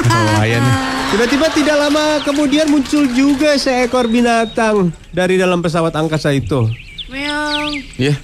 Oh, 0.10 0.42
ayah 0.42 0.58
nih. 0.58 0.76
Tiba-tiba 1.06 1.48
tidak 1.54 1.78
lama 1.86 2.06
kemudian 2.26 2.66
muncul 2.66 3.06
juga 3.14 3.54
seekor 3.62 4.10
binatang 4.10 4.90
dari 5.14 5.38
dalam 5.38 5.62
pesawat 5.62 5.94
angkasa 5.94 6.34
itu. 6.34 6.66
Meong. 7.06 7.74
Iya. 7.96 8.16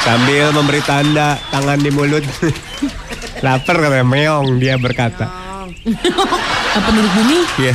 Sambil 0.00 0.54
memberi 0.54 0.80
tanda 0.80 1.34
tangan 1.50 1.78
di 1.78 1.90
mulut. 1.90 2.22
Lapar 3.44 3.76
katanya 3.76 4.02
meong 4.02 4.58
dia 4.58 4.74
berkata. 4.74 5.26
Ah, 5.26 5.66
penduduk 6.84 7.12
bumi, 7.12 7.38
Iya. 7.60 7.74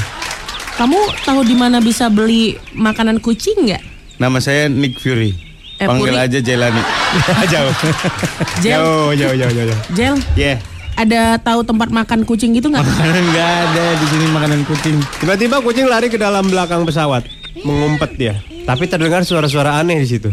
kamu 0.75 0.97
tahu 1.21 1.39
di 1.41 1.53
mana 1.53 1.79
bisa 1.79 2.07
beli 2.07 2.55
makanan 2.71 3.19
kucing 3.19 3.63
nggak? 3.63 3.83
Nama 4.17 4.37
saya 4.39 4.67
Nick 4.67 4.97
Fury. 4.97 5.31
Eh, 5.77 5.87
Panggil 5.87 6.11
Puri. 6.11 6.23
aja 6.23 6.39
Jelani. 6.39 6.81
jauh. 7.53 7.73
Jel, 8.59 8.75
Jauh, 8.75 9.09
jauh, 9.13 9.35
jauh, 9.35 9.51
jauh. 9.51 9.67
jauh. 9.67 9.81
Jel, 9.93 10.15
Iya. 10.35 10.55
ada 10.93 11.21
tahu 11.37 11.63
tempat 11.63 11.89
makan 11.89 12.23
kucing 12.23 12.51
gitu 12.51 12.67
nggak? 12.67 12.83
Enggak 12.83 13.51
ada 13.65 13.85
di 13.93 14.05
sini 14.05 14.25
makanan 14.29 14.61
kucing. 14.63 14.95
Tiba-tiba 15.17 15.59
kucing 15.59 15.85
lari 15.85 16.07
ke 16.07 16.17
dalam 16.17 16.43
belakang 16.45 16.83
pesawat, 16.83 17.23
mengumpet 17.59 18.11
dia. 18.15 18.35
Tapi 18.63 18.83
terdengar 18.87 19.27
suara-suara 19.27 19.79
aneh 19.79 19.99
di 19.99 20.07
situ. 20.07 20.29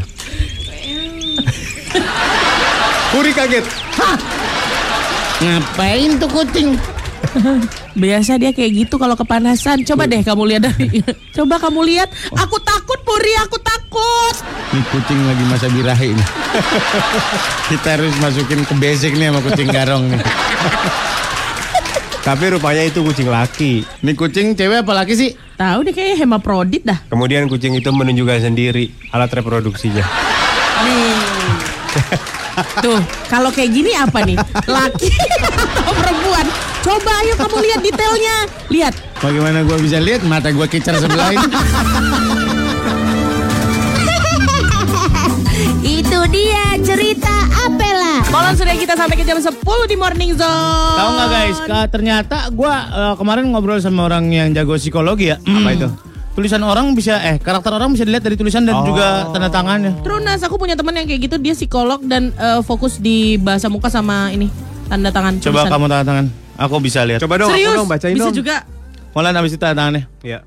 Puri 3.10 3.34
kaget. 3.34 3.66
Ngapain 5.42 6.10
tuh 6.20 6.30
kucing? 6.30 6.78
Biasa 7.94 8.38
dia 8.38 8.54
kayak 8.54 8.86
gitu 8.86 8.94
kalau 9.02 9.18
kepanasan. 9.18 9.82
Coba 9.82 10.06
deh 10.06 10.22
kamu 10.22 10.42
lihat 10.54 10.62
dari. 10.70 11.02
Coba 11.36 11.58
kamu 11.58 11.80
lihat. 11.90 12.08
Aku 12.34 12.56
takut 12.62 12.98
Puri, 13.02 13.34
aku 13.42 13.58
takut. 13.58 14.34
Nih 14.70 14.84
kucing 14.94 15.18
lagi 15.26 15.44
masa 15.50 15.66
birahi 15.66 16.14
nih. 16.14 16.28
Kita 17.74 17.98
harus 17.98 18.14
masukin 18.22 18.62
ke 18.62 18.74
basic 18.78 19.12
nih 19.18 19.34
sama 19.34 19.40
kucing 19.42 19.68
garong 19.74 20.06
nih. 20.06 20.22
Tapi 22.20 22.44
rupanya 22.52 22.84
itu 22.84 23.00
kucing 23.00 23.32
laki. 23.32 23.80
Nih 24.04 24.12
kucing 24.12 24.52
cewek 24.52 24.84
apa 24.84 24.92
laki 24.92 25.12
sih? 25.16 25.30
Tahu 25.56 25.88
deh 25.88 25.92
kayaknya 25.96 26.16
hemaprodit 26.28 26.82
dah. 26.84 27.00
Kemudian 27.08 27.48
kucing 27.48 27.72
itu 27.72 27.88
menunjukkan 27.88 28.44
sendiri 28.44 28.92
alat 29.12 29.32
reproduksinya. 29.32 30.04
Nih. 30.84 31.16
Tuh, 32.84 33.00
kalau 33.32 33.48
kayak 33.48 33.72
gini 33.72 33.96
apa 33.96 34.20
nih? 34.20 34.36
Laki 34.68 35.08
atau 35.08 35.92
perempuan? 35.96 36.46
Coba 36.80 37.12
ayo 37.24 37.34
kamu 37.40 37.56
lihat 37.64 37.80
detailnya. 37.84 38.36
Lihat. 38.68 38.94
Bagaimana 39.20 39.64
gua 39.64 39.76
bisa 39.80 39.96
lihat 40.00 40.20
mata 40.24 40.52
gua 40.52 40.68
kicar 40.68 40.96
sebelah 40.96 41.32
ini? 41.32 41.40
Itu 46.00 46.20
dia 46.32 46.76
cerita 46.80 47.34
Apela. 47.68 48.09
Kolon 48.30 48.54
sudah 48.54 48.74
kita 48.78 48.94
sampai 48.94 49.18
ke 49.18 49.26
jam 49.26 49.42
10 49.42 49.50
di 49.90 49.96
Morning 49.98 50.38
Zone. 50.38 50.96
Tahu 50.96 51.10
nggak 51.10 51.28
guys? 51.28 51.58
Ternyata 51.90 52.36
gua 52.54 52.74
eh, 52.86 53.14
kemarin 53.18 53.50
ngobrol 53.50 53.82
sama 53.82 54.06
orang 54.06 54.30
yang 54.30 54.54
jago 54.54 54.78
psikologi 54.78 55.34
ya. 55.34 55.36
Apa 55.36 55.70
itu? 55.74 55.88
Tulisan 56.30 56.62
orang 56.62 56.94
bisa 56.94 57.18
eh 57.20 57.42
karakter 57.42 57.74
orang 57.74 57.90
bisa 57.90 58.06
dilihat 58.06 58.22
dari 58.22 58.38
tulisan 58.38 58.62
dan 58.62 58.86
juga 58.86 59.26
tanda 59.34 59.50
tangannya. 59.50 59.98
Trunas, 60.00 60.46
aku 60.46 60.56
punya 60.56 60.78
teman 60.78 60.94
yang 60.94 61.10
kayak 61.10 61.26
gitu, 61.26 61.36
dia 61.36 61.58
psikolog 61.58 61.98
dan 62.06 62.30
eh, 62.32 62.62
fokus 62.62 63.02
di 63.02 63.34
bahasa 63.34 63.66
muka 63.66 63.90
sama 63.90 64.30
ini 64.30 64.46
tanda 64.86 65.10
tangan. 65.10 65.42
Coba 65.42 65.66
tulisan. 65.66 65.70
kamu 65.74 65.84
tanda 65.90 66.04
tangan. 66.06 66.26
Aku 66.60 66.74
bisa 66.78 67.00
lihat. 67.02 67.18
Coba 67.18 67.34
dong, 67.34 67.50
Serius? 67.50 67.74
aku 67.74 67.78
dong 67.82 67.88
bacain 67.90 68.14
Bisa 68.14 68.30
dong. 68.30 68.36
juga. 68.38 68.56
Molan 69.10 69.34
habis 69.34 69.50
itu 69.50 69.58
tanda 69.58 69.74
tangannya. 69.74 70.06
Ya. 70.22 70.46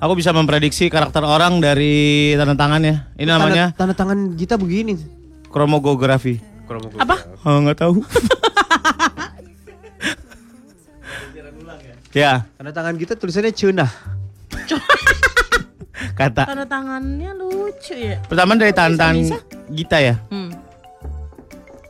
Aku 0.00 0.16
bisa 0.16 0.32
memprediksi 0.32 0.88
karakter 0.88 1.20
orang 1.20 1.60
dari 1.60 2.32
tanda 2.32 2.56
tangannya. 2.56 3.12
Ini 3.20 3.28
namanya 3.28 3.76
tanda, 3.76 3.92
tangan 3.92 4.32
kita 4.40 4.56
begini. 4.56 4.96
kromogografi. 5.52 6.40
Apa? 7.00 7.16
Oh, 7.48 7.64
nggak 7.64 7.78
tahu. 7.80 7.94
ya, 12.12 12.44
Tanda 12.60 12.72
tangan 12.72 12.94
kita 13.00 13.16
tulisannya 13.16 13.52
cenah. 13.56 13.90
kata. 16.18 16.42
Tanda 16.44 16.66
tangannya 16.66 17.30
lucu 17.34 17.94
ya. 17.94 18.18
Pertama 18.26 18.58
dari 18.58 18.74
tangan 18.74 19.14
Bisa, 19.16 19.38
kita 19.70 19.96
ya. 20.02 20.14
Hmm. 20.28 20.50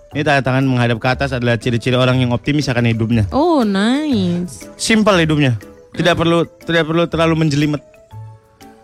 Ini 0.09 0.25
tanda 0.25 0.41
tangan 0.41 0.65
menghadap 0.65 0.97
ke 0.97 1.09
atas 1.09 1.37
adalah 1.37 1.61
ciri-ciri 1.61 1.93
orang 1.93 2.17
yang 2.21 2.33
optimis 2.33 2.69
akan 2.73 2.89
hidupnya. 2.89 3.29
Oh, 3.29 3.61
nice. 3.61 4.65
Simpel 4.81 5.21
hidupnya. 5.21 5.61
Tidak 5.93 6.15
perlu 6.17 6.49
tidak 6.65 6.89
perlu 6.89 7.05
terlalu 7.11 7.35
menjelimet. 7.45 7.83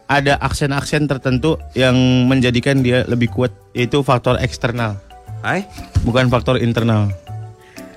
Ada 0.05 0.37
aksen-aksen 0.37 1.09
tertentu 1.09 1.57
yang 1.73 1.97
menjadikan 2.29 2.85
dia 2.85 3.09
lebih 3.09 3.33
kuat, 3.33 3.57
yaitu 3.73 4.05
faktor 4.05 4.37
eksternal, 4.37 5.01
Hai. 5.45 5.69
bukan 6.01 6.27
faktor 6.27 6.57
internal. 6.57 7.13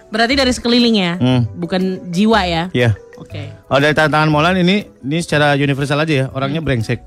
Berarti 0.07 0.35
dari 0.35 0.51
sekeliling 0.51 0.95
ya, 0.95 1.13
Hmm. 1.15 1.47
bukan 1.53 1.81
jiwa 2.09 2.43
ya. 2.43 2.63
Ya. 2.71 2.91
Oke. 3.15 3.47
Oh 3.67 3.79
dari 3.79 3.91
tanda 3.91 4.13
tangan 4.13 4.27
Molan 4.27 4.55
ini 4.55 4.83
ini 4.97 5.17
secara 5.19 5.55
universal 5.55 5.97
aja 5.97 6.13
ya, 6.13 6.25
orangnya 6.29 6.59
brengsek. 6.59 6.99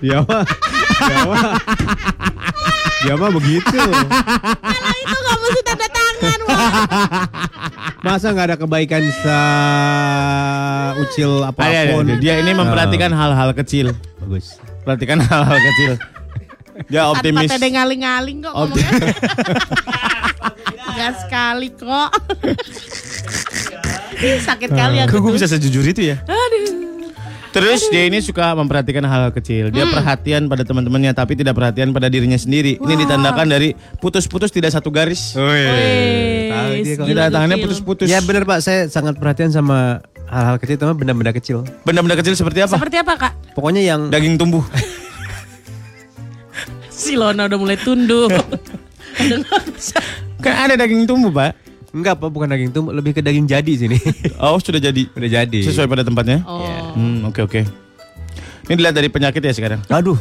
Dia 0.00 0.20
mah. 0.20 0.44
Dia 1.00 1.20
mah. 1.24 1.42
Dia 3.00 3.14
mah 3.16 3.30
begitu. 3.32 3.78
Itu 4.94 5.16
nggak 5.16 5.36
mesti 5.36 5.60
tanda 5.62 5.86
tangan. 5.88 6.38
Masa 8.00 8.26
nggak 8.30 8.46
ada 8.46 8.56
kebaikan 8.56 9.02
sa 9.18 9.38
ucil 10.98 11.40
Ada, 11.40 11.52
ada, 11.56 11.80
apa 11.80 11.92
pun. 11.92 12.04
ada. 12.06 12.14
Dia 12.18 12.34
ini 12.38 12.52
memperhatikan 12.52 13.10
hal-hal 13.10 13.50
kecil. 13.54 13.96
Bagus. 14.20 14.60
Perhatikan 14.84 15.18
hal-hal 15.24 15.58
kecil. 15.58 15.92
Dia 16.86 17.06
optimis. 17.06 17.46
Tanpa 17.46 17.54
tede 17.54 17.68
ngaling-ngaling 17.70 18.36
kok 18.42 18.52
Opti- 18.52 18.82
ngomongnya. 18.84 19.14
Gak 20.94 21.12
sekali 21.20 21.68
kok. 21.70 22.10
Sakit 24.24 24.70
kali 24.70 24.96
aku 25.00 25.10
Kok 25.10 25.20
gue 25.20 25.32
bisa 25.36 25.46
sejujur 25.46 25.84
itu 25.84 26.02
ya? 26.04 26.16
Aduh. 26.22 26.82
Terus 27.50 27.86
dia 27.86 28.02
ini 28.04 28.18
suka 28.18 28.50
memperhatikan 28.52 29.06
hal-hal 29.06 29.30
kecil. 29.30 29.70
Dia 29.70 29.86
perhatian 29.86 30.50
pada 30.50 30.66
teman-temannya 30.66 31.14
tapi 31.14 31.38
tidak 31.38 31.54
perhatian 31.54 31.94
pada 31.94 32.10
dirinya 32.10 32.34
sendiri. 32.34 32.74
Ini 32.76 32.94
ditandakan 32.98 33.46
dari 33.46 33.70
putus-putus 34.02 34.50
tidak 34.50 34.74
satu 34.74 34.90
garis. 34.90 35.38
Wih, 35.38 36.50
Tahu 36.50 36.70
dia 36.82 36.94
kalau- 36.98 37.06
gila 37.06 37.22
Tidak 37.22 37.30
tangannya 37.30 37.58
putus-putus. 37.62 38.06
Ya 38.10 38.18
benar 38.18 38.42
Pak, 38.42 38.58
saya 38.58 38.90
sangat 38.90 39.22
perhatian 39.22 39.54
sama 39.54 40.02
hal-hal 40.28 40.56
kecil, 40.58 40.76
terutama 40.80 40.96
benda-benda 40.96 41.32
kecil. 41.32 41.58
Benda-benda 41.82 42.16
kecil 42.18 42.34
seperti 42.34 42.64
apa? 42.64 42.74
Seperti 42.76 42.96
apa 43.00 43.12
kak? 43.16 43.32
Pokoknya 43.54 43.82
yang 43.84 44.08
Daging 44.08 44.36
tumbuh. 44.40 44.64
Si 46.94 47.18
Lona 47.18 47.50
udah 47.50 47.58
mulai 47.58 47.76
tunduk. 47.76 48.30
Kan 50.44 50.54
ada 50.70 50.74
daging 50.78 51.04
tumbuh, 51.04 51.28
Pak. 51.28 51.52
enggak 51.94 52.18
Pak, 52.18 52.28
bukan 52.30 52.48
daging 52.50 52.70
tuh, 52.74 52.90
lebih 52.90 53.14
ke 53.14 53.20
daging 53.20 53.46
jadi 53.46 53.72
sini. 53.74 53.98
Oh, 54.42 54.56
sudah 54.62 54.78
jadi. 54.80 55.10
Udah 55.12 55.30
jadi. 55.30 55.60
Sesuai 55.62 55.90
pada 55.90 56.06
tempatnya. 56.06 56.40
Oh. 56.46 56.94
Hmm, 56.96 57.28
oke 57.28 57.44
oke. 57.44 57.60
Ini 58.64 58.74
dilihat 58.78 58.96
dari 58.96 59.12
penyakit 59.12 59.42
ya 59.42 59.52
sekarang. 59.52 59.84
Aduh. 59.90 60.16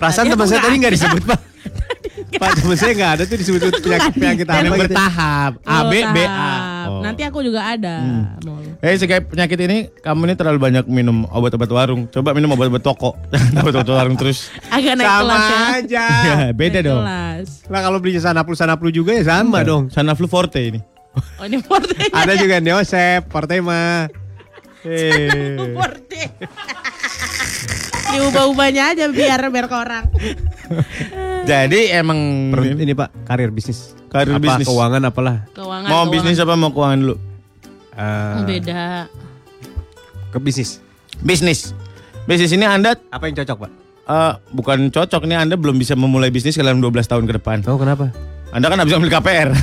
Perasaan 0.00 0.32
teman 0.32 0.48
saya 0.48 0.64
tadi 0.64 0.76
nggak 0.82 0.90
ada. 0.90 0.98
disebut 0.98 1.22
Pak. 1.28 1.38
Pak 2.40 2.50
teman 2.56 2.76
saya 2.76 2.92
nggak 2.92 3.12
ada 3.12 3.22
tuh 3.24 3.36
disebut 3.36 3.60
penyakit 3.80 4.12
penyakit 4.14 4.46
apa 4.46 4.56
Yang 4.56 4.64
gitu. 4.64 4.82
bertahap. 4.88 5.52
A 5.62 5.76
B 5.84 5.92
Oh, 6.00 6.10
B 6.10 6.18
A. 6.22 6.54
Oh. 6.88 7.00
Nanti 7.02 7.22
aku 7.22 7.38
juga 7.40 7.60
ada. 7.66 7.94
Mau. 8.42 8.56
Eh, 8.80 8.96
sebagai 8.96 9.28
penyakit 9.28 9.58
ini, 9.60 9.78
kamu 10.00 10.20
ini 10.26 10.34
terlalu 10.34 10.58
banyak 10.58 10.84
minum 10.86 11.22
obat-obat 11.28 11.68
warung. 11.68 12.08
Coba 12.08 12.32
minum 12.32 12.50
obat-obat 12.50 12.80
toko. 12.80 13.14
Jangan 13.30 13.52
obat-obat 13.62 13.90
warung 13.90 14.16
terus. 14.16 14.48
Agak 14.68 14.96
naik 14.96 15.06
Sama 15.06 15.22
kelas 15.22 15.44
ya. 15.44 15.58
aja. 15.76 16.04
Ya, 16.32 16.36
beda 16.50 16.78
Naik 16.78 16.88
dong. 16.88 17.02
Kelas. 17.04 17.48
Lah 17.68 17.80
kalau 17.82 17.98
beli 18.00 18.18
sanaplu 18.18 18.54
sanaplu 18.54 18.88
juga 18.88 19.12
ya 19.12 19.22
sama 19.22 19.60
dong. 19.62 19.92
Sanaflu 19.92 20.26
Forte 20.26 20.60
ini. 20.62 20.80
Oh 21.36 21.44
ini 21.44 21.60
portenya. 21.60 22.08
Ada 22.08 22.40
juga 22.40 22.56
Neosep, 22.56 23.28
Portema. 23.28 24.08
Eh. 24.82 25.76
Porte. 25.76 26.22
Diubah-ubahnya 28.12 28.92
aja 28.92 29.04
biar 29.08 29.40
biar 29.48 29.66
ke 29.68 29.76
orang. 29.76 30.04
Jadi 31.50 31.90
emang 31.90 32.18
ini 32.78 32.94
Pak, 32.94 33.26
karir 33.26 33.50
bisnis. 33.50 33.92
Karir 34.08 34.38
apa, 34.38 34.42
bisnis. 34.42 34.66
Keuangan 34.68 35.02
apalah. 35.02 35.42
Keuangan. 35.50 35.88
mau 35.88 36.06
keuangan. 36.06 36.12
bisnis 36.14 36.38
apa 36.38 36.54
mau 36.54 36.70
keuangan 36.70 36.98
dulu? 37.00 37.16
Eh, 37.92 38.36
Beda. 38.46 39.06
ke 40.30 40.38
bisnis. 40.38 40.78
Bisnis. 41.20 41.74
Bisnis 42.24 42.54
ini 42.54 42.62
Anda 42.62 42.94
Apa 43.10 43.26
yang 43.26 43.36
cocok 43.42 43.66
Pak? 43.66 43.70
eh, 44.02 44.32
bukan 44.50 44.90
cocok 44.90 45.22
nih 45.26 45.38
Anda 45.38 45.54
belum 45.58 45.78
bisa 45.78 45.94
memulai 45.94 46.30
bisnis 46.30 46.54
dalam 46.54 46.78
12 46.78 47.04
tahun 47.06 47.24
ke 47.26 47.32
depan. 47.42 47.66
Oh 47.66 47.76
kenapa? 47.76 48.10
Anda 48.52 48.68
kan 48.68 48.78
habis 48.78 48.94
ambil 48.94 49.10
KPR. 49.10 49.48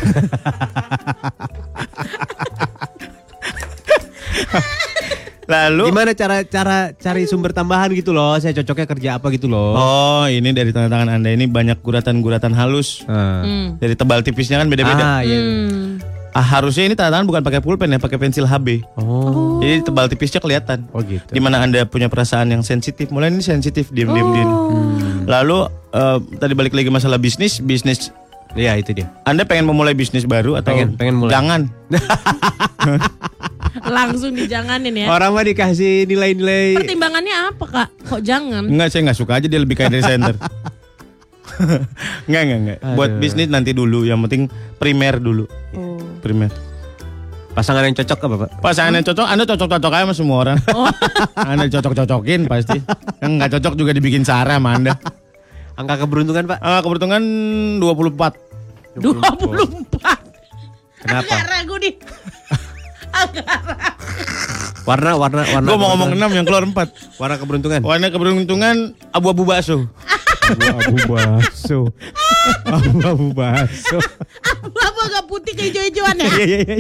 Lalu 5.50 5.90
Gimana 5.90 6.12
cara 6.14 6.46
cara 6.46 6.78
cari 6.94 7.26
sumber 7.26 7.50
tambahan 7.50 7.90
gitu 7.98 8.14
loh? 8.14 8.38
Saya 8.38 8.54
cocoknya 8.62 8.86
kerja 8.86 9.10
apa 9.18 9.34
gitu 9.34 9.50
loh? 9.50 9.74
Oh, 9.74 10.26
ini 10.30 10.54
dari 10.54 10.70
tanda 10.70 10.94
tangan 10.94 11.10
Anda 11.10 11.34
ini 11.34 11.50
banyak 11.50 11.82
guratan-guratan 11.82 12.54
halus. 12.54 13.02
Ah. 13.10 13.42
Hmm. 13.42 13.82
Dari 13.82 13.98
tebal 13.98 14.22
tipisnya 14.22 14.62
kan 14.62 14.70
beda-beda. 14.70 15.02
Ah, 15.02 15.20
iya. 15.26 15.42
Hmm. 15.42 15.98
Ah, 16.38 16.46
harusnya 16.46 16.86
ini 16.86 16.94
tanda 16.94 17.18
tangan 17.18 17.26
bukan 17.26 17.42
pakai 17.42 17.66
pulpen 17.66 17.90
ya, 17.90 17.98
pakai 17.98 18.22
pensil 18.22 18.46
HB. 18.46 18.86
Oh. 19.02 19.58
Jadi 19.58 19.82
tebal 19.82 20.06
tipisnya 20.06 20.38
kelihatan. 20.38 20.86
Oh 20.94 21.02
gitu. 21.02 21.34
Di 21.34 21.42
mana 21.42 21.66
Anda 21.66 21.82
punya 21.90 22.14
perasaan 22.14 22.54
yang 22.54 22.62
sensitif. 22.62 23.10
Mulai 23.10 23.34
ini 23.34 23.42
sensitif, 23.42 23.90
diam-diam. 23.90 24.30
diam. 24.30 24.46
Oh. 24.46 24.70
Lalu 25.26 25.66
eh, 25.98 26.18
tadi 26.38 26.54
balik 26.54 26.78
lagi 26.78 26.94
masalah 26.94 27.18
bisnis, 27.18 27.58
bisnis 27.58 28.14
Iya 28.58 28.82
itu 28.82 28.98
dia. 28.98 29.14
Anda 29.30 29.46
pengen 29.46 29.70
memulai 29.70 29.94
bisnis 29.94 30.26
baru 30.26 30.58
atau 30.58 30.74
Pengen- 30.74 30.98
pengen 30.98 31.22
mulai. 31.22 31.34
Jangan. 31.38 31.62
Langsung 33.90 34.32
dijanganin 34.38 34.94
ya. 34.94 35.08
Orang 35.10 35.34
mah 35.34 35.44
dikasih 35.44 36.06
nilai-nilai. 36.06 36.78
Pertimbangannya 36.78 37.36
apa 37.50 37.66
kak? 37.66 37.90
Kok 38.06 38.22
jangan? 38.22 38.64
Enggak, 38.70 38.88
saya 38.94 39.02
nggak 39.10 39.20
suka 39.20 39.42
aja 39.42 39.48
dia 39.50 39.60
lebih 39.60 39.76
kayak 39.76 39.98
dari 39.98 40.04
center. 40.06 40.36
enggak, 42.30 42.42
enggak, 42.46 42.60
enggak. 42.62 42.80
Buat 42.96 43.12
Aduh. 43.18 43.22
bisnis 43.22 43.50
nanti 43.50 43.72
dulu, 43.74 44.06
yang 44.06 44.22
penting 44.26 44.48
primer 44.78 45.18
dulu. 45.20 45.50
Oh. 45.76 46.00
Primer. 46.22 46.54
Pasangan 47.50 47.84
yang 47.84 47.98
cocok 47.98 48.20
apa 48.24 48.36
Pak? 48.46 48.50
Pasangan 48.62 48.94
yang 48.96 49.06
cocok, 49.10 49.28
Anda 49.28 49.44
cocok-cocok 49.44 49.92
aja 49.92 50.04
sama 50.08 50.16
semua 50.16 50.38
orang. 50.48 50.58
anda 51.50 51.66
cocok-cocokin 51.68 52.42
pasti. 52.48 52.78
Yang 53.20 53.32
nggak 53.36 53.52
cocok 53.58 53.74
juga 53.76 53.92
dibikin 53.92 54.24
Sarah 54.24 54.62
sama 54.62 54.78
Anda. 54.78 54.94
Angka 55.76 56.06
keberuntungan 56.06 56.46
Pak? 56.48 56.60
Ah, 56.62 56.80
keberuntungan 56.80 57.22
24. 57.82 59.02
24. 59.02 60.30
Kenapa? 61.00 61.32
Agak 61.32 61.48
ragu 61.48 61.76
nih. 61.80 61.94
Warna 64.90 65.12
warna 65.22 65.42
warna. 65.46 65.68
Gue 65.70 65.78
mau 65.78 65.88
ngomong. 65.94 66.10
6 66.18 66.38
yang 66.38 66.46
keluar 66.50 66.64
4. 66.66 67.22
warna 67.22 67.36
keberuntungan. 67.38 67.80
Warna 67.86 68.08
keberuntungan 68.10 68.76
abu-abu 69.14 69.46
bakso. 69.46 69.86
Abu 70.50 70.98
bakso. 71.06 71.80
Abu 72.66 72.98
abu 73.06 73.28
bakso. 73.38 73.98
Apa 74.74 75.00
agak 75.06 75.24
putih 75.30 75.54
ke 75.54 75.70
hijau-hijauan 75.70 76.18
ya? 76.18 76.26
Iya, 76.26 76.42
iya, 76.42 76.60
iya. 76.66 76.78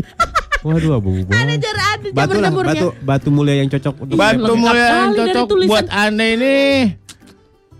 Waduh 0.65 0.97
abu 0.97 1.21
bakso. 1.21 1.37
Ada 1.37 1.55
jar 1.61 1.77
ada 1.77 2.07
Batu 2.09 2.37
lah, 2.41 2.51
batu 2.51 2.87
batu 3.05 3.29
mulia 3.29 3.61
yang 3.61 3.69
cocok 3.69 3.93
untuk 4.09 4.17
Batu 4.17 4.53
mulia 4.57 4.85
yang 4.89 5.13
cocok 5.13 5.45
buat 5.69 5.85
Anda 5.93 6.25
ini 6.33 6.55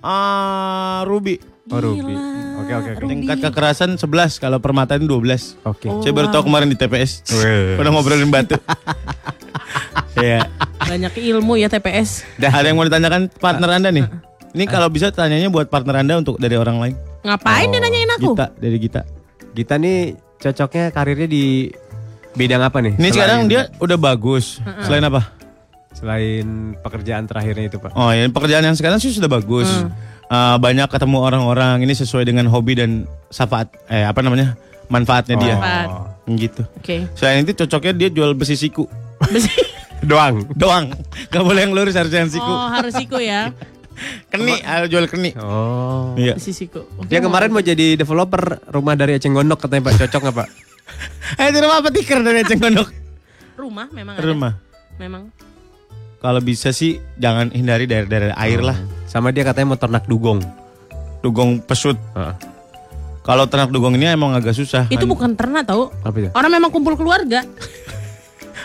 ah 0.06 1.04
ruby. 1.10 1.42
Oh, 1.70 1.82
ruby. 1.82 2.14
Oke 2.70 2.78
oke 2.78 2.90
oke. 2.96 3.10
Tingkat 3.10 3.38
kekerasan 3.42 3.90
11 3.98 4.38
kalau 4.38 4.62
permata 4.62 4.94
ini 4.94 5.10
12. 5.10 5.58
Oke. 5.66 5.90
Saya 5.90 6.14
baru 6.14 6.30
tahu 6.30 6.46
kemarin 6.46 6.70
di 6.70 6.78
TPS. 6.78 7.26
Udah 7.76 7.90
ngobrolin 7.90 8.30
batu. 8.30 8.56
Iya. 10.20 10.52
Banyak 10.84 11.16
ilmu 11.16 11.56
ya 11.56 11.72
TPS. 11.72 12.28
Dah 12.36 12.52
ada 12.52 12.68
yang 12.68 12.76
mau 12.76 12.84
ditanyakan 12.84 13.32
partner 13.32 13.70
Anda 13.72 13.90
nih. 13.94 14.04
Ini 14.52 14.66
kalau 14.68 14.92
bisa 14.92 15.14
tanyanya 15.14 15.48
buat 15.48 15.70
partner 15.70 16.02
Anda 16.02 16.20
untuk 16.20 16.42
dari 16.42 16.60
orang 16.60 16.76
lain. 16.76 16.96
Ngapain 17.24 17.72
dia 17.72 17.80
nanyain 17.80 18.12
aku? 18.20 18.34
Gita 18.34 18.48
dari 18.58 18.78
Gita. 18.82 19.02
Gita 19.54 19.76
nih 19.78 20.18
cocoknya 20.36 20.92
karirnya 20.92 21.30
di 21.30 21.72
bidang 22.34 22.60
apa 22.60 22.84
nih? 22.84 22.98
Ini 22.98 23.00
Selain- 23.00 23.14
sekarang 23.16 23.40
dia 23.48 23.62
udah 23.80 23.98
bagus. 23.98 24.60
Selain 24.84 25.06
apa? 25.08 25.40
selain 25.90 26.78
pekerjaan 26.80 27.26
terakhirnya 27.26 27.66
itu 27.68 27.78
Pak. 27.82 27.92
Oh 27.92 28.14
ya 28.14 28.24
pekerjaan 28.30 28.64
yang 28.64 28.78
sekarang 28.78 29.02
sih 29.02 29.12
sudah 29.12 29.28
bagus. 29.28 29.68
Eh, 30.30 30.58
banyak 30.62 30.88
ketemu 30.94 31.18
orang-orang. 31.26 31.82
Ini 31.82 31.94
sesuai 31.98 32.22
dengan 32.30 32.46
hobi 32.54 32.78
dan 32.78 33.10
syafaat. 33.34 33.74
Eh 33.90 34.06
apa 34.06 34.22
namanya? 34.22 34.54
Manfaatnya 34.86 35.42
dia. 35.42 35.58
Manfaat. 35.58 35.90
Gitu. 36.30 36.62
Oke. 36.78 36.98
Selain 37.18 37.42
itu 37.42 37.58
cocoknya 37.58 37.94
dia 37.98 38.10
jual 38.14 38.38
besi 38.38 38.54
siku. 38.54 38.86
Besi. 39.26 39.50
Doang. 40.10 40.46
Doang. 40.54 40.94
Gak 41.34 41.42
boleh 41.42 41.66
yang 41.66 41.74
lurus 41.74 41.98
harus 41.98 42.14
yang 42.14 42.30
siku. 42.30 42.46
Oh 42.46 42.70
harus 42.70 42.94
siku 42.94 43.18
ya. 43.18 43.50
Keni, 44.32 44.64
ah, 44.64 44.88
jual 44.88 45.12
keni. 45.12 45.36
Oh. 45.36 46.16
Iya. 46.16 46.38
Besi 46.38 46.54
siku. 46.56 46.86
Dia 47.10 47.20
kemarin 47.20 47.52
mau 47.52 47.60
jadi 47.60 48.00
developer 48.00 48.64
rumah 48.72 48.96
dari 48.96 49.20
Eceng 49.20 49.36
Gondok 49.36 49.66
katanya 49.68 49.92
Pak 49.92 50.08
cocok 50.08 50.22
nggak 50.30 50.38
Pak? 50.40 50.50
Eh 51.42 51.54
di 51.54 51.60
rumah 51.62 51.84
apa 51.84 51.90
tikar 51.92 52.24
dari 52.24 52.46
Eceng 52.46 52.64
Gondok? 52.64 52.88
Rumah 53.60 53.92
memang 53.92 54.14
ada. 54.16 54.24
Rumah. 54.24 54.54
Memang. 55.02 55.24
Kalau 56.20 56.44
bisa 56.44 56.76
sih 56.76 57.00
jangan 57.16 57.48
hindari 57.56 57.88
daerah-daerah 57.88 58.36
air 58.36 58.60
lah. 58.60 58.76
Sama 59.08 59.32
dia 59.32 59.48
katanya 59.48 59.76
mau 59.76 59.80
ternak 59.80 60.04
dugong. 60.04 60.44
Dugong 61.24 61.64
pesut. 61.64 61.96
Kalau 63.24 63.48
ternak 63.48 63.72
dugong 63.72 63.96
ini 63.96 64.12
emang 64.12 64.36
agak 64.36 64.52
susah. 64.52 64.92
Itu 64.92 65.08
Kan- 65.08 65.12
bukan 65.12 65.30
ternak 65.40 65.64
tahu. 65.64 65.88
Apa 66.04 66.16
itu? 66.20 66.30
Orang 66.36 66.52
memang 66.52 66.72
kumpul 66.72 67.00
keluarga. 67.00 67.44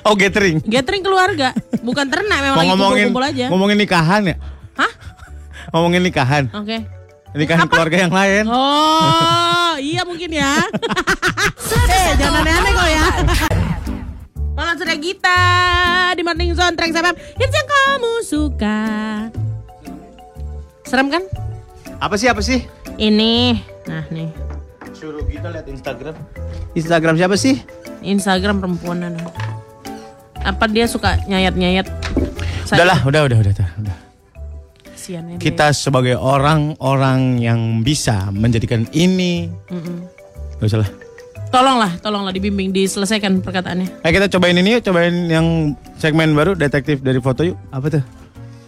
Oh 0.04 0.12
gathering. 0.12 0.60
Gathering 0.60 1.00
keluarga. 1.00 1.56
Bukan 1.80 2.04
ternak 2.12 2.44
memang 2.44 2.60
Mau 2.60 2.60
lagi 2.60 2.70
ngomongin 2.76 3.06
kumpul-kumpul 3.08 3.24
aja. 3.24 3.46
ngomongin 3.48 3.76
nikahan 3.80 4.22
ya? 4.28 4.36
Hah? 4.76 4.92
Ngomongin 5.72 6.02
nikahan. 6.04 6.44
Oke. 6.52 6.76
Nikahan 7.32 7.66
keluarga 7.72 7.96
yang 8.04 8.12
lain. 8.12 8.44
Oh, 8.44 9.74
iya 9.80 10.04
mungkin 10.04 10.28
ya. 10.28 10.60
eh, 11.88 12.08
jangan 12.20 12.44
aneh-aneh 12.44 12.72
kok 12.76 12.88
ya. 12.92 13.04
Kalau 14.64 14.80
sudah 14.80 14.96
Gita 14.96 15.40
di 16.16 16.24
Morning 16.24 16.56
Zone 16.56 16.72
Track 16.72 16.96
FM, 16.96 17.12
hits 17.36 17.52
yang 17.52 17.68
kamu 17.68 18.12
suka. 18.24 18.80
Serem 20.88 21.12
kan? 21.12 21.20
Apa 22.00 22.16
sih 22.16 22.32
apa 22.32 22.40
sih? 22.40 22.64
Ini, 22.96 23.60
nah 23.84 24.08
nih 24.08 24.32
Suruh 24.96 25.20
kita 25.28 25.52
lihat 25.52 25.68
Instagram. 25.68 26.16
Instagram 26.72 27.20
siapa 27.20 27.36
sih? 27.36 27.60
Instagram 28.00 28.64
perempuan 28.64 29.04
nah. 29.04 29.28
Apa 30.40 30.64
dia 30.72 30.88
suka 30.88 31.20
nyayat-nyayat? 31.28 31.84
Udahlah, 32.72 33.04
udah, 33.04 33.20
udah, 33.28 33.38
udah, 33.44 33.52
udah. 33.52 33.68
udah. 33.84 33.96
Ya 35.12 35.20
dia. 35.20 35.36
Kita 35.44 35.76
sebagai 35.76 36.16
orang-orang 36.16 37.36
yang 37.36 37.84
bisa 37.84 38.32
menjadikan 38.32 38.88
ini, 38.96 39.52
Mm-mm. 39.68 40.08
gak 40.56 40.72
usah 40.72 40.80
lah. 40.88 41.03
Tolonglah, 41.54 42.02
tolonglah 42.02 42.34
dibimbing, 42.34 42.74
diselesaikan 42.74 43.38
perkataannya. 43.38 44.02
Eh 44.02 44.10
kita 44.10 44.26
cobain 44.26 44.58
ini 44.58 44.74
yuk, 44.74 44.82
cobain 44.82 45.14
yang 45.30 45.46
segmen 45.94 46.34
baru 46.34 46.58
detektif 46.58 46.98
dari 46.98 47.22
foto 47.22 47.46
yuk. 47.46 47.54
Apa 47.70 47.94
tuh? 47.94 48.02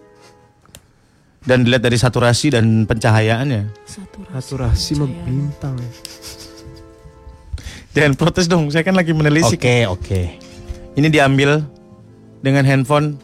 Dan 1.49 1.65
dilihat 1.65 1.81
dari 1.81 1.97
saturasi 1.97 2.53
dan 2.53 2.85
pencahayaannya. 2.85 3.73
Saturasi 4.29 5.01
mah 5.01 5.09
bintang 5.25 5.73
ya. 5.81 5.91
Jangan 7.97 8.13
protes 8.13 8.45
dong, 8.45 8.69
saya 8.69 8.85
kan 8.85 8.93
lagi 8.93 9.17
menelisik. 9.17 9.57
oke. 9.89 10.21
Ini 10.93 11.07
diambil 11.09 11.65
dengan 12.45 12.61
handphone 12.69 13.17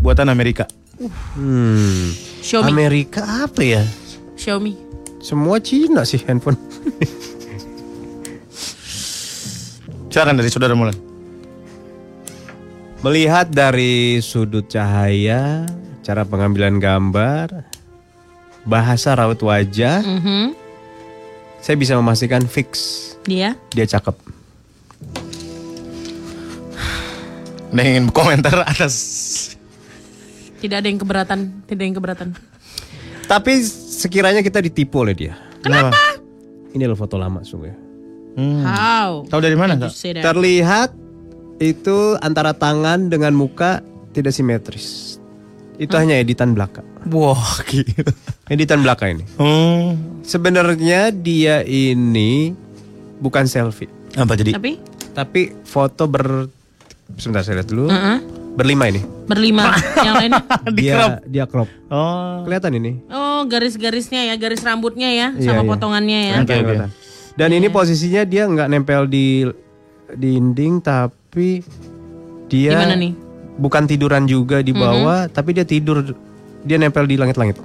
buatan 0.00 0.32
Amerika. 0.32 0.64
Hmm. 1.36 2.16
Xiaomi. 2.40 2.72
Amerika 2.72 3.44
apa 3.44 3.60
ya? 3.60 3.84
Xiaomi. 4.40 4.72
Semua 5.20 5.60
Cina 5.60 6.08
sih 6.08 6.24
handphone. 6.24 6.56
Silakan 10.10 10.40
dari 10.40 10.48
saudara 10.48 10.72
mulai. 10.72 10.96
Melihat 13.04 13.52
dari 13.52 14.20
sudut 14.20 14.64
cahaya, 14.68 15.64
cara 16.00 16.24
pengambilan 16.24 16.78
gambar, 16.78 17.64
bahasa 18.62 19.12
raut 19.12 19.38
wajah, 19.38 20.00
Mhm. 20.00 20.56
saya 21.60 21.76
bisa 21.76 21.96
memastikan 21.96 22.44
fix 22.44 22.96
Dia 23.22 23.52
dia 23.70 23.84
cakep. 23.84 24.16
Ada 27.70 27.78
yang 27.78 27.90
ingin 27.94 28.06
komentar 28.10 28.66
atas 28.66 28.94
tidak 30.58 30.82
ada 30.82 30.88
yang 30.90 30.98
keberatan, 30.98 31.40
tidak 31.64 31.78
ada 31.78 31.86
yang 31.86 31.96
keberatan. 31.96 32.28
Tapi 33.24 33.52
sekiranya 33.62 34.42
kita 34.42 34.58
ditipu 34.58 35.06
oleh 35.06 35.14
dia. 35.14 35.34
Kenapa? 35.62 35.94
Ini 36.74 36.82
adalah 36.82 36.98
foto 36.98 37.14
lama 37.14 37.40
sungguh. 37.46 37.68
ya. 37.70 37.76
Hmm. 38.30 38.62
How? 38.64 39.10
Tahu 39.26 39.40
dari 39.40 39.54
mana? 39.54 39.78
Terlihat 39.90 40.90
itu 41.60 42.16
antara 42.18 42.56
tangan 42.56 43.06
dengan 43.06 43.36
muka 43.36 43.84
tidak 44.10 44.34
simetris. 44.34 45.19
Itu 45.80 45.96
hanya 45.96 46.14
editan 46.14 46.52
belakang. 46.52 46.84
Wah, 47.08 47.40
gitu. 47.72 48.04
Editan 48.46 48.84
belakang 48.84 49.16
ini. 49.16 49.24
Hmm. 49.34 50.20
Sebenarnya 50.20 51.08
dia 51.08 51.64
ini 51.64 52.52
bukan 53.16 53.48
selfie, 53.48 53.88
Apa 54.14 54.36
jadi? 54.36 54.52
Tapi 54.52 54.76
tapi 55.10 55.40
foto 55.64 56.04
ber 56.04 56.46
sebentar 57.16 57.40
saya 57.40 57.60
lihat 57.60 57.68
dulu. 57.68 57.88
Heeh. 57.88 58.18
Berlima 58.50 58.86
ini. 58.86 59.00
berlima 59.24 59.70
yang 60.06 60.18
lainnya. 60.18 60.42
Di 60.68 60.82
Dia 60.82 60.92
crop. 60.92 61.12
dia 61.24 61.44
crop. 61.46 61.68
Oh. 61.86 62.42
Kelihatan 62.44 62.72
ini. 62.76 62.98
Oh, 63.06 63.46
garis-garisnya 63.46 64.26
ya, 64.26 64.34
garis 64.34 64.60
rambutnya 64.60 65.06
ya, 65.06 65.28
Iya, 65.32 65.46
sama 65.46 65.62
iya. 65.62 65.68
potongannya 65.70 66.20
ya. 66.20 66.34
Oke, 66.42 66.52
oke. 66.52 66.64
Kelihatan. 66.66 66.90
Dan 67.38 67.50
ini 67.54 67.70
posisinya 67.70 68.22
dia 68.22 68.44
nggak 68.44 68.68
nempel 68.68 69.06
di 69.06 69.46
dinding 70.10 70.82
tapi 70.82 71.62
dia 72.50 72.74
Gimana 72.74 72.98
nih? 72.98 73.12
Bukan 73.60 73.84
tiduran 73.84 74.24
juga 74.24 74.64
di 74.64 74.72
bawah 74.72 75.28
tapi 75.28 75.52
dia 75.52 75.68
tidur 75.68 76.00
dia 76.64 76.76
nempel 76.80 77.04
di 77.04 77.20
langit-langit. 77.20 77.60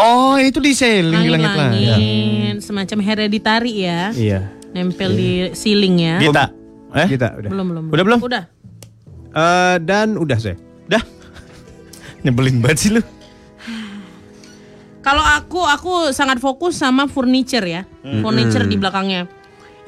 Oh, 0.00 0.40
itu 0.40 0.56
di 0.64 0.72
sailing 0.72 1.28
di. 1.28 1.30
Langit-langit, 1.36 2.56
semacam 2.64 2.98
hereditary 3.04 3.84
ya, 3.84 4.14
Iya. 4.16 4.40
nempel 4.72 5.12
di 5.12 5.30
ceiling 5.52 5.96
ya. 6.00 6.16
Kita. 6.24 6.44
Eh? 6.96 7.06
Kita 7.10 7.28
udah. 7.36 7.50
Belum 7.52 7.66
belum. 7.68 7.84
Udah 7.92 8.04
belum? 8.08 8.18
Udah. 8.24 8.44
Eh, 9.30 9.76
dan 9.84 10.16
udah 10.16 10.38
saya. 10.40 10.56
Dah. 10.88 11.02
Nyebelin 12.24 12.60
banget 12.64 12.78
sih 12.80 12.90
lu. 12.96 13.02
Kalau 15.00 15.24
aku 15.24 15.64
aku 15.64 15.92
sangat 16.12 16.36
fokus 16.44 16.76
sama 16.76 17.08
furniture 17.08 17.64
ya, 17.64 17.88
furniture 18.20 18.68
di 18.68 18.76
belakangnya. 18.76 19.24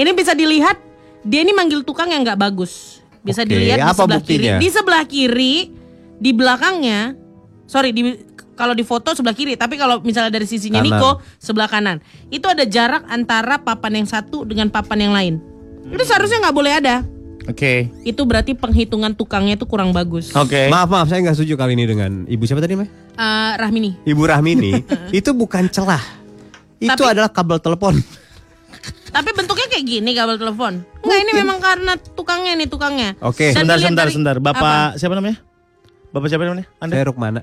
Ini 0.01 0.11
bisa 0.17 0.33
dilihat 0.33 0.81
dia 1.21 1.45
ini 1.45 1.53
manggil 1.53 1.85
tukang 1.85 2.09
yang 2.09 2.25
nggak 2.25 2.41
bagus. 2.41 3.02
Bisa 3.23 3.43
Oke, 3.43 3.51
dilihat 3.51 3.79
di 3.79 3.85
apa 3.85 3.95
sebelah 3.97 4.19
buktinya? 4.19 4.39
kiri. 4.53 4.61
Di 4.61 4.69
sebelah 4.69 5.05
kiri, 5.07 5.55
di 6.19 6.31
belakangnya, 6.31 7.01
sorry 7.65 7.91
di 7.91 8.03
kalau 8.53 8.75
di 8.75 8.83
foto 8.83 9.15
sebelah 9.15 9.33
kiri, 9.33 9.55
tapi 9.55 9.75
kalau 9.75 10.03
misalnya 10.03 10.31
dari 10.31 10.45
sisinya 10.45 10.79
Kanan. 10.79 10.93
Niko 10.93 11.11
sebelah 11.39 11.67
kanan, 11.67 11.97
itu 12.29 12.45
ada 12.45 12.63
jarak 12.63 13.03
antara 13.09 13.59
papan 13.59 14.03
yang 14.03 14.09
satu 14.09 14.45
dengan 14.45 14.69
papan 14.69 14.99
yang 15.01 15.15
lain. 15.15 15.35
Itu 15.89 16.03
seharusnya 16.03 16.43
nggak 16.43 16.57
boleh 16.57 16.73
ada. 16.77 16.97
Oke. 17.43 17.91
Itu 18.03 18.23
berarti 18.23 18.55
penghitungan 18.55 19.19
tukangnya 19.19 19.59
itu 19.59 19.67
kurang 19.67 19.91
bagus. 19.91 20.31
Oke. 20.33 20.71
Maaf 20.71 20.87
maaf 20.87 21.11
saya 21.11 21.23
nggak 21.23 21.35
setuju 21.35 21.59
kali 21.59 21.75
ini 21.75 21.87
dengan 21.87 22.23
ibu 22.27 22.47
siapa 22.47 22.63
tadi 22.63 22.79
Mbak? 22.79 22.89
Eh, 23.13 23.53
Rahmini. 23.59 23.91
Ibu 24.07 24.23
Rahmini 24.23 24.73
itu 25.19 25.31
bukan 25.35 25.67
celah. 25.67 26.03
Itu 26.79 26.93
Tapi- 26.93 27.15
adalah 27.15 27.31
kabel 27.31 27.59
telepon. 27.59 27.99
Tapi 29.13 29.31
bentuknya 29.37 29.67
kayak 29.69 29.85
gini 29.85 30.11
kabel 30.17 30.41
telepon. 30.41 30.81
Enggak, 31.05 31.19
ini 31.21 31.33
memang 31.37 31.59
karena 31.61 31.93
tukangnya 32.17 32.53
nih 32.57 32.69
tukangnya. 32.69 33.11
Oke. 33.21 33.53
Dan 33.53 33.69
Sebentar, 33.69 33.77
dilihat 33.77 33.89
sebentar, 33.93 34.07
dari- 34.09 34.15
sebentar. 34.17 34.37
Bapak 34.41 34.59
Apa? 34.59 34.99
siapa 34.99 35.15
namanya? 35.15 35.37
Bapak 36.11 36.27
siapa 36.33 36.43
namanya? 36.45 36.67
Anda? 36.81 36.95
Saya 36.97 37.05
Rukmana. 37.13 37.41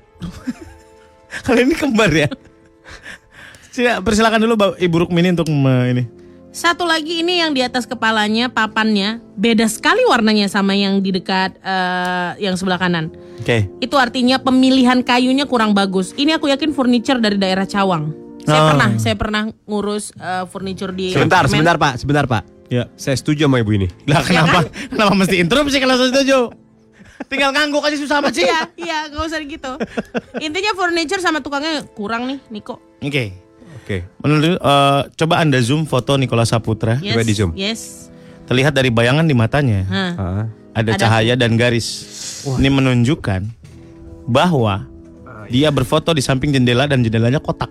Kalian 1.46 1.66
ini 1.70 1.76
kembar 1.78 2.10
ya? 2.10 2.28
Sila- 3.70 4.02
Persilakan 4.02 4.42
dulu 4.42 4.54
Ibu 4.76 4.96
Rukmini 5.06 5.30
untuk 5.30 5.46
me- 5.46 5.88
ini. 5.88 6.04
Satu 6.50 6.82
lagi 6.82 7.22
ini 7.22 7.38
yang 7.38 7.54
di 7.54 7.62
atas 7.62 7.86
kepalanya, 7.86 8.50
papannya 8.50 9.22
beda 9.38 9.70
sekali 9.70 10.02
warnanya 10.02 10.50
sama 10.50 10.74
yang 10.74 10.98
di 10.98 11.14
dekat 11.14 11.54
eh, 11.62 12.42
yang 12.42 12.58
sebelah 12.58 12.74
kanan. 12.74 13.14
Oke. 13.38 13.70
Itu 13.78 13.94
artinya 13.94 14.42
pemilihan 14.42 15.06
kayunya 15.06 15.46
kurang 15.46 15.70
bagus. 15.70 16.10
Ini 16.18 16.42
aku 16.42 16.50
yakin 16.50 16.74
furniture 16.74 17.22
dari 17.22 17.38
daerah 17.38 17.62
Cawang. 17.62 18.10
Saya 18.40 18.60
Oh. 18.60 18.68
pernah, 18.72 18.88
saya 18.96 19.14
pernah 19.14 19.42
ngurus 19.64 20.12
eh, 20.12 20.44
furniture 20.46 20.92
di 20.92 21.12
Sebentar, 21.12 21.44
apartemen. 21.44 21.52
sebentar 21.60 21.76
Pak, 21.76 21.92
sebentar 21.96 22.24
Pak. 22.24 22.42
Ya. 22.70 22.86
Saya 22.94 23.14
setuju 23.14 23.44
sama 23.44 23.58
ibu 23.58 23.72
ini. 23.72 23.88
Lah 24.06 24.22
kenapa? 24.22 24.62
Kenapa 24.88 25.12
mesti 25.12 25.36
interupsi 25.38 25.76
kalau 25.78 25.96
saya 25.96 26.08
setuju? 26.08 26.38
Tinggal 27.26 27.52
ngangguk 27.52 27.82
aja 27.82 27.96
susah 27.96 28.16
amat 28.18 28.32
sih. 28.32 28.46
Iya, 28.46 28.60
iya, 28.76 28.98
nggak 29.06 29.22
usah 29.22 29.38
gitu. 29.42 29.72
Intinya 30.40 30.72
furniture 30.72 31.18
sama 31.18 31.38
tukangnya 31.38 31.84
kurang 31.92 32.24
nih, 32.24 32.38
Niko. 32.48 32.80
Oke. 33.00 33.34
Oke. 33.76 34.06
Menurut 34.22 34.56
eh, 34.56 35.00
coba 35.10 35.34
Anda 35.36 35.60
zoom 35.60 35.84
foto 35.84 36.14
Nikola 36.14 36.42
Saputra. 36.44 36.96
Yes, 36.98 37.12
Coba 37.12 37.22
di 37.22 37.34
zoom. 37.34 37.50
Yes. 37.52 38.08
Terlihat 38.46 38.72
dari 38.72 38.90
bayangan 38.90 39.22
di 39.22 39.34
matanya 39.34 39.86
Hah. 39.86 40.10
Ah. 40.14 40.44
ada, 40.72 40.90
Ada. 40.94 40.98
cahaya 40.98 41.34
dan 41.34 41.54
garis. 41.54 41.86
Ini 42.46 42.66
menunjukkan 42.66 43.46
bahwa 44.24 44.86
dia 45.46 45.68
berfoto 45.68 46.10
di 46.10 46.20
samping 46.20 46.50
jendela 46.50 46.86
dan 46.86 47.02
jendelanya 47.02 47.38
kotak. 47.38 47.70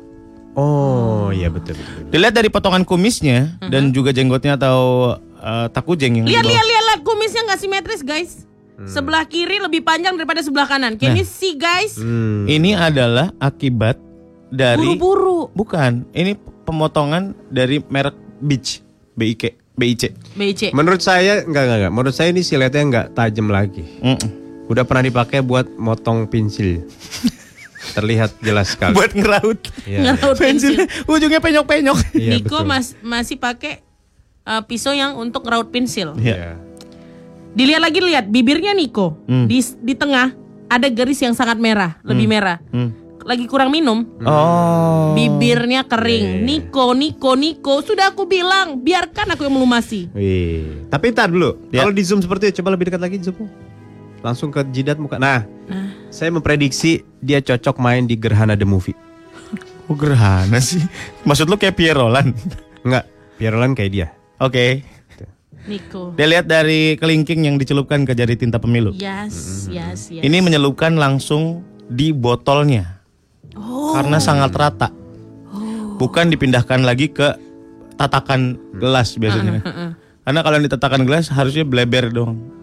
Oh, 0.54 1.30
iya 1.30 1.48
betul 1.48 1.78
betul. 1.78 2.10
Dilihat 2.10 2.34
dari 2.34 2.50
potongan 2.50 2.82
kumisnya 2.82 3.58
dan 3.62 3.92
juga 3.92 4.10
jenggotnya 4.10 4.58
atau 4.58 5.14
eh, 5.36 5.68
takujeng 5.70 6.20
yang 6.20 6.26
Lihat, 6.26 6.44
lihat, 6.44 6.66
lihat, 6.66 6.84
lihat. 6.86 7.00
Kumisnya 7.02 7.42
nggak 7.46 7.60
simetris, 7.60 8.02
guys. 8.02 8.32
Sebelah 8.80 9.28
kiri 9.28 9.60
lebih 9.60 9.84
panjang 9.84 10.16
daripada 10.16 10.40
sebelah 10.40 10.64
kanan. 10.64 10.96
Can 10.96 11.12
you 11.12 11.28
see, 11.28 11.60
guys? 11.60 12.00
Hmm. 12.00 12.48
Ini 12.48 12.80
adalah 12.80 13.36
akibat 13.36 14.00
dari 14.48 14.96
Buru-buru. 14.96 15.52
bukan. 15.52 16.08
Ini 16.10 16.40
pemotongan 16.64 17.36
dari 17.52 17.84
merek 17.84 18.16
Beach, 18.40 18.80
BIK, 19.20 19.76
BIC. 19.76 20.04
BC. 20.34 20.62
Menurut 20.72 21.04
saya 21.04 21.44
enggak 21.44 21.64
enggak 21.68 21.78
enggak. 21.78 21.92
Menurut 21.92 22.16
saya 22.16 22.32
ini 22.32 22.40
siletnya 22.40 22.80
enggak 22.80 23.08
tajam 23.12 23.52
lagi. 23.52 23.84
Mm-mm. 24.00 24.32
Udah 24.72 24.88
pernah 24.88 25.04
dipakai 25.04 25.44
buat 25.44 25.68
motong 25.76 26.24
pensil. 26.26 26.80
Terlihat 27.90 28.36
jelas 28.40 28.74
sekali. 28.74 28.92
Buat 28.92 29.12
ngeraut. 29.14 29.60
Iya. 29.84 30.00
Ngeraut 30.04 30.36
pensil. 30.36 30.76
Ujungnya 31.06 31.40
penyok-penyok. 31.40 31.98
betul. 32.12 32.30
Niko 32.30 32.58
mas- 32.62 32.96
masih 33.00 33.36
pakai 33.36 33.80
uh, 34.44 34.62
pisau 34.62 34.92
yang 34.92 35.16
untuk 35.16 35.44
raut 35.44 35.68
pensil. 35.68 36.14
Iya. 36.16 36.36
Iya. 36.36 36.52
Dilihat 37.50 37.82
lagi 37.82 38.00
lihat 38.00 38.26
bibirnya 38.28 38.72
Niko 38.72 39.18
Hmm. 39.26 39.46
di 39.46 39.58
di 39.80 39.94
tengah 39.94 40.32
ada 40.68 40.86
garis 40.88 41.18
yang 41.18 41.34
sangat 41.34 41.58
merah, 41.58 41.98
lebih 42.04 42.30
merah. 42.30 42.62
Hmm. 42.70 42.94
Lagi 43.20 43.46
kurang 43.46 43.70
minum, 43.70 44.06
Oh. 44.22 45.14
bibirnya 45.14 45.82
kering. 45.84 46.42
Niko, 46.42 46.94
Niko, 46.94 47.34
Niko, 47.34 47.82
sudah 47.82 48.10
aku 48.10 48.26
bilang, 48.26 48.78
biarkan 48.78 49.34
aku 49.34 49.44
yang 49.44 49.54
melumasi. 49.54 50.10
Wih. 50.12 50.88
Tapi 50.88 51.10
ntar 51.10 51.28
dulu. 51.28 51.58
Ya. 51.70 51.82
Kalau 51.82 51.94
di 51.94 52.02
zoom 52.02 52.22
seperti 52.22 52.50
itu, 52.50 52.62
coba 52.62 52.74
lebih 52.74 52.90
dekat 52.90 53.02
lagi 53.02 53.18
zoom. 53.20 53.50
Langsung 54.20 54.50
ke 54.50 54.62
jidat 54.68 54.98
muka. 54.98 55.18
Nah, 55.18 55.46
saya 56.20 56.36
memprediksi 56.36 57.08
dia 57.24 57.40
cocok 57.40 57.80
main 57.80 58.04
di 58.04 58.20
Gerhana 58.20 58.60
the 58.60 58.68
Movie. 58.68 58.92
Oh, 59.88 59.96
gerhana 59.96 60.60
sih. 60.60 60.84
Maksud 61.24 61.48
lu 61.48 61.56
kayak 61.56 61.80
Pierre 61.80 61.96
Roland? 61.96 62.36
Enggak, 62.84 63.08
Pierolan 63.40 63.72
kayak 63.72 63.92
dia. 63.96 64.08
Oke. 64.44 64.84
Niko. 65.64 66.12
Dia 66.20 66.28
lihat 66.28 66.44
dari 66.44 67.00
kelingking 67.00 67.48
yang 67.48 67.56
dicelupkan 67.56 68.04
ke 68.04 68.12
jari 68.12 68.36
tinta 68.36 68.60
pemilu. 68.60 68.92
Yes, 69.00 69.72
yes, 69.72 70.12
yes. 70.12 70.20
Ini 70.20 70.44
menyelupkan 70.44 71.00
langsung 71.00 71.64
di 71.88 72.12
botolnya. 72.12 73.00
Karena 73.96 74.20
sangat 74.20 74.52
rata. 74.60 74.92
Bukan 76.00 76.32
dipindahkan 76.36 76.84
lagi 76.84 77.16
ke 77.16 77.32
tatakan 77.96 78.60
gelas 78.76 79.16
biasanya. 79.16 79.64
Karena 80.28 80.40
kalau 80.44 80.56
yang 80.60 80.68
ditatakan 80.68 81.08
gelas 81.08 81.32
harusnya 81.32 81.64
bleber 81.64 82.12
dong. 82.12 82.59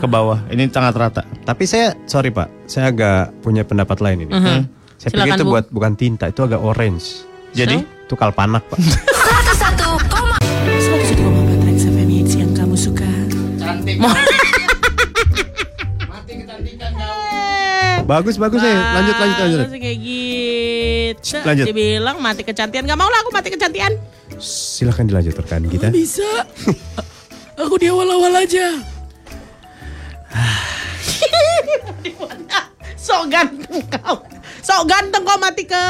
Ke 0.00 0.08
bawah. 0.08 0.40
Ini 0.48 0.72
sangat 0.72 0.96
rata. 0.96 1.22
Tapi 1.44 1.68
saya, 1.68 1.92
sorry 2.08 2.32
pak, 2.32 2.48
saya 2.64 2.88
agak 2.88 3.36
punya 3.44 3.62
pendapat 3.62 4.00
lain 4.00 4.24
ini. 4.24 4.32
Mhm. 4.32 4.60
Saya 4.96 5.10
Silakan, 5.12 5.26
pikir 5.28 5.36
itu 5.36 5.44
Bu. 5.44 5.52
buat 5.52 5.64
bukan 5.68 5.92
tinta, 5.96 6.24
itu 6.28 6.40
agak 6.40 6.60
orange. 6.60 7.24
Jadi 7.52 7.84
Itu 8.08 8.18
kalpanak 8.18 8.66
pak. 8.66 8.78
101,4 8.80 11.62
Trax 11.62 11.78
FM 11.86 12.08
hits 12.10 12.34
yang 12.40 12.50
kamu 12.56 12.74
suka. 12.74 13.06
bagus 18.10 18.42
bagus 18.42 18.58
ya. 18.58 18.74
Lanjut 18.74 19.14
lanjut 19.14 19.38
lanjut. 19.38 19.70
Kayak 19.70 19.98
gitu. 20.02 21.36
Lanjut. 21.46 21.66
Dibilang 21.70 22.18
mati 22.18 22.42
kecantian. 22.42 22.82
Gak 22.82 22.98
mau 22.98 23.06
lah 23.06 23.22
aku 23.22 23.30
mati 23.30 23.54
kecantian. 23.54 23.94
Silahkan 24.42 25.06
dilanjut 25.06 25.38
rekan 25.38 25.62
kita. 25.70 25.94
Bisa. 25.94 26.26
Aku 27.60 27.76
di 27.76 27.92
awal-awal 27.92 28.40
aja. 28.40 28.72
Sok 33.00 33.32
ganteng 33.32 33.80
kau. 33.90 34.22
Sok 34.60 34.84
ganteng 34.86 35.24
kau 35.26 35.38
mati 35.40 35.64
ke 35.66 35.82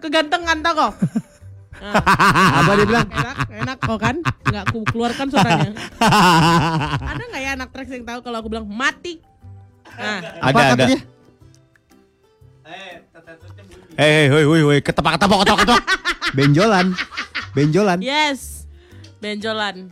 kegantengan 0.00 0.62
tau 0.62 0.74
kau. 0.76 0.92
Apa 2.60 2.76
dia 2.76 2.84
bilang? 2.84 3.08
Enak, 3.08 3.48
enak 3.48 3.78
kau 3.80 3.96
kan? 3.96 4.20
Nggak 4.20 4.68
aku 4.68 4.84
keluarkan 4.92 5.32
suaranya. 5.32 5.72
Ada 7.10 7.22
nggak 7.24 7.40
ya 7.40 7.56
anak 7.56 7.72
Trax 7.72 7.88
yang 7.88 8.04
tahu 8.04 8.20
kalau 8.20 8.44
aku 8.44 8.52
bilang 8.52 8.68
mati? 8.68 9.24
Nah, 9.90 10.22
ada 10.38 10.78
ada. 10.78 10.86
Hei, 13.98 13.98
hei, 13.98 14.30
hei, 14.30 14.44
hei, 14.46 14.62
hei, 14.64 14.78
ketepak, 14.80 15.18
ketepak, 15.18 15.38
ketepak, 15.42 15.58
ketepak. 15.66 15.82
Benjolan. 16.38 16.94
Benjolan. 17.52 17.98
yes. 17.98 18.70
Benjolan. 19.18 19.90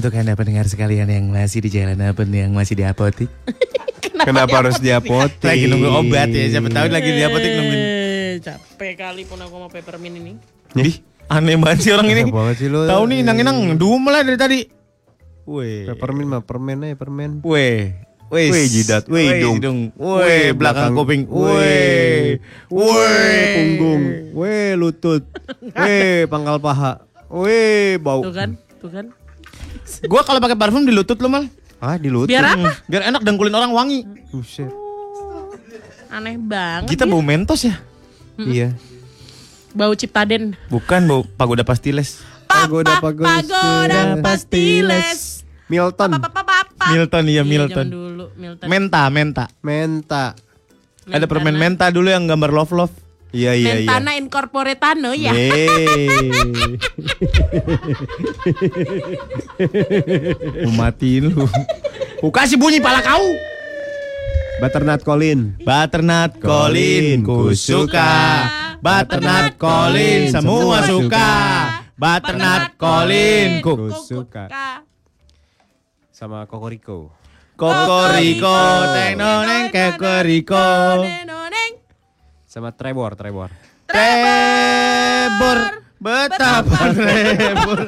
Untuk 0.00 0.16
anda 0.16 0.32
pendengar 0.32 0.64
sekalian 0.64 1.12
yang 1.12 1.28
masih 1.28 1.60
di 1.60 1.68
jalan 1.68 2.00
apa 2.00 2.24
yang 2.24 2.56
masih 2.56 2.72
di 2.72 2.88
apotik. 2.88 3.28
Kenapa 4.24 4.64
harus 4.64 4.80
di 4.80 4.88
apotek? 4.88 5.44
Lagi 5.44 5.68
nunggu 5.68 5.92
obat 5.92 6.32
ya, 6.32 6.56
siapa 6.56 6.72
tahu 6.72 6.88
lagi 6.88 7.08
di 7.12 7.20
apotek 7.20 7.52
nungguin. 7.52 7.80
Eh, 7.84 8.32
capek 8.40 8.92
kali 8.96 9.28
pun 9.28 9.44
aku 9.44 9.60
mau 9.60 9.68
peppermint 9.68 10.16
ini. 10.16 10.40
Ih, 10.80 11.04
aneh 11.28 11.60
banget 11.60 11.84
sih 11.84 11.92
orang 11.92 12.08
ini. 12.16 12.32
Tahu 12.32 13.02
nih 13.12 13.20
nang-nang 13.28 13.76
dum 13.76 14.00
lah 14.08 14.24
dari 14.24 14.40
tadi. 14.40 14.60
Weh. 15.44 15.84
Peppermint 15.92 16.32
mah 16.32 16.42
permen 16.48 16.80
aja 16.80 16.96
permen. 16.96 17.44
Weh. 17.44 17.92
Weh, 18.32 18.48
Weh, 18.48 18.64
jidat. 18.72 19.04
Weh, 19.04 19.52
hidung. 19.52 19.92
Weh, 20.00 20.56
belakang 20.56 20.96
kuping. 20.96 21.28
Weh. 21.28 22.40
Weh, 22.72 23.52
punggung. 23.52 24.02
Weh, 24.32 24.72
lutut. 24.80 25.28
Weh, 25.76 26.24
pangkal 26.24 26.56
paha. 26.56 27.04
Weh, 27.28 28.00
bau. 28.00 28.24
Tuh 28.24 28.32
kan? 28.32 28.56
Tuh 28.80 28.88
kan? 28.88 29.12
Gua 30.06 30.22
kalau 30.24 30.40
pakai 30.40 30.56
parfum 30.56 30.84
di 30.84 30.92
lutut 30.92 31.20
lo 31.20 31.28
mal. 31.28 31.44
Ah, 31.80 31.96
di 31.96 32.08
lutut. 32.08 32.28
Biar 32.28 32.56
apa? 32.56 32.76
Biar 32.88 33.08
enak 33.08 33.20
dengkulin 33.20 33.52
orang 33.52 33.72
wangi. 33.72 34.00
Buset. 34.32 34.68
Aneh 36.10 36.36
banget. 36.36 36.88
Kita 36.90 37.04
ya. 37.04 37.10
bau 37.10 37.22
mentos 37.22 37.60
ya? 37.62 37.74
Iya. 38.36 38.74
Bau 39.72 39.92
ciptaden. 39.94 40.56
Bukan 40.68 41.00
bau 41.06 41.22
pagoda 41.24 41.62
pastiles. 41.62 42.20
Pagoda, 42.50 42.98
Papa, 42.98 43.14
pagoda, 43.14 43.28
pagoda 43.38 44.00
pastiles. 44.18 44.20
pastiles. 44.26 45.20
Milton. 45.70 46.10
Papa, 46.18 46.28
papa, 46.34 46.42
papa. 46.42 46.86
Milton 46.90 47.24
iya 47.30 47.34
Iya, 47.38 47.42
Milton. 47.46 47.86
zaman 47.86 47.94
dulu 47.94 48.24
Milton. 48.34 48.66
Menta, 48.66 49.02
menta. 49.06 49.44
Menta. 49.62 50.24
Ada 51.06 51.26
permen 51.30 51.54
menta 51.54 51.86
dulu 51.94 52.10
yang 52.10 52.26
gambar 52.26 52.50
love 52.50 52.72
love. 52.74 52.94
Iya, 53.30 53.54
iya, 53.54 53.74
iya. 53.78 53.86
Mentana 53.86 54.18
incorporetano 54.18 55.14
ya. 55.14 55.30
Yeay. 55.30 56.10
Lu 60.66 60.70
matiin 60.78 61.30
lu. 61.30 61.46
Ku 62.18 62.34
kasih 62.34 62.58
bunyi 62.58 62.82
pala 62.82 62.98
kau. 63.06 63.22
Butternut 64.60 65.00
Colin. 65.06 65.54
Butternut 65.62 66.42
Colin 66.42 67.22
ku 67.22 67.54
suka. 67.54 68.12
Butternut 68.82 69.54
Colin 69.56 70.28
semua 70.28 70.82
suka. 70.84 71.30
Butternut 71.94 72.74
Colin 72.76 73.62
ku 73.62 73.72
Ku 73.78 73.86
suka. 73.94 74.50
Sama 76.10 76.44
Kokoriko. 76.50 77.14
Kokoriko 77.54 78.56
tenoneng 78.92 79.68
kokoriko. 79.70 80.66
Sama 82.50 82.74
Trevor, 82.74 83.14
Trevor. 83.14 83.54
Trebor 83.86 85.58
betapa 86.02 86.90
trebor 86.90 87.78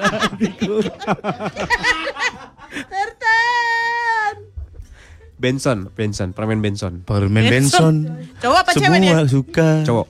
Terten. 2.86 4.34
Benson, 5.42 5.90
Benson, 5.98 6.30
permen 6.30 6.62
Benson. 6.62 7.02
Permen 7.02 7.42
Benson. 7.50 8.06
Cowok 8.38 8.58
apa 8.62 8.70
cewek? 8.78 9.02
Semua 9.02 9.26
suka. 9.26 9.82
Cowok. 9.82 10.06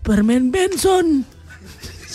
Permen 0.00 0.48
Benson. 0.48 1.28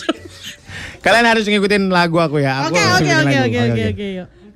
Kalian 1.05 1.29
harus 1.29 1.45
ngikutin 1.45 1.93
lagu 1.93 2.17
aku 2.17 2.41
ya. 2.41 2.65
Oke 2.65 2.81
oke 2.81 3.05
oke 3.05 3.37
oke 3.45 3.59
oke 3.69 3.83
oke. 3.93 4.07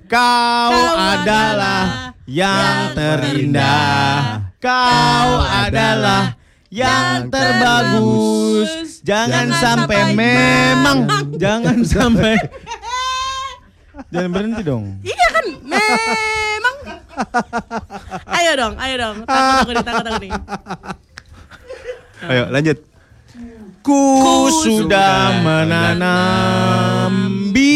Kau 0.09 0.73
adalah 0.97 2.17
yang 2.25 2.97
terindah. 2.97 4.50
Kau 4.61 5.41
adalah 5.41 6.37
yang 6.69 7.25
terbagus. 7.33 9.01
Jangan 9.01 9.49
sampai 9.57 10.13
memang, 10.13 11.09
jangan 11.41 11.81
sampai. 11.97 12.37
Jangan 14.13 14.29
berhenti 14.33 14.61
dong. 14.65 15.01
Iya 15.01 15.27
kan? 15.33 15.45
Memang. 15.65 16.77
ayo 18.33 18.51
dong, 18.59 18.73
ayo 18.77 18.95
dong. 18.97 19.17
Takut 19.25 19.55
aku 19.61 19.71
nih, 19.71 19.85
takut 19.85 20.05
aku 20.09 20.19
nih. 20.21 20.31
Ayo 22.29 22.43
lanjut. 22.53 22.77
Ku 23.81 24.45
sudah 24.61 25.41
menanam 25.41 27.13
biji 27.49 27.71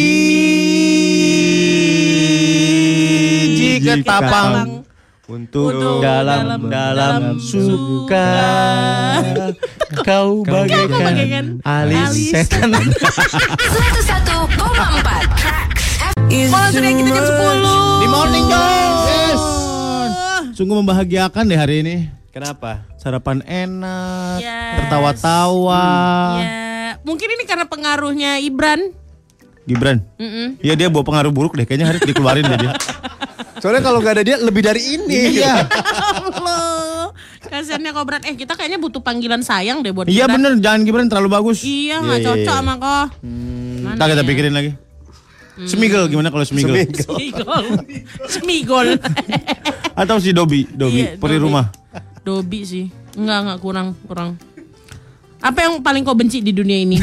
ketapang 3.81 4.84
untuk 5.25 5.73
Untuk 5.73 6.05
dalam 6.05 6.69
dalam- 6.69 7.41
suka. 7.41 8.29
kau 10.01 10.45
bagaikan 10.45 11.01
bagaikan 11.01 11.45
alis 11.61 11.97
alis 12.05 12.29
setan. 12.31 12.69
101,4 12.69 14.45
Trax 15.33 15.69
Mau 16.45 16.59
langsung 16.59 16.77
kayak 16.79 16.95
kita 16.95 17.09
jam 17.09 17.25
10. 17.25 17.57
di 17.97 18.07
morning 18.07 18.45
Jones 18.45 19.41
sungguh 20.53 20.75
membahagiakan 20.77 21.43
deh 21.43 21.57
hari 21.57 21.75
ini. 21.81 21.95
Kenapa? 22.29 22.85
sarapan 22.95 23.39
enak 23.41 24.39
Yes. 24.39 24.75
tertawa-tawa. 24.77 25.85
Ya, 26.37 26.57
mungkin 27.01 27.27
ini 27.29 27.43
karena 27.43 27.65
pengaruhnya 27.65 28.37
Ibran. 28.39 28.91
Gibran. 29.63 30.05
Iya 30.59 30.73
dia 30.75 30.87
bawa 30.87 31.01
pengaruh 31.01 31.29
buruk 31.29 31.53
deh. 31.53 31.65
Kayaknya 31.65 31.87
harus 31.87 32.01
dikeluarin 32.03 32.45
deh 32.45 32.59
dia 32.59 32.73
Soalnya 33.65 33.81
kalau 33.81 33.97
nggak 33.97 34.13
ada 34.13 34.23
dia 34.23 34.37
lebih 34.37 34.61
dari 34.61 34.93
ini. 34.93 35.41
iya 35.41 35.65
Allah. 36.21 37.09
Kasiannya 37.41 37.91
Kobran. 37.91 38.21
Eh, 38.21 38.37
kita 38.37 38.53
kayaknya 38.53 38.77
butuh 38.77 39.01
panggilan 39.01 39.41
sayang 39.41 39.81
deh 39.81 39.89
buat 39.89 40.05
iya 40.05 40.29
bener 40.29 40.53
jangan 40.57 40.85
Gibran 40.85 41.09
terlalu 41.09 41.29
bagus 41.31 41.65
Iya, 41.65 41.97
nggak 41.97 42.19
cocok 42.21 42.45
sama 42.51 42.73
kok. 42.75 43.05
Mana 43.21 43.97
Ntar 43.97 44.05
kita 44.07 44.21
ya? 44.21 44.27
pikirin 44.27 44.53
lagi. 44.53 44.71
Semigel 45.63 46.05
gimana 46.05 46.29
kalau 46.29 46.45
Semigel? 46.45 46.77
Semigol. 46.93 47.65
Semigol. 48.33 48.87
Atau 50.01 50.21
si 50.21 50.29
Dobi, 50.29 50.67
Dobi, 50.67 51.01
Iya, 51.01 51.17
peri 51.17 51.37
Dobi. 51.37 51.43
rumah. 51.43 51.65
Dobi 52.21 52.59
sih. 52.61 52.85
Enggak, 53.15 53.37
enggak 53.41 53.59
kurang, 53.61 53.87
kurang. 54.03 54.29
Apa 55.39 55.63
yang 55.63 55.81
paling 55.81 56.01
kau 56.01 56.13
benci 56.13 56.37
di 56.37 56.51
dunia 56.51 56.77
ini? 56.77 57.01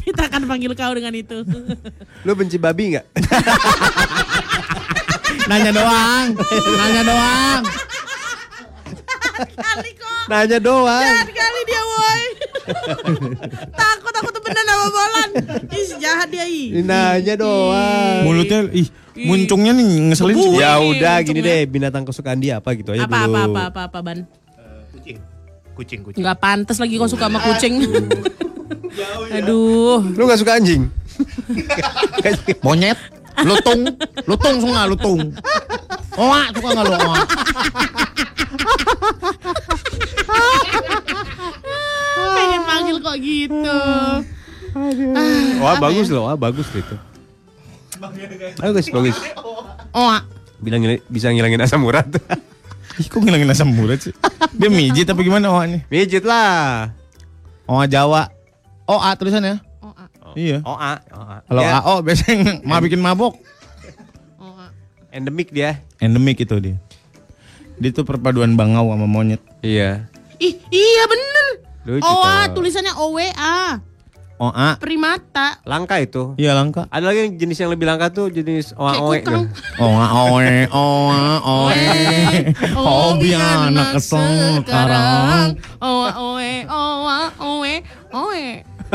Kita 0.06 0.22
akan 0.26 0.48
panggil 0.48 0.72
kau 0.72 0.92
dengan 0.94 1.12
itu. 1.12 1.44
Lu 2.26 2.32
benci 2.32 2.56
babi 2.56 2.96
nggak? 2.96 3.06
Nanya 5.50 5.70
doang. 5.74 6.26
Nanya 6.78 7.02
doang. 7.02 7.62
Kali 9.40 9.90
kok. 9.96 10.24
Nanya 10.30 10.58
doang. 10.62 11.02
Jahat 11.02 11.30
kali 11.32 11.60
dia 11.66 11.82
woi. 11.82 12.22
takut 13.74 14.14
aku 14.14 14.28
tuh 14.30 14.42
bener 14.46 14.62
sama 14.62 14.86
bolan. 14.88 15.30
Ih 15.74 15.88
jahat 15.98 16.28
dia 16.30 16.46
ih. 16.46 16.84
Nanya 16.84 17.34
doang. 17.34 18.22
Mulutnya 18.22 18.70
ih 18.70 18.86
muncungnya 19.18 19.72
nih 19.74 19.88
ngeselin 20.12 20.36
sih. 20.38 20.52
Ya 20.54 20.78
udah 20.78 21.18
gini 21.26 21.40
deh 21.42 21.66
binatang 21.66 22.06
kesukaan 22.06 22.38
dia 22.38 22.62
apa 22.62 22.70
gitu 22.78 22.94
aja 22.94 23.10
Apa 23.10 23.26
dulu. 23.26 23.34
apa 23.34 23.40
apa 23.42 23.60
apa 23.66 23.80
apa 23.90 23.98
ban. 24.00 24.18
Kucing. 24.94 25.18
Kucing, 25.74 26.00
kucing. 26.06 26.20
Nggak 26.22 26.38
pantas 26.38 26.78
lagi 26.78 26.94
kau 26.94 27.10
suka 27.10 27.26
sama 27.26 27.42
kucing. 27.42 27.74
Aduh. 29.32 30.02
Lu 30.14 30.22
gak 30.24 30.40
suka 30.40 30.56
anjing? 30.56 30.88
Monyet, 32.64 32.96
lutung, 33.44 33.84
lutung 34.24 34.56
suka 34.58 34.72
nggak 34.72 34.88
lutung. 34.90 35.20
Oa, 36.16 36.48
suka 36.50 36.68
nggak 36.72 36.86
lu 36.86 36.94
oa? 36.96 37.20
Pengen 42.30 42.62
panggil 42.64 42.96
kok 43.00 43.16
gitu. 43.18 43.78
Wah 45.60 45.76
bagus 45.78 46.08
loh, 46.08 46.30
wah 46.30 46.36
bagus 46.38 46.66
gitu. 46.70 46.94
Bagus, 48.56 48.86
bagus. 48.88 49.16
Oa. 49.92 50.24
Bilang 50.60 50.80
ngil- 50.80 51.04
bisa 51.08 51.32
ngilangin 51.32 51.60
asam 51.60 51.84
urat. 51.84 52.06
Ih, 52.96 53.06
kok 53.08 53.20
ngilangin 53.20 53.48
asam 53.48 53.72
urat 53.76 54.00
sih? 54.00 54.14
Dia 54.52 54.68
mijit 54.68 55.08
apa 55.08 55.20
gimana 55.20 55.52
oanya? 55.52 55.84
Mijit 55.88 56.24
lah. 56.24 56.92
Oa 57.64 57.84
Jawa. 57.84 58.28
Oa 58.90 59.14
tulisannya. 59.14 59.62
Oa. 59.80 60.04
Iya. 60.34 60.58
OA. 60.62 60.92
OA. 61.08 61.36
Kalau 61.46 61.60
Ya, 61.62 61.78
AO 61.78 61.94
biasanya 62.02 62.58
mah 62.68 62.82
bikin 62.82 62.98
mabok. 62.98 63.38
Oa. 64.36 64.74
endemik 65.10 65.54
dia. 65.54 65.78
Endemik 65.98 66.42
itu 66.42 66.58
dia. 66.58 66.76
Dia 67.78 67.90
tuh 67.90 68.02
perpaduan 68.02 68.54
bangau 68.54 68.90
sama 68.90 69.06
monyet. 69.06 69.38
Iya. 69.62 70.10
Ih, 70.36 70.58
iya 70.68 71.02
bener. 71.06 71.46
Lucu 71.86 72.04
Oa 72.04 72.44
tau. 72.44 72.58
tulisannya 72.58 72.92
OWA. 72.92 73.80
Oa. 74.40 74.68
Primata. 74.80 75.60
Langka 75.68 76.00
itu. 76.00 76.32
Iya 76.34 76.56
langka. 76.56 76.88
Ada 76.88 77.12
lagi 77.12 77.36
jenis 77.36 77.60
yang 77.60 77.68
lebih 77.68 77.84
langka 77.84 78.08
tuh 78.08 78.32
jenis 78.32 78.72
OA 78.72 78.96
OE. 78.96 79.20
Oa 79.80 80.06
oe 80.32 80.54
oa 80.72 81.20
oe. 81.44 81.84
Hobi 82.72 83.36
anak 83.36 84.00
sekarang. 84.00 85.60
Oa 85.78 86.10
oe 86.16 86.52
oa 86.64 87.18
oe 87.36 87.74
oe. 88.16 88.46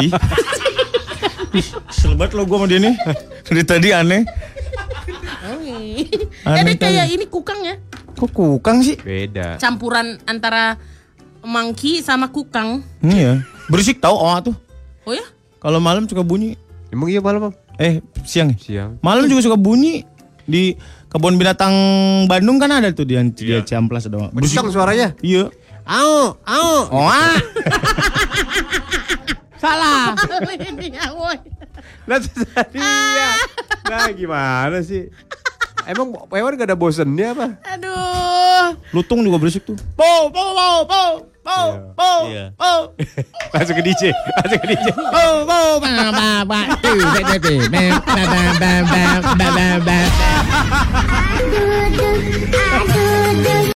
Ih. 0.02 0.12
Ih, 1.56 1.68
Selebat 1.88 2.36
lo 2.36 2.43
gue 2.43 2.58
sama 2.58 2.68
dia 2.68 2.80
nih. 2.84 2.96
Dari 3.48 3.64
tadi 3.64 3.89
aneh. 3.96 4.24
Aneh 5.46 6.10
Jadi 6.43 6.72
kayak 6.76 7.06
ini 7.12 7.26
kukang 7.32 7.64
ya. 7.64 7.76
Kok 8.16 8.32
kukang 8.32 8.84
sih? 8.84 9.00
Beda. 9.00 9.56
Campuran 9.60 10.20
antara 10.28 10.76
monkey 11.43 12.04
sama 12.04 12.32
kukang. 12.32 12.84
Iya. 13.00 13.43
Berisik 13.72 14.04
tau 14.04 14.20
oa 14.20 14.43
tuh. 14.43 14.56
Oh 15.08 15.14
ya? 15.14 15.24
Kalau 15.62 15.80
malam 15.80 16.08
suka 16.10 16.22
bunyi. 16.26 16.60
Emang 16.91 17.12
iya 17.12 17.20
malam, 17.20 17.50
Bang? 17.50 17.56
Eh, 17.76 18.00
siang 18.24 18.56
ya? 18.56 18.58
Siang. 18.60 18.91
Malam 19.04 19.28
juga 19.28 19.43
suka 19.43 19.58
bunyi. 19.60 20.08
Di 20.46 20.78
kebun 21.10 21.41
binatang 21.41 21.74
Bandung 22.30 22.62
kan 22.62 22.70
ada 22.70 22.93
tuh 22.93 23.02
dia, 23.02 23.26
dia 23.34 23.66
Ciamplas 23.66 24.06
ada. 24.06 24.30
Kencang 24.30 24.70
suaranya. 24.70 25.18
Iya. 25.26 25.50
Au, 25.86 26.38
au. 26.41 26.70
Oa. 26.93 27.26
Salah. 29.66 30.13
Ya. 32.78 33.30
Nah, 33.86 34.09
gimana 34.13 34.78
sih? 34.86 35.09
Emang 35.86 36.18
hewan 36.34 36.57
gak 36.57 36.70
ada 36.70 36.78
bosennya 36.78 37.38
apa? 37.38 37.47
Aduh. 37.78 38.78
Lutung 38.89 39.22
juga 39.22 39.38
berisik 39.38 39.66
tuh. 39.66 39.78
Po, 39.93 40.30
po, 40.34 40.43
po, 40.53 40.70
po, 40.89 41.01
po, 41.45 41.57
po, 41.93 42.09
po. 42.57 42.74
Masuk 43.53 43.78
ke 43.78 43.84
DJ, 43.86 44.09
Masuk 44.41 44.59
ke 44.66 44.68
DJ. 44.74 44.88
Po, 44.97 45.45
po, 45.45 45.57
po, 45.78 45.86
po, 45.86 46.09
po. 46.09 46.22
ba, 46.49 46.61
aduh, 46.66 46.97
aduh. 51.86 53.66